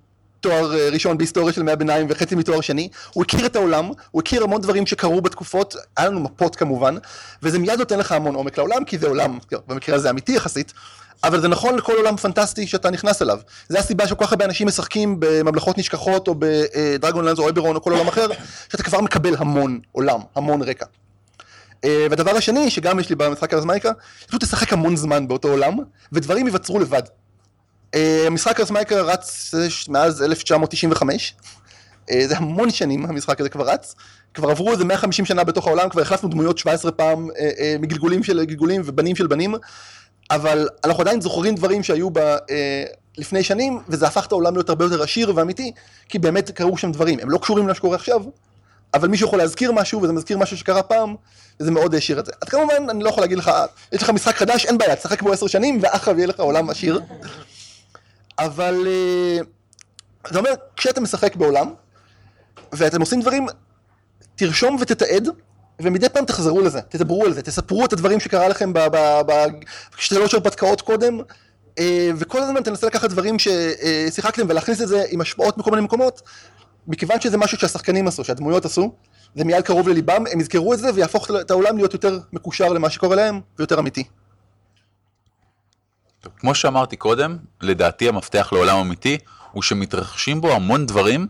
תואר 0.41 0.91
ראשון 0.93 1.19
בהיסטוריה 1.19 1.53
של 1.53 1.61
ימי 1.61 1.73
הביניים 1.73 2.07
וחצי 2.11 2.35
מתואר 2.35 2.61
שני, 2.61 2.89
הוא 3.13 3.25
הכיר 3.25 3.47
את 3.47 3.57
העולם, 3.57 3.91
הוא 4.11 4.23
הכיר 4.23 4.43
המון 4.43 4.61
דברים 4.61 4.87
שקרו 4.87 5.21
בתקופות, 5.21 5.77
היה 5.97 6.09
לנו 6.09 6.21
מפות 6.21 6.57
כמובן, 6.57 6.95
וזה 7.43 7.59
מיד 7.59 7.79
נותן 7.79 7.99
לך 7.99 8.13
המון 8.13 8.35
עומק 8.35 8.59
לעולם, 8.59 8.85
כי 8.85 8.99
זה 8.99 9.07
עולם, 9.07 9.39
במקרה 9.67 9.97
הזה 9.97 10.11
אמיתי 10.11 10.33
יחסית, 10.33 10.73
אבל 11.25 11.41
זה 11.41 11.49
נכון 11.49 11.77
לכל 11.77 11.93
עולם 11.93 12.17
פנטסטי 12.17 12.67
שאתה 12.67 12.91
נכנס 12.91 13.23
אליו. 13.23 13.39
זה 13.69 13.79
הסיבה 13.79 14.09
שכל 14.09 14.25
כך 14.25 14.33
הרבה 14.33 14.45
אנשים 14.45 14.67
משחקים 14.67 15.17
בממלכות 15.19 15.79
נשכחות, 15.79 16.29
או 16.29 16.35
בדרגונלנדס 16.39 17.39
או 17.39 17.45
אייברון 17.45 17.77
או 17.77 17.83
כל 17.83 17.93
עולם 17.93 18.09
אחר, 18.09 18.29
שאתה 18.69 18.83
כבר 18.83 19.01
מקבל 19.01 19.35
המון 19.39 19.81
עולם, 19.93 20.21
המון 20.35 20.63
רקע. 20.63 20.87
אה, 21.85 22.07
והדבר 22.11 22.31
השני, 22.31 22.71
שגם 22.71 23.01
יש 23.01 23.09
לי 23.09 23.15
במשחק 23.15 23.55
הרזמייקה, 23.55 23.91
פשוט 24.27 24.45
תשחק 24.45 24.73
המון 24.73 24.97
זמן 24.97 25.29
באותו 25.29 25.49
עולם, 25.49 25.79
ודברים 26.13 26.47
ייווצרו 26.47 26.79
לבד. 26.79 27.03
אה, 27.95 28.25
המשחק 28.27 28.61
הרזמייקה 28.61 29.01
רץ 29.01 29.55
אה, 29.55 29.67
מאז 29.89 30.23
1995, 30.23 31.35
זה 32.27 32.37
המון 32.37 32.71
שנים 32.71 33.07
המשחק 33.07 33.41
הזה 33.41 33.49
כבר 33.49 33.69
רץ, 33.69 33.95
כבר 34.35 34.51
עברו 34.51 34.73
איזה 34.73 34.85
150 34.85 35.25
שנה 35.25 35.45
בתוך 35.45 35.67
העולם, 35.67 35.89
כבר 35.89 36.03
החלפנו 36.03 36.29
דמויות 36.29 36.59
17 36.59 36.93
פעם 36.93 37.29
מגלגולים 37.81 38.23
של 38.23 38.45
גלגולים 38.45 38.83
ובנים 38.85 39.17
של 39.17 39.27
בנים, 39.27 39.55
אבל 40.31 40.69
אנחנו 40.85 41.03
עדיין 41.03 41.21
זוכרים 41.21 41.55
דברים 41.55 41.83
שהיו 41.83 42.11
ב... 42.13 42.37
לפני 43.19 43.43
שנים, 43.43 43.81
וזה 43.89 44.07
הפך 44.07 44.27
את 44.27 44.33
העולם 44.33 44.55
להיות 44.55 44.69
הרבה 44.69 44.85
יותר 44.85 45.03
עשיר 45.03 45.33
ואמיתי, 45.37 45.73
כי 46.09 46.19
באמת 46.19 46.51
קרו 46.51 46.77
שם 46.79 46.93
דברים. 46.93 47.19
הם 47.23 47.31
לא 47.31 47.39
קשורים 47.39 47.65
למה 47.65 47.75
שקורה 47.75 47.97
עכשיו, 47.97 48.23
אבל 48.95 49.09
מישהו 49.09 49.27
יכול 49.27 49.39
להזכיר 49.39 49.73
משהו, 49.73 50.03
וזה 50.03 50.13
מזכיר 50.13 50.39
משהו 50.39 50.57
שקרה 50.57 50.83
פעם, 50.83 51.15
וזה 51.61 51.71
מאוד 51.71 51.95
העשיר 51.95 52.21
את 52.21 52.27
זה. 52.27 52.33
אז 52.43 52.49
כמובן, 52.49 52.91
אני 52.91 53.05
לא 53.05 53.09
יכול 53.09 53.23
להגיד 53.23 53.39
לך, 53.39 53.51
יש 53.93 54.03
לך 54.03 54.11
משחק 54.11 54.37
חדש, 54.37 54.67
אין 54.67 54.79
בעיה, 54.79 54.97
תשחק 54.97 55.23
בו 55.23 55.33
עשר 55.33 55.47
שנים, 55.47 55.79
ואחריו 55.83 56.19
יהיה 56.19 56.27
לך 56.27 56.41
עולם 56.41 56.71
עשיר. 56.71 57.01
אבל 58.39 58.87
אה, 58.87 59.39
זה 60.31 60.39
אומר, 60.39 60.51
כשאתה 60.77 61.01
משחק 61.01 61.37
בעולם, 61.37 61.75
ואתם 62.73 63.01
עושים 63.01 63.21
דברים, 63.21 63.47
תרשום 64.37 64.77
ותתעד, 64.81 65.29
ומדי 65.81 66.09
פעם 66.09 66.25
תחזרו 66.25 66.61
לזה, 66.61 66.81
תדברו 66.81 67.25
על 67.25 67.33
זה, 67.33 67.43
תספרו 67.43 67.85
את 67.85 67.93
הדברים 67.93 68.21
שקרה 68.21 68.49
לכם 68.49 68.73
בשלוש 69.97 70.35
הרפתקאות 70.35 70.81
קודם, 70.81 71.19
אה, 71.79 72.11
וכל 72.17 72.43
הזמן 72.43 72.63
תנסה 72.63 72.87
לקחת 72.87 73.11
דברים 73.11 73.37
ששיחקתם 73.39 74.47
ולהכניס 74.49 74.83
את 74.83 74.89
זה 74.89 75.05
עם 75.09 75.21
השפעות 75.21 75.59
מכל 75.59 75.71
מיני 75.71 75.83
מקומות, 75.83 76.23
מכיוון 76.87 77.21
שזה 77.21 77.37
משהו 77.37 77.59
שהשחקנים 77.59 78.09
עשו, 78.09 78.25
שהדמויות 78.25 78.65
עשו, 78.65 78.93
זה 79.35 79.45
מיד 79.45 79.65
קרוב 79.65 79.89
לליבם, 79.89 80.25
הם 80.33 80.41
יזכרו 80.41 80.73
את 80.73 80.79
זה 80.79 80.91
ויהפוך 80.95 81.31
את 81.41 81.51
העולם 81.51 81.77
להיות 81.77 81.93
יותר 81.93 82.19
מקושר 82.33 82.69
למה 82.69 82.91
שקורה 82.91 83.17
להם 83.17 83.41
ויותר 83.59 83.79
אמיתי. 83.79 84.05
טוב, 86.21 86.33
כמו 86.37 86.55
שאמרתי 86.55 86.97
קודם, 86.97 87.37
לדעתי 87.61 88.09
המפתח 88.09 88.53
לעולם 88.53 88.77
אמיתי 88.77 89.19
הוא 89.53 89.63
שמתרחשים 89.63 90.41
בו 90.41 90.53
המון 90.53 90.87
דברים 90.87 91.27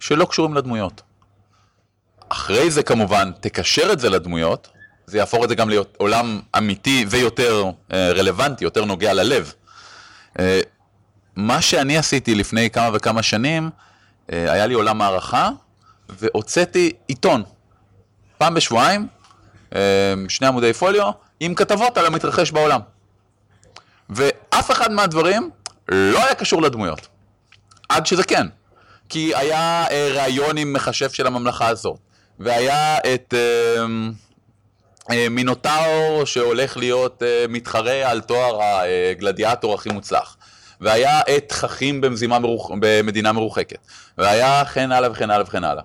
שלא 0.00 0.24
קשורים 0.24 0.54
לדמויות. 0.54 1.02
אחרי 2.32 2.70
זה 2.70 2.82
כמובן 2.82 3.30
תקשר 3.40 3.92
את 3.92 4.00
זה 4.00 4.10
לדמויות, 4.10 4.68
זה 5.06 5.18
יהפוך 5.18 5.44
את 5.44 5.48
זה 5.48 5.54
גם 5.54 5.68
להיות 5.68 5.96
עולם 5.98 6.40
אמיתי 6.58 7.04
ויותר 7.08 7.64
אה, 7.92 8.12
רלוונטי, 8.12 8.64
יותר 8.64 8.84
נוגע 8.84 9.14
ללב. 9.14 9.52
אה, 10.38 10.60
מה 11.36 11.62
שאני 11.62 11.98
עשיתי 11.98 12.34
לפני 12.34 12.70
כמה 12.70 12.90
וכמה 12.92 13.22
שנים, 13.22 13.70
אה, 14.32 14.52
היה 14.52 14.66
לי 14.66 14.74
עולם 14.74 15.02
הערכה, 15.02 15.50
והוצאתי 16.08 16.92
עיתון. 17.06 17.42
פעם 18.38 18.54
בשבועיים, 18.54 19.06
שני 20.28 20.46
עמודי 20.46 20.72
פוליו, 20.72 21.10
עם 21.40 21.54
כתבות 21.54 21.98
על 21.98 22.06
המתרחש 22.06 22.50
בעולם. 22.50 22.80
ואף 24.10 24.70
אחד 24.70 24.92
מהדברים 24.92 25.50
לא 25.88 26.24
היה 26.24 26.34
קשור 26.34 26.62
לדמויות. 26.62 27.08
עד 27.88 28.06
שזה 28.06 28.24
כן. 28.24 28.46
כי 29.08 29.32
היה 29.34 29.84
אה, 29.90 30.08
ראיון 30.12 30.58
עם 30.58 30.72
מכשף 30.72 31.12
של 31.12 31.26
הממלכה 31.26 31.68
הזאת, 31.68 31.98
והיה 32.42 32.98
את 33.14 33.34
אה, 33.36 33.84
אה, 35.10 35.28
מינוטאור 35.28 36.24
שהולך 36.24 36.76
להיות 36.76 37.22
אה, 37.22 37.44
מתחרה 37.48 38.10
על 38.10 38.20
תואר 38.20 38.58
הגלדיאטור 38.62 39.74
הכי 39.74 39.88
מוצלח. 39.88 40.36
והיה 40.80 41.20
את 41.20 41.48
תככים 41.48 42.00
מרוח... 42.28 42.70
במדינה 42.80 43.32
מרוחקת, 43.32 43.78
והיה 44.18 44.64
כן 44.64 44.92
הלאה 44.92 45.10
וכן 45.10 45.30
הלאה 45.30 45.44
וכן 45.46 45.64
הלאה. 45.64 45.82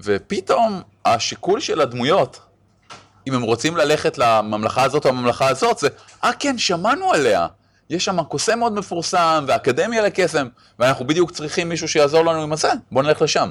ופתאום 0.00 0.82
השיקול 1.04 1.60
של 1.60 1.80
הדמויות, 1.80 2.40
אם 3.28 3.34
הם 3.34 3.42
רוצים 3.42 3.76
ללכת 3.76 4.18
לממלכה 4.18 4.82
הזאת 4.82 5.04
או 5.04 5.10
הממלכה 5.10 5.48
הזאת, 5.48 5.78
זה, 5.78 5.88
אה 6.24 6.30
כן, 6.38 6.58
שמענו 6.58 7.12
עליה. 7.12 7.46
יש 7.90 8.04
שם 8.04 8.22
קוסם 8.22 8.58
מאוד 8.58 8.72
מפורסם, 8.72 9.44
ואקדמיה 9.48 10.02
לקסם, 10.02 10.48
ואנחנו 10.78 11.06
בדיוק 11.06 11.30
צריכים 11.30 11.68
מישהו 11.68 11.88
שיעזור 11.88 12.24
לנו 12.24 12.42
עם 12.42 12.52
הזה, 12.52 12.70
בואו 12.92 13.04
נלך 13.04 13.22
לשם. 13.22 13.50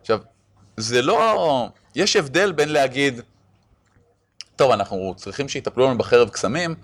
עכשיו, 0.00 0.18
זה 0.76 1.02
לא... 1.02 1.68
יש 1.94 2.16
הבדל 2.16 2.52
בין 2.52 2.68
להגיד, 2.68 3.20
טוב, 4.56 4.70
אנחנו 4.70 5.14
צריכים 5.16 5.48
שיטפלו 5.48 5.86
לנו 5.86 5.98
בחרב 5.98 6.28
קסמים, 6.28 6.74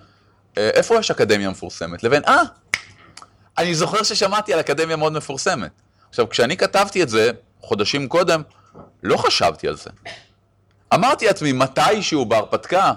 אה, 0.59 0.71
איפה 0.71 0.99
יש 0.99 1.11
אקדמיה 1.11 1.51
מפורסמת? 1.51 2.05
לבין, 2.05 2.23
אה, 2.25 2.43
אני 3.59 3.75
זוכר 3.75 4.03
ששמעתי 4.03 4.53
על 4.53 4.61
אקדמיה 4.61 4.97
מאוד 4.97 5.13
מפורסמת. 5.13 5.71
עכשיו, 6.09 6.29
כשאני 6.29 6.57
כתבתי 6.57 7.03
את 7.03 7.09
זה, 7.09 7.31
חודשים 7.61 8.09
קודם, 8.09 8.43
לא 9.03 9.17
חשבתי 9.17 9.69
על 9.69 9.77
זה. 9.77 9.91
אמרתי 10.95 11.27
לעצמי, 11.27 11.53
מתישהו 11.53 12.25
בהרפתקה, 12.25 12.93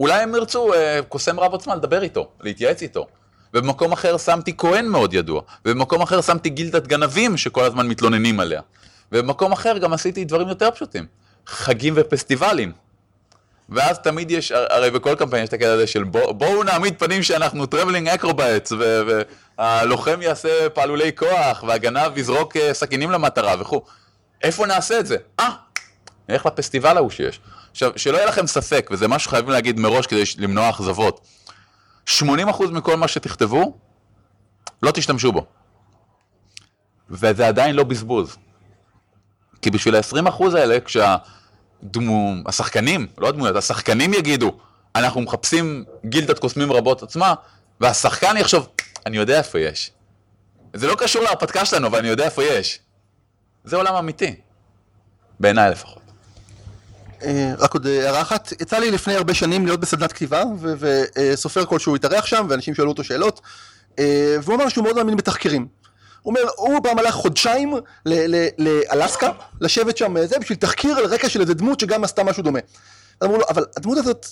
אולי 0.00 0.22
הם 0.22 0.34
ירצו 0.34 0.74
אה, 0.74 1.00
קוסם 1.08 1.40
רב 1.40 1.52
עוצמה 1.52 1.74
לדבר 1.74 2.02
איתו, 2.02 2.28
להתייעץ 2.40 2.82
איתו. 2.82 3.06
ובמקום 3.54 3.92
אחר 3.92 4.18
שמתי 4.18 4.56
כהן 4.58 4.86
מאוד 4.86 5.14
ידוע, 5.14 5.42
ובמקום 5.64 6.02
אחר 6.02 6.20
שמתי 6.20 6.50
גילדת 6.50 6.86
גנבים 6.86 7.36
שכל 7.36 7.64
הזמן 7.64 7.88
מתלוננים 7.88 8.40
עליה. 8.40 8.60
ובמקום 9.12 9.52
אחר 9.52 9.78
גם 9.78 9.92
עשיתי 9.92 10.24
דברים 10.24 10.48
יותר 10.48 10.70
פשוטים, 10.70 11.06
חגים 11.46 11.94
ופסטיבלים. 11.96 12.72
ואז 13.68 13.98
תמיד 13.98 14.30
יש, 14.30 14.52
הרי 14.52 14.90
בכל 14.90 15.14
קמפיין 15.14 15.42
יש 15.42 15.48
את 15.48 15.54
הקטע 15.54 15.72
הזה 15.72 15.86
של 15.86 16.04
בוא, 16.04 16.32
בואו 16.32 16.62
נעמיד 16.62 16.98
פנים 16.98 17.22
שאנחנו 17.22 17.66
traveling 17.66 18.08
acrobats, 18.08 18.72
והלוחם 19.58 20.22
יעשה 20.22 20.70
פעלולי 20.70 21.10
כוח, 21.16 21.64
והגנב 21.66 22.18
יזרוק 22.18 22.56
אה, 22.56 22.74
סכינים 22.74 23.10
למטרה 23.10 23.54
וכו'. 23.60 23.82
איפה 24.42 24.66
נעשה 24.66 25.00
את 25.00 25.06
זה? 25.06 25.16
אה, 25.40 25.50
נלך 26.28 26.46
לפסטיבל 26.46 26.96
ההוא 26.96 27.10
שיש. 27.10 27.40
עכשיו, 27.70 27.92
שלא 27.96 28.16
יהיה 28.16 28.26
לכם 28.26 28.46
ספק, 28.46 28.88
וזה 28.92 29.08
משהו 29.08 29.30
שחייבים 29.30 29.50
להגיד 29.50 29.80
מראש 29.80 30.06
כדי 30.06 30.22
למנוע 30.38 30.70
אכזבות, 30.70 31.26
80% 32.08 32.22
מכל 32.70 32.96
מה 32.96 33.08
שתכתבו, 33.08 33.76
לא 34.82 34.90
תשתמשו 34.90 35.32
בו. 35.32 35.46
וזה 37.10 37.48
עדיין 37.48 37.76
לא 37.76 37.84
בזבוז. 37.84 38.36
כי 39.62 39.70
בשביל 39.70 39.96
ה-20% 39.96 40.56
האלה, 40.56 40.80
כשה... 40.80 41.16
דמו, 41.82 42.34
השחקנים, 42.46 43.06
לא 43.18 43.28
הדמויות, 43.28 43.56
השחקנים 43.56 44.14
יגידו, 44.14 44.52
אנחנו 44.96 45.20
מחפשים 45.20 45.84
גילדת 46.06 46.38
קוסמים 46.38 46.72
רבות 46.72 47.02
עצמה, 47.02 47.34
והשחקן 47.80 48.36
יחשוב, 48.36 48.68
אני 49.06 49.16
יודע 49.16 49.38
איפה 49.38 49.60
יש. 49.60 49.90
זה 50.74 50.86
לא 50.86 50.94
קשור 50.94 51.22
להרפתקה 51.22 51.64
שלנו, 51.64 51.86
אבל 51.86 51.98
אני 51.98 52.08
יודע 52.08 52.24
איפה 52.24 52.44
יש. 52.44 52.78
זה 53.64 53.76
עולם 53.76 53.94
אמיתי. 53.94 54.34
בעיניי 55.40 55.70
לפחות. 55.70 56.02
אה, 57.24 57.54
רק 57.58 57.74
עוד 57.74 57.86
הערה 57.86 58.22
אחת, 58.22 58.52
יצא 58.60 58.78
לי 58.78 58.90
לפני 58.90 59.14
הרבה 59.14 59.34
שנים 59.34 59.66
להיות 59.66 59.80
בסדנת 59.80 60.12
כתיבה, 60.12 60.42
וסופר 60.78 61.66
כלשהו 61.66 61.96
התארח 61.96 62.26
שם, 62.26 62.46
ואנשים 62.48 62.74
שאלו 62.74 62.88
אותו 62.88 63.04
שאלות, 63.04 63.40
אה, 63.98 64.36
והוא 64.42 64.56
אמר 64.56 64.68
שהוא 64.68 64.84
מאוד 64.84 64.96
מאמין 64.96 65.16
בתחקירים. 65.16 65.66
הוא 66.22 66.34
אומר, 66.36 66.50
הוא 66.56 66.80
פעם 66.82 66.98
הלך 66.98 67.14
חודשיים 67.14 67.74
לאלסקה, 68.58 69.30
לשבת 69.60 69.96
שם 69.96 70.26
זה, 70.26 70.38
בשביל 70.38 70.58
תחקיר 70.58 70.96
על 70.96 71.04
רקע 71.04 71.28
של 71.28 71.40
איזה 71.40 71.54
דמות 71.54 71.80
שגם 71.80 72.04
עשתה 72.04 72.24
משהו 72.24 72.42
דומה. 72.42 72.58
אמרו 73.24 73.36
לו, 73.36 73.44
אבל 73.48 73.64
הדמות 73.76 73.98
הזאת 73.98 74.26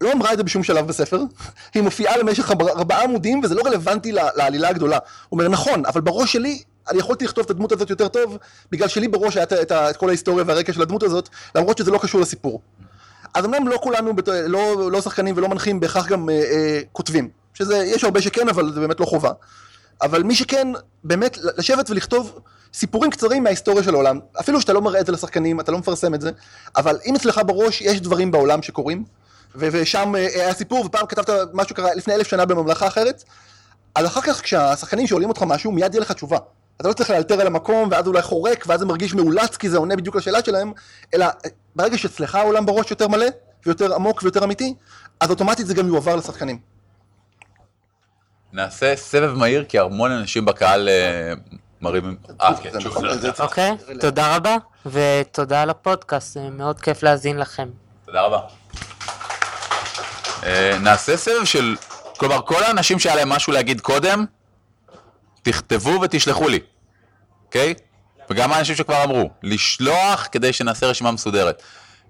לא 0.00 0.12
אמרה 0.12 0.32
את 0.32 0.36
זה 0.36 0.42
בשום 0.42 0.62
שלב 0.62 0.86
בספר, 0.86 1.20
היא 1.74 1.82
מופיעה 1.82 2.16
למשך 2.16 2.50
ארבעה 2.50 3.04
עמודים 3.04 3.40
וזה 3.44 3.54
לא 3.54 3.62
רלוונטי 3.66 4.12
לעלילה 4.12 4.68
הגדולה. 4.68 4.98
הוא 5.28 5.38
אומר, 5.38 5.48
נכון, 5.48 5.86
אבל 5.86 6.00
בראש 6.00 6.32
שלי, 6.32 6.62
אני 6.90 6.98
יכולתי 6.98 7.24
לכתוב 7.24 7.44
את 7.44 7.50
הדמות 7.50 7.72
הזאת 7.72 7.90
יותר 7.90 8.08
טוב, 8.08 8.38
בגלל 8.70 8.88
שלי 8.88 9.08
בראש 9.08 9.36
היה 9.36 9.46
את 9.90 9.96
כל 9.96 10.08
ההיסטוריה 10.08 10.44
והרקע 10.48 10.72
של 10.72 10.82
הדמות 10.82 11.02
הזאת, 11.02 11.28
למרות 11.54 11.78
שזה 11.78 11.90
לא 11.90 11.98
קשור 11.98 12.20
לסיפור. 12.20 12.60
אז 13.34 13.44
אמנם 13.44 13.68
לא 13.68 13.78
כולנו, 13.82 14.12
לא, 14.46 14.90
לא 14.92 15.00
שחקנים 15.00 15.34
ולא 15.36 15.48
מנחים, 15.48 15.80
בהכרח 15.80 16.06
גם 16.06 16.30
אה, 16.30 16.34
אה, 16.34 16.80
כותבים. 16.92 17.28
שזה, 17.54 17.76
יש 17.76 18.04
הרבה 18.04 18.20
שכן, 18.20 18.48
אבל 18.48 18.72
זה 18.72 18.80
באמת 18.80 19.00
לא 19.00 19.06
חובה. 19.06 19.30
אבל 20.02 20.22
מי 20.22 20.34
שכן, 20.34 20.68
באמת 21.04 21.38
לשבת 21.56 21.90
ולכתוב 21.90 22.40
סיפורים 22.74 23.10
קצרים 23.10 23.42
מההיסטוריה 23.42 23.82
של 23.82 23.94
העולם, 23.94 24.20
אפילו 24.40 24.60
שאתה 24.60 24.72
לא 24.72 24.82
מראה 24.82 25.00
את 25.00 25.06
זה 25.06 25.12
לשחקנים, 25.12 25.60
אתה 25.60 25.72
לא 25.72 25.78
מפרסם 25.78 26.14
את 26.14 26.20
זה, 26.20 26.30
אבל 26.76 26.98
אם 27.06 27.14
אצלך 27.14 27.40
בראש 27.46 27.80
יש 27.80 28.00
דברים 28.00 28.30
בעולם 28.30 28.62
שקורים, 28.62 29.04
ושם 29.56 30.14
אה, 30.16 30.26
היה 30.34 30.54
סיפור, 30.54 30.86
ופעם 30.86 31.06
כתבת 31.06 31.30
משהו 31.52 31.76
קרה 31.76 31.94
לפני 31.94 32.14
אלף 32.14 32.26
שנה 32.26 32.44
בממלכה 32.44 32.86
אחרת, 32.86 33.24
אז 33.94 34.06
אחר 34.06 34.20
כך 34.20 34.42
כשהשחקנים 34.42 35.06
שואלים 35.06 35.28
אותך 35.28 35.42
משהו, 35.42 35.72
מיד 35.72 35.94
יהיה 35.94 36.02
לך 36.02 36.12
תשובה. 36.12 36.38
אתה 36.80 36.88
לא 36.88 36.92
צריך 36.92 37.10
לאלתר 37.10 37.40
על 37.40 37.46
המקום, 37.46 37.88
ואז 37.90 38.06
אולי 38.06 38.22
חורק, 38.22 38.64
ואז 38.66 38.80
זה 38.80 38.86
מרגיש 38.86 39.14
מאולץ, 39.14 39.56
כי 39.56 39.70
זה 39.70 39.78
עונה 39.78 39.96
בדיוק 39.96 40.16
לשאלה 40.16 40.44
שלהם, 40.44 40.72
אלא 41.14 41.24
אה, 41.24 41.50
ברגע 41.76 41.98
שאצלך 41.98 42.34
העולם 42.34 42.66
בראש 42.66 42.90
יותר 42.90 43.08
מלא, 43.08 43.26
ויותר 43.66 43.94
עמוק 43.94 44.22
ויותר 44.22 44.44
אמיתי, 44.44 44.74
אז 45.20 45.30
אוטומטית 45.30 45.66
זה 45.66 45.74
גם 45.74 45.88
יועבר 45.88 46.16
לשחקנים. 46.16 46.58
נעשה 48.58 48.96
סבב 48.96 49.32
מהיר, 49.34 49.64
כי 49.68 49.78
המון 49.78 50.10
אנשים 50.10 50.44
בקהל 50.44 50.88
אה, 50.88 51.32
מרימים... 51.80 52.16
אה, 52.40 52.50
כן, 52.62 52.80
שוב. 52.80 52.96
אוקיי, 53.40 53.72
תודה 54.00 54.36
רבה, 54.36 54.56
ותודה 54.86 55.62
על 55.62 55.70
הפודקאסט, 55.70 56.34
זה 56.34 56.40
מאוד 56.40 56.80
כיף 56.80 57.02
להאזין 57.02 57.38
לכם. 57.38 57.68
תודה 58.06 58.22
רבה. 58.22 58.40
אה, 60.44 60.78
נעשה 60.80 61.16
סבב 61.16 61.44
של... 61.44 61.76
כלומר, 62.16 62.42
כל 62.42 62.62
האנשים 62.62 62.98
שהיה 62.98 63.16
להם 63.16 63.28
משהו 63.28 63.52
להגיד 63.52 63.80
קודם, 63.80 64.24
תכתבו 65.42 66.00
ותשלחו 66.02 66.48
לי, 66.48 66.60
אוקיי? 67.46 67.74
וגם 68.30 68.52
האנשים 68.52 68.76
שכבר 68.76 69.04
אמרו, 69.04 69.30
לשלוח 69.42 70.28
כדי 70.32 70.52
שנעשה 70.52 70.86
רשימה 70.86 71.12
מסודרת. 71.12 71.62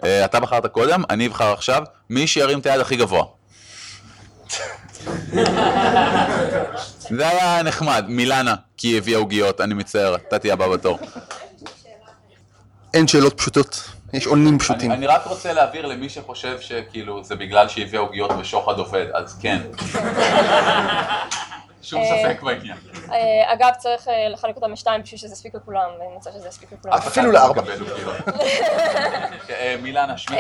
אה, 0.05 0.25
אתה 0.25 0.41
בחרת 0.41 0.67
קודם, 0.67 1.03
אני 1.11 1.27
אבחר 1.27 1.53
עכשיו, 1.53 1.83
מי 2.11 2.27
שירים 2.27 2.59
את 2.59 2.67
היד 2.67 2.81
הכי 2.81 2.97
גבוה. 2.97 3.25
זה 7.19 7.29
היה 7.29 7.63
נחמד, 7.63 8.05
מילנה, 8.09 8.55
כי 8.77 8.89
היא 8.89 8.99
הביאה 8.99 9.19
עוגיות, 9.19 9.61
אני 9.61 9.75
מצטער, 9.75 10.15
אתה 10.15 10.39
תהיה 10.39 10.53
הבא 10.53 10.69
בתור. 10.69 10.99
אין 12.95 13.09
שאלות 13.09 13.39
פשוטות, 13.39 13.91
יש 14.13 14.27
עונים 14.27 14.59
פשוטים. 14.59 14.91
אני, 14.91 14.99
אני 14.99 15.07
רק 15.07 15.27
רוצה 15.27 15.53
להבהיר 15.53 15.87
למי 15.87 16.09
שחושב 16.09 16.61
שכאילו 16.61 17.25
זה 17.25 17.37
בגלל 17.37 17.69
שהיא 17.69 17.85
הביאה 17.85 18.03
עוגיות 18.03 18.31
ושוחד 18.41 18.79
עובד, 18.79 19.07
אז 19.15 19.39
כן. 19.43 19.59
שום 21.83 22.01
אה, 22.01 22.07
ספק 22.07 22.43
בעניין. 22.43 22.77
אה, 23.13 23.53
אגב, 23.53 23.71
צריך 23.79 24.09
אה, 24.09 24.29
לחלק 24.29 24.57
אותם 24.57 24.73
לשתיים 24.73 25.03
בשביל 25.03 25.19
שזה 25.19 25.33
יספיק 25.33 25.55
לכולם, 25.55 25.91
ואני 25.99 26.15
רוצה 26.15 26.31
שזה 26.33 26.49
יספיק 26.49 26.73
לכולם. 26.73 26.95
אפילו 26.95 27.33
לארבע. 27.33 27.63
אה, 29.51 29.77
מילנה, 29.83 30.19
שמי 30.19 30.37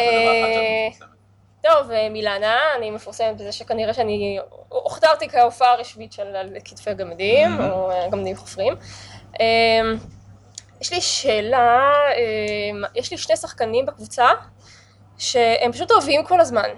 אה. 1.64 1.70
טוב, 1.70 1.90
אה, 1.90 2.08
מילנה, 2.08 2.58
אני 2.76 2.90
מפורסמת 2.90 3.36
בזה 3.36 3.52
שכנראה 3.52 3.94
שאני 3.94 4.38
הוכתרתי 4.68 5.28
כהופעה 5.28 5.72
הרשמית 5.72 6.12
של 6.12 6.36
כתפי 6.64 6.94
גמדים, 6.94 7.60
או 7.60 7.90
אה, 7.90 8.08
גמדים 8.10 8.36
חופרים. 8.36 8.74
אה, 9.40 9.80
יש 10.80 10.92
לי 10.92 11.00
שאלה, 11.00 11.92
אה, 12.16 12.88
יש 12.94 13.10
לי 13.10 13.18
שני 13.18 13.36
שחקנים 13.36 13.86
בקבוצה, 13.86 14.28
שהם 15.18 15.72
פשוט 15.72 15.92
רבים 15.92 16.24
כל 16.24 16.40
הזמן. 16.40 16.68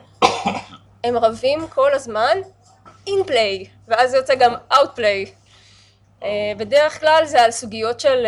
הם 1.05 1.19
רבים 1.19 1.69
כל 1.69 1.95
הזמן 1.95 2.39
in 3.09 3.29
play, 3.29 3.69
ואז 3.89 4.11
זה 4.11 4.17
יוצא 4.17 4.35
גם 4.35 4.55
out 4.73 4.97
play. 4.97 5.29
Uh, 6.21 6.25
בדרך 6.57 7.01
כלל 7.01 7.23
זה 7.25 7.43
על 7.43 7.51
סוגיות 7.51 8.01
של, 8.01 8.27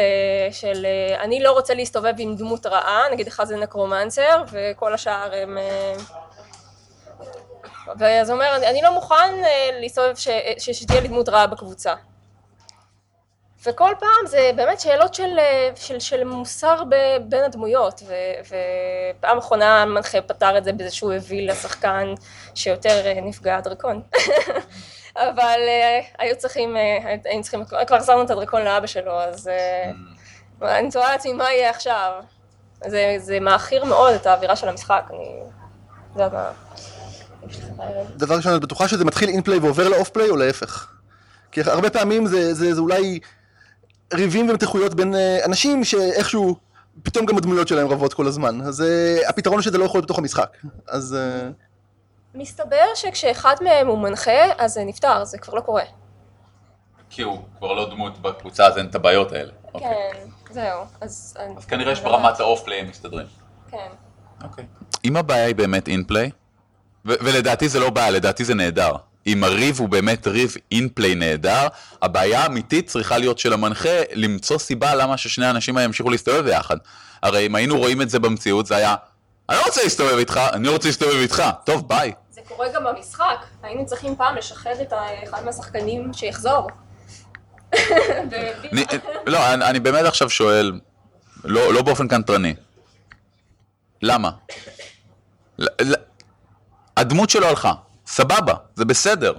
של 0.51 0.87
אני 1.21 1.43
לא 1.43 1.53
רוצה 1.53 1.75
להסתובב 1.75 2.13
עם 2.19 2.37
דמות 2.37 2.67
רעה, 2.67 3.03
נגיד 3.13 3.27
אחד 3.27 3.45
זה 3.45 3.57
נקרומנסר, 3.57 4.43
וכל 4.53 4.95
השאר 4.95 5.31
הם... 5.35 5.59
ואז 7.99 8.31
הוא 8.31 8.35
אומר, 8.35 8.57
אני, 8.57 8.83
לא 8.83 8.95
מוכן 8.95 9.35
uh, 9.43 9.47
להסתובב 9.81 10.17
ש, 10.17 10.29
שתהיה 10.59 11.01
לי 11.01 11.09
דמות 11.09 11.29
רעה 11.29 11.47
בקבוצה. 11.47 11.95
וכל 13.67 13.93
פעם 14.01 14.27
זה 14.27 14.51
באמת 14.57 14.81
שאלות 14.81 15.15
של, 15.15 15.39
uh, 15.39 15.81
של, 15.81 16.01
של 16.01 16.25
מוסר 16.25 16.85
ב, 16.89 16.95
בין 17.29 17.45
הדמויות, 17.45 18.03
ו, 18.07 18.15
ופעם 19.19 19.39
אחרונה 19.39 19.83
המנחה 19.83 20.21
פתר 20.21 20.59
את 20.59 20.65
זה 20.65 20.73
בזה 20.73 20.91
שהוא 20.91 21.13
הביא 21.13 21.49
לשחקן 21.49 22.15
שיותר 22.55 23.13
נפגע 23.23 23.57
הדרקון. 23.57 24.03
אבל 25.17 25.61
היו 26.19 26.37
צריכים, 26.37 26.77
היינו 27.25 27.43
צריכים, 27.43 27.65
כבר 27.65 27.97
החזרנו 27.97 28.23
את 28.23 28.31
הדרקון 28.31 28.63
לאבא 28.63 28.87
שלו, 28.87 29.21
אז 29.21 29.51
uh, 30.61 30.65
אני 30.65 30.91
תוהה 30.91 31.13
לעצמי 31.13 31.33
מה 31.33 31.53
יהיה 31.53 31.71
עכשיו. 31.71 32.13
זה, 32.87 33.15
זה 33.19 33.41
מעכיר 33.41 33.85
מאוד 33.85 34.15
את 34.15 34.27
האווירה 34.27 34.57
של 34.57 34.69
המשחק, 34.69 35.05
אני... 35.11 35.41
זה 36.15 36.23
יודעת 36.23 36.33
מה... 36.33 36.53
דבר 38.17 38.37
ראשון, 38.37 38.57
את 38.57 38.61
בטוחה 38.61 38.89
שזה 38.89 39.05
מתחיל 39.05 39.29
אינפליי 39.29 39.59
ועובר 39.59 39.89
לאוף 39.89 40.09
פליי 40.09 40.31
או 40.31 40.37
להפך? 40.37 40.89
כי 41.53 41.61
הרבה 41.61 41.91
פעמים 41.91 42.27
זה, 42.27 42.55
זה, 42.55 42.75
זה 42.75 42.81
אולי 42.81 43.21
ריבים 44.15 44.51
ומתיחויות 44.51 44.95
בין 44.95 45.15
אה, 45.15 45.45
אנשים 45.45 45.85
שאיכשהו, 45.85 46.57
פתאום 47.03 47.27
גם 47.27 47.37
הדמויות 47.37 47.69
שלהם 47.69 47.89
רבות 47.89 48.15
כל 48.15 48.27
הזמן. 48.27 48.61
אז 48.61 48.83
אה, 48.83 49.29
הפתרון 49.29 49.57
הוא 49.57 49.63
שזה 49.63 49.79
לא 49.79 49.85
יכול 49.85 49.99
להיות 49.99 50.05
בתוך 50.05 50.19
המשחק. 50.19 50.57
אז... 50.89 51.15
אה, 51.15 51.51
מסתבר 52.35 52.85
שכשאחד 52.95 53.55
מהם 53.61 53.87
הוא 53.87 53.99
מנחה, 53.99 54.53
אז 54.59 54.73
זה 54.73 54.85
נפתר, 54.85 55.25
זה 55.25 55.39
כבר 55.39 55.55
לא 55.55 55.61
קורה. 55.61 55.83
כי 57.11 57.23
הוא 57.23 57.39
כבר 57.59 57.73
לא 57.73 57.91
דמות 57.91 58.23
בקבוצה, 58.23 58.67
אז 58.67 58.79
אין 58.79 58.87
את 58.87 58.95
הבעיות 58.95 59.33
האלה. 59.33 59.53
אוקיי. 59.75 59.89
כן, 60.13 60.29
זהו. 60.51 60.85
אז... 61.01 61.37
אז 61.57 61.65
כנראה 61.65 61.97
שברמת 61.97 62.41
ה 62.41 62.63
off-play 62.65 62.81
הם 62.81 62.89
מסתדרים. 62.89 63.27
כן. 63.71 63.89
אוקיי. 64.45 64.65
אם 65.05 65.17
הבעיה 65.17 65.47
היא 65.47 65.55
באמת 65.55 65.89
in-play, 65.89 66.31
ו- 67.07 67.15
ולדעתי 67.21 67.69
זה 67.69 67.81
לא 67.81 67.91
בעיה, 67.91 68.11
לדעתי 68.11 68.45
זה 68.45 68.55
נהדר. 68.55 68.93
אם 69.27 69.45
הריב 69.45 69.81
הוא 69.81 69.89
באמת 69.89 70.27
ריב 70.27 70.55
in-play 70.73 71.15
נהדר, 71.15 71.67
הבעיה 72.03 72.41
האמיתית 72.43 72.87
צריכה 72.87 73.19
להיות 73.19 73.39
של 73.39 73.53
המנחה 73.53 74.03
למצוא 74.13 74.59
סיבה 74.59 74.95
למה 74.95 75.17
ששני 75.17 75.47
האנשים 75.47 75.77
האלה 75.77 75.85
ימשיכו 75.85 76.11
להסתובב 76.11 76.45
ביחד. 76.45 76.77
הרי 77.23 77.47
אם 77.47 77.55
היינו 77.55 77.79
רואים 77.79 78.03
את 78.03 78.11
זה 78.11 78.19
במציאות, 78.19 78.67
זה 78.67 78.77
היה, 78.77 78.95
אני 79.49 79.59
לא 79.59 79.65
רוצה 79.65 79.83
להסתובב 79.83 80.19
איתך, 80.19 80.41
אני 80.53 80.69
רוצה 80.69 80.89
להסתובב 80.89 81.15
איתך, 81.15 81.43
טוב 81.65 81.89
ביי. 81.89 82.13
זה 82.31 82.41
קורה 82.49 82.67
גם 82.75 82.85
במשחק. 82.85 83.47
היינו 83.63 83.87
צריכים 83.87 84.17
פעם 84.17 84.37
לשחד 84.37 84.75
את 84.83 84.93
אחד 85.25 85.45
מהשחקנים 85.45 86.13
שיחזור. 86.13 86.71
לא, 89.27 89.55
אני, 89.55 89.65
אני 89.65 89.81
באמת 89.81 90.05
עכשיו 90.05 90.31
שואל, 90.31 90.73
לא, 91.45 91.75
לא 91.75 91.83
באופן 91.83 92.09
קנטרני. 92.09 92.55
למה? 94.03 94.31
הדמות 97.03 97.31
שלו 97.31 97.47
הלכה, 97.47 97.73
סבבה, 98.07 98.55
זה 98.75 98.85
בסדר. 98.85 99.33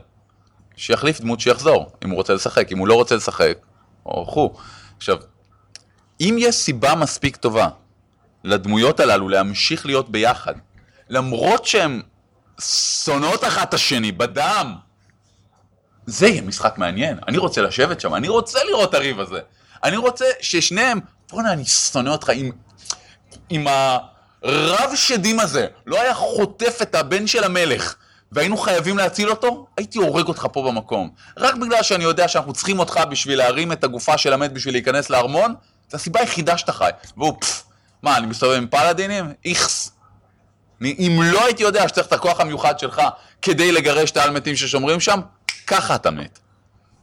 שיחליף 0.75 1.21
דמות 1.21 1.39
שיחזור, 1.39 1.91
אם 2.05 2.09
הוא 2.09 2.17
רוצה 2.17 2.33
לשחק, 2.33 2.71
אם 2.71 2.77
הוא 2.77 2.87
לא 2.87 2.93
רוצה 2.93 3.15
לשחק, 3.15 3.57
או 4.05 4.25
חו. 4.25 4.53
עכשיו, 4.97 5.17
אם 6.21 6.35
יש 6.39 6.55
סיבה 6.55 6.95
מספיק 6.95 7.35
טובה 7.35 7.69
לדמויות 8.43 8.99
הללו 8.99 9.29
להמשיך 9.29 9.85
להיות 9.85 10.09
ביחד, 10.09 10.53
למרות 11.09 11.65
שהן 11.65 12.01
שונאות 13.03 13.43
אחת 13.43 13.69
את 13.69 13.73
השני 13.73 14.11
בדם, 14.11 14.75
זה 16.05 16.27
יהיה 16.27 16.41
משחק 16.41 16.77
מעניין. 16.77 17.17
אני 17.27 17.37
רוצה 17.37 17.61
לשבת 17.61 18.01
שם, 18.01 18.15
אני 18.15 18.27
רוצה 18.27 18.59
לראות 18.63 18.89
את 18.89 18.93
הריב 18.93 19.19
הזה. 19.19 19.39
אני 19.83 19.97
רוצה 19.97 20.25
ששניהם, 20.41 20.99
בואנה, 21.29 21.53
אני 21.53 21.65
שונא 21.65 22.09
אותך 22.09 22.29
עם, 22.29 22.51
עם 23.49 23.65
הרב 24.43 24.95
שדים 24.95 25.39
הזה, 25.39 25.67
לא 25.85 26.01
היה 26.01 26.13
חוטף 26.13 26.77
את 26.81 26.95
הבן 26.95 27.27
של 27.27 27.43
המלך, 27.43 27.95
והיינו 28.31 28.57
חייבים 28.57 28.97
להציל 28.97 29.29
אותו, 29.29 29.67
הייתי 29.77 29.97
הורג 29.97 30.27
אותך 30.27 30.47
פה 30.51 30.63
במקום. 30.71 31.09
רק 31.37 31.55
בגלל 31.55 31.83
שאני 31.83 32.03
יודע 32.03 32.27
שאנחנו 32.27 32.53
צריכים 32.53 32.79
אותך 32.79 32.99
בשביל 33.09 33.37
להרים 33.37 33.71
את 33.71 33.83
הגופה 33.83 34.17
של 34.17 34.33
המת 34.33 34.53
בשביל 34.53 34.73
להיכנס 34.73 35.09
לארמון, 35.09 35.53
זו 35.89 35.97
הסיבה 35.97 36.19
היחידה 36.19 36.57
שאתה 36.57 36.71
חי. 36.71 36.89
והוא, 37.17 37.33
פפ, 37.39 37.63
מה, 38.03 38.17
אני 38.17 38.27
מסתובב 38.27 38.57
עם 38.57 38.67
פלאדינים? 38.67 39.33
איכס. 39.45 39.91
אני, 40.81 40.95
אם 40.99 41.19
לא 41.23 41.45
הייתי 41.45 41.63
יודע 41.63 41.87
שצריך 41.87 42.07
את 42.07 42.13
הכוח 42.13 42.39
המיוחד 42.39 42.79
שלך 42.79 43.01
כדי 43.41 43.71
לגרש 43.71 44.11
את 44.11 44.17
האלמתים 44.17 44.55
ששומרים 44.55 44.99
שם, 44.99 45.19
ככה 45.67 45.95
אתה 45.95 46.11
מת. 46.11 46.39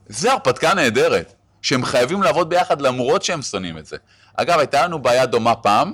זה 0.08 0.32
הרפתקה 0.32 0.74
נהדרת, 0.74 1.34
שהם 1.62 1.84
חייבים 1.84 2.22
לעבוד 2.22 2.48
ביחד 2.48 2.80
למרות 2.80 3.22
שהם 3.22 3.42
שונאים 3.42 3.78
את 3.78 3.86
זה. 3.86 3.96
אגב, 4.36 4.58
הייתה 4.58 4.84
לנו 4.84 4.98
בעיה 4.98 5.26
דומה 5.26 5.54
פעם, 5.54 5.92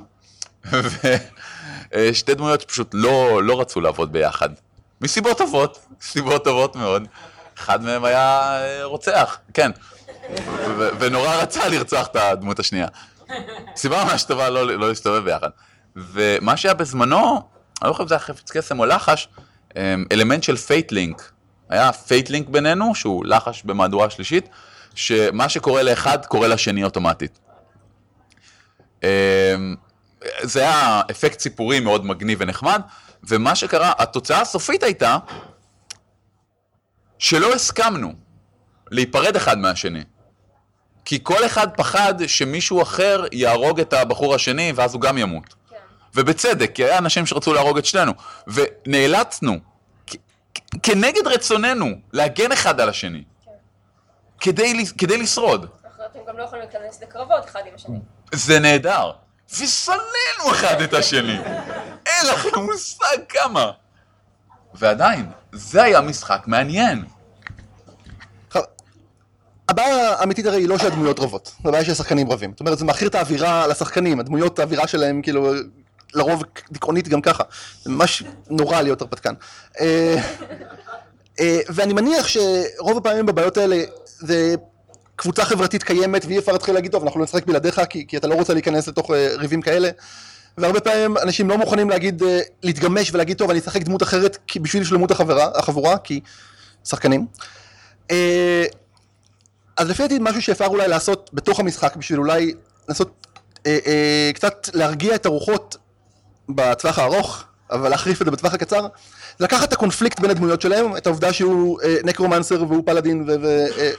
ושתי 1.95 2.35
דמויות 2.35 2.61
שפשוט 2.61 2.91
לא, 2.93 3.43
לא 3.43 3.61
רצו 3.61 3.81
לעבוד 3.81 4.13
ביחד. 4.13 4.49
מסיבות 5.01 5.39
טובות, 5.39 5.87
סיבות 6.11 6.45
טובות 6.45 6.77
מאוד. 6.77 7.09
אחד 7.59 7.83
מהם 7.83 8.05
היה 8.05 8.41
אה, 8.61 8.85
רוצח, 8.85 9.39
כן. 9.55 9.71
ו- 10.79 10.89
ונורא 10.99 11.35
רצה 11.35 11.69
לרצוח 11.69 12.07
את 12.07 12.17
הדמות 12.17 12.59
השנייה. 12.59 12.87
סיבה 13.77 14.05
ממש 14.05 14.25
טובה 14.25 14.51
לא, 14.51 14.67
לא 14.67 14.89
להסתובב 14.89 15.25
ביחד. 15.25 15.49
ומה 15.97 16.57
שהיה 16.57 16.75
בזמנו, 16.75 17.41
אני 17.83 17.89
לא 17.89 17.93
זוכר 17.93 18.03
אם 18.03 18.09
זה 18.09 18.15
היה 18.15 18.21
חפץ 18.21 18.51
קסם 18.51 18.81
או 18.81 18.87
לחש, 18.87 19.29
אמ, 19.77 20.05
אלמנט 20.13 20.43
של 20.43 20.57
fate 20.57 20.90
link. 20.90 21.33
היה 21.69 21.93
fate 21.93 22.21
link 22.21 22.49
בינינו, 22.49 22.95
שהוא 22.95 23.27
לחש 23.27 23.63
במהדורה 23.65 24.11
שלישית, 24.11 24.49
שמה 24.95 25.49
שקורה 25.49 25.83
לאחד 25.83 26.27
קורה 26.27 26.49
לשני 26.49 26.85
אוטומטית. 26.85 27.39
זה 30.43 30.61
היה 30.61 31.03
אפקט 31.11 31.41
סיפורי 31.41 31.81
מאוד 31.81 32.07
מגניב 32.07 32.39
ונחמד, 32.41 32.81
ומה 33.29 33.55
שקרה, 33.55 33.93
התוצאה 33.99 34.41
הסופית 34.41 34.83
הייתה 34.83 35.19
שלא 37.19 37.55
הסכמנו. 37.55 38.13
להיפרד 38.91 39.37
אחד 39.37 39.59
מהשני. 39.59 40.05
כי 41.05 41.19
כל 41.23 41.47
אחד 41.47 41.69
פחד 41.77 42.15
שמישהו 42.27 42.83
אחר 42.83 43.25
יהרוג 43.33 43.81
את 43.81 43.93
הבחור 43.93 44.35
השני 44.35 44.73
ואז 44.77 44.95
הוא 44.95 45.03
גם 45.03 45.19
ימות. 45.19 45.55
ובצדק, 46.15 46.71
כי 46.75 46.85
היה 46.85 46.99
אנשים 46.99 47.27
שרצו 47.27 47.53
להרוג 47.55 47.79
את 47.79 47.85
שנינו. 47.85 48.13
ונאלצנו, 48.47 49.59
כנגד 50.83 51.27
רצוננו, 51.27 51.87
להגן 52.13 52.53
אחד 52.53 52.81
על 52.81 52.89
השני. 52.89 53.23
כדי, 54.41 54.75
ל- 54.75 54.87
כדי 54.99 55.17
לשרוד. 55.19 55.67
אחרת 55.97 56.17
הם 56.17 56.21
גם 56.29 56.39
לא 56.39 56.43
יכולים 56.43 56.65
להיכנס 56.65 57.03
לקרבות 57.03 57.45
אחד 57.45 57.61
עם 57.69 57.75
השני. 57.75 57.99
זה 58.33 58.59
נהדר. 58.59 59.11
ושנאנו 59.53 60.51
אחד 60.51 60.81
את 60.81 60.95
השני. 60.95 61.39
אין 62.07 62.27
לכם 62.33 62.61
מושג 62.61 63.19
כמה. 63.29 63.71
ועדיין, 64.75 65.31
זה 65.53 65.83
היה 65.83 66.01
משחק 66.01 66.43
מעניין. 66.47 67.05
הבעיה 69.69 70.13
האמיתית 70.13 70.47
הרי 70.47 70.57
היא 70.57 70.69
לא 70.69 70.79
שהדמויות 70.79 71.21
רבות, 71.21 71.53
הבעיה 71.65 71.85
שהשחקנים 71.85 72.31
רבים. 72.31 72.51
זאת 72.51 72.61
אומרת, 72.61 72.79
זה 72.79 72.85
מאחיר 72.85 73.09
את 73.09 73.15
האווירה 73.15 73.67
לשחקנים, 73.67 74.21
הדמויות, 74.21 74.59
האווירה 74.59 74.87
שלהם, 74.87 75.23
כאילו, 75.23 75.53
לרוב 76.15 76.43
דיכאונית 76.71 77.09
גם 77.09 77.21
ככה. 77.21 77.45
זה 77.83 77.91
ממש 77.91 78.23
נורא 78.51 78.81
להיות 78.81 79.01
הרפתקן. 79.01 79.35
אה, 79.81 80.17
אה, 81.41 81.61
ואני 81.69 81.93
מניח 81.93 82.29
שרוב 82.29 82.99
הפעמים 82.99 83.27
בבעיות 83.27 83.57
האלה 83.57 83.85
זה 84.05 84.55
קבוצה 85.17 85.45
חברתית 85.45 85.83
קיימת 85.83 86.25
ואי 86.25 86.39
אפשר 86.39 86.53
להתחיל 86.53 86.75
להגיד, 86.75 86.93
טוב, 86.93 87.05
אנחנו 87.05 87.21
לא 87.21 87.25
נשחק 87.25 87.47
בלעדיך 87.47 87.81
כי, 87.91 88.07
כי 88.09 88.17
אתה 88.17 88.27
לא 88.27 88.35
רוצה 88.35 88.55
להיכנס 88.55 88.89
לתוך 88.89 89.11
אה, 89.11 89.29
ריבים 89.37 89.63
כאלה. 89.63 89.89
והרבה 90.59 90.81
פעמים 90.81 91.17
אנשים 91.19 91.51
לא 91.51 91.59
מוכנים 91.59 91.91
להגיד, 91.91 92.23
אה, 92.23 92.41
להתגמש 92.63 93.15
ולהגיד, 93.15 93.37
טוב, 93.37 93.51
אני 93.51 93.59
אשחק 93.59 93.83
דמות 93.83 94.03
אחרת 94.03 94.39
בשביל 94.61 94.85
שלמות 94.85 95.11
החברה, 95.11 95.49
החבורה, 95.55 95.99
כי 95.99 96.21
שחקנים. 96.85 97.27
אה, 98.11 98.65
אז 99.77 99.91
לפי 99.91 100.03
דעתי 100.03 100.19
משהו 100.21 100.43
שאפשר 100.43 100.65
אולי 100.65 100.89
לעשות 100.89 101.31
בתוך 101.33 101.61
המשחק 101.61 101.97
בשביל 101.97 102.19
אולי 102.19 102.55
לנסות 102.89 103.27
אה, 103.67 103.79
אה, 103.87 104.31
קצת 104.35 104.69
להרגיע 104.75 105.15
את 105.15 105.27
הרוחות 105.27 105.77
בטווח 106.49 106.99
הארוך, 106.99 107.45
אבל 107.71 107.89
להחריף 107.89 108.21
את 108.21 108.27
זה 108.27 108.31
בטווח 108.31 108.55
הקצר, 108.55 108.87
לקחת 109.41 109.69
את 109.69 109.73
הקונפליקט 109.73 110.21
בין 110.21 110.31
הדמויות 110.31 110.61
שלהם, 110.61 110.97
את 110.97 111.07
העובדה 111.07 111.33
שהוא 111.33 111.81
אה, 111.83 111.97
נקרומנסר 112.05 112.63
והוא 112.63 112.83
פלאדין 112.87 113.25
והם 113.27 113.45
אה, 113.45 113.91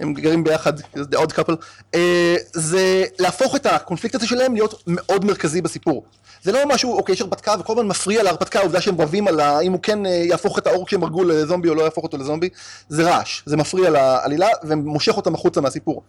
הם 0.00 0.14
גרים 0.14 0.44
ביחד, 0.44 0.72
זה 0.94 1.16
odd 1.16 1.32
couple, 1.32 1.56
אה, 1.94 2.36
זה 2.52 3.04
להפוך 3.18 3.56
את 3.56 3.66
הקונפליקט 3.66 4.14
הזה 4.14 4.26
שלהם 4.26 4.54
להיות 4.54 4.82
מאוד 4.86 5.24
מרכזי 5.24 5.62
בסיפור. 5.62 6.04
זה 6.42 6.52
לא 6.52 6.58
משהו, 6.66 6.96
אוקיי, 6.96 7.12
יש 7.12 7.20
הרפתקה 7.20 7.54
וכל 7.60 7.72
הזמן 7.72 7.86
מפריע 7.86 8.22
להרפתקה 8.22 8.58
העובדה 8.58 8.80
שהם 8.80 9.00
רבים 9.00 9.28
על 9.28 9.40
ה- 9.40 9.60
אם 9.60 9.72
הוא 9.72 9.80
כן 9.82 10.06
אה, 10.06 10.10
יהפוך 10.10 10.58
את 10.58 10.66
האורק 10.66 10.88
שהם 10.88 11.02
הרגו 11.02 11.24
לזומבי 11.24 11.68
או 11.68 11.74
לא 11.74 11.82
יהפוך 11.82 12.04
אותו 12.04 12.16
לזומבי, 12.16 12.48
זה 12.88 13.02
רעש, 13.02 13.42
זה 13.46 13.56
מפריע 13.56 13.90
לעלילה 13.90 14.48
ומושך 14.64 15.16
אותם 15.16 15.34
החוצה 15.34 15.60
מהסיפור. 15.60 16.02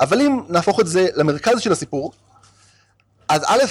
אבל 0.00 0.20
אם 0.20 0.40
נהפוך 0.48 0.80
את 0.80 0.86
זה 0.86 1.08
למרכז 1.14 1.60
של 1.60 1.72
הסיפור, 1.72 2.12
אז 3.28 3.42
א', 3.46 3.62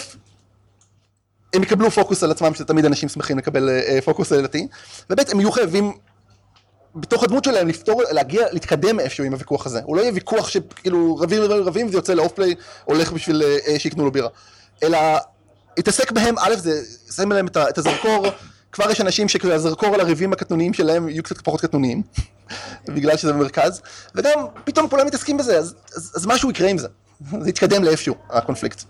הם 1.54 1.64
יקבלו 1.64 1.92
פוקוס 1.92 2.24
על 2.24 2.32
עצמם, 2.32 2.54
שתמיד 2.54 2.86
אנשים 2.86 3.10
שמחים 3.10 3.38
לקבל 3.38 3.70
אה, 3.70 4.00
פוקוס 4.06 4.32
עלילתי, 4.32 4.68
וב' 5.10 5.20
הם 5.32 5.40
יהיו 5.40 5.52
חייבים 5.52 5.94
בתוך 6.96 7.24
הדמות 7.24 7.44
שלהם 7.44 7.68
לפתור, 7.68 8.04
להגיע, 8.12 8.48
להתקדם 8.52 8.96
מאיפשהו 8.96 9.24
עם 9.24 9.32
הוויכוח 9.32 9.66
הזה. 9.66 9.80
הוא 9.84 9.98
לא 9.98 10.02
יהיה 10.02 10.12
ויכוח 10.14 10.50
שכאילו 10.50 11.16
רבים 11.16 11.42
רבים 11.42 11.64
רבים 11.64 11.88
וזה 11.88 11.98
יוצא 11.98 12.14
לאוף 12.14 12.32
פליי, 12.32 12.56
הולך 12.86 13.12
בשביל 13.12 13.44
אה, 13.44 13.58
אה, 13.68 13.80
שיקנו 13.80 14.06
לו 14.06 14.12
בירה. 14.12 14.30
אלא 14.84 14.98
יתעסק 15.80 16.12
בהם, 16.12 16.36
א', 16.40 16.56
זה 16.56 16.82
שם 17.16 17.32
להם 17.32 17.48
את, 17.48 17.58
את 17.58 17.78
הזרקור, 17.78 18.28
כבר 18.72 18.92
יש 18.92 19.02
אנשים 19.02 19.30
שהזרקור 19.30 19.94
על 19.94 20.00
הריבים 20.00 20.34
הקטנוניים 20.34 20.74
שלהם 20.74 21.10
יהיו 21.10 21.24
קצת 21.24 21.42
פחות 21.42 21.62
קטנוניים, 21.62 22.02
בגלל 22.96 23.18
שזה 23.18 23.34
במרכז, 23.34 23.82
וגם 24.16 24.40
פתאום 24.64 24.90
כולם 24.90 25.08
מתעסקים 25.08 25.38
בזה, 25.38 25.58
אז, 25.58 25.76
אז, 25.96 26.14
אז 26.16 26.26
משהו 26.26 26.50
יקרה 26.50 26.70
עם 26.70 26.78
זה. 26.78 26.88
זה 27.42 27.50
יתקדם 27.50 27.84
לאיפשהו, 27.84 28.16
הקונפליקט. 28.30 28.84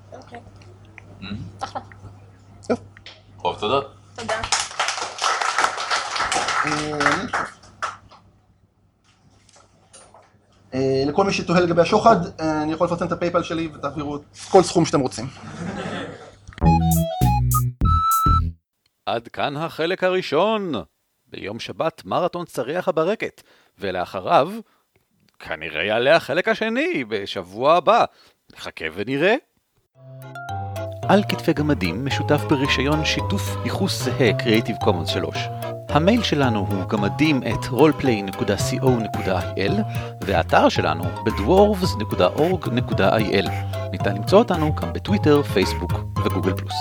טוב, 3.41 3.55
תודות. 3.59 3.93
תודה. 4.15 4.41
אה, 6.65 7.25
לכל 11.07 11.25
מי 11.25 11.33
שתוהה 11.33 11.61
לגבי 11.61 11.81
השוחד, 11.81 12.39
אה, 12.39 12.63
אני 12.63 12.73
יכול 12.73 12.87
לפרסם 12.87 13.05
את 13.05 13.11
הפייפל 13.11 13.43
שלי 13.43 13.69
ותעבירו 13.73 14.17
כל 14.49 14.63
סכום 14.63 14.85
שאתם 14.85 14.99
רוצים. 14.99 15.25
עד 19.05 19.27
כאן 19.27 19.57
החלק 19.57 20.03
הראשון. 20.03 20.73
ביום 21.27 21.59
שבת 21.59 22.05
מרתון 22.05 22.45
צריח 22.45 22.87
הברקת, 22.87 23.41
ולאחריו 23.79 24.49
כנראה 25.39 25.83
יעלה 25.83 26.15
החלק 26.15 26.47
השני 26.47 27.03
בשבוע 27.07 27.75
הבא. 27.75 28.05
נחכה 28.55 28.85
ונראה. 28.93 29.35
על 31.09 31.23
כתפי 31.29 31.53
גמדים 31.53 32.05
משותף 32.05 32.41
ברישיון 32.49 33.05
שיתוף 33.05 33.41
ייחוס 33.63 34.03
זהה 34.03 34.31
Creative 34.37 34.83
Commons 34.83 35.07
3. 35.07 35.37
המייל 35.93 36.23
שלנו 36.23 36.67
הוא 36.69 36.85
גמדים 36.89 37.37
את 37.37 37.65
roleplay.co.il 37.65 39.71
והאתר 40.21 40.69
שלנו 40.69 41.03
בדוורבס.org.il. 41.25 43.49
ניתן 43.91 44.15
למצוא 44.15 44.39
אותנו 44.39 44.75
גם 44.75 44.93
בטוויטר, 44.93 45.43
פייסבוק 45.43 45.91
וגוגל 46.25 46.53
פלוס. 46.53 46.75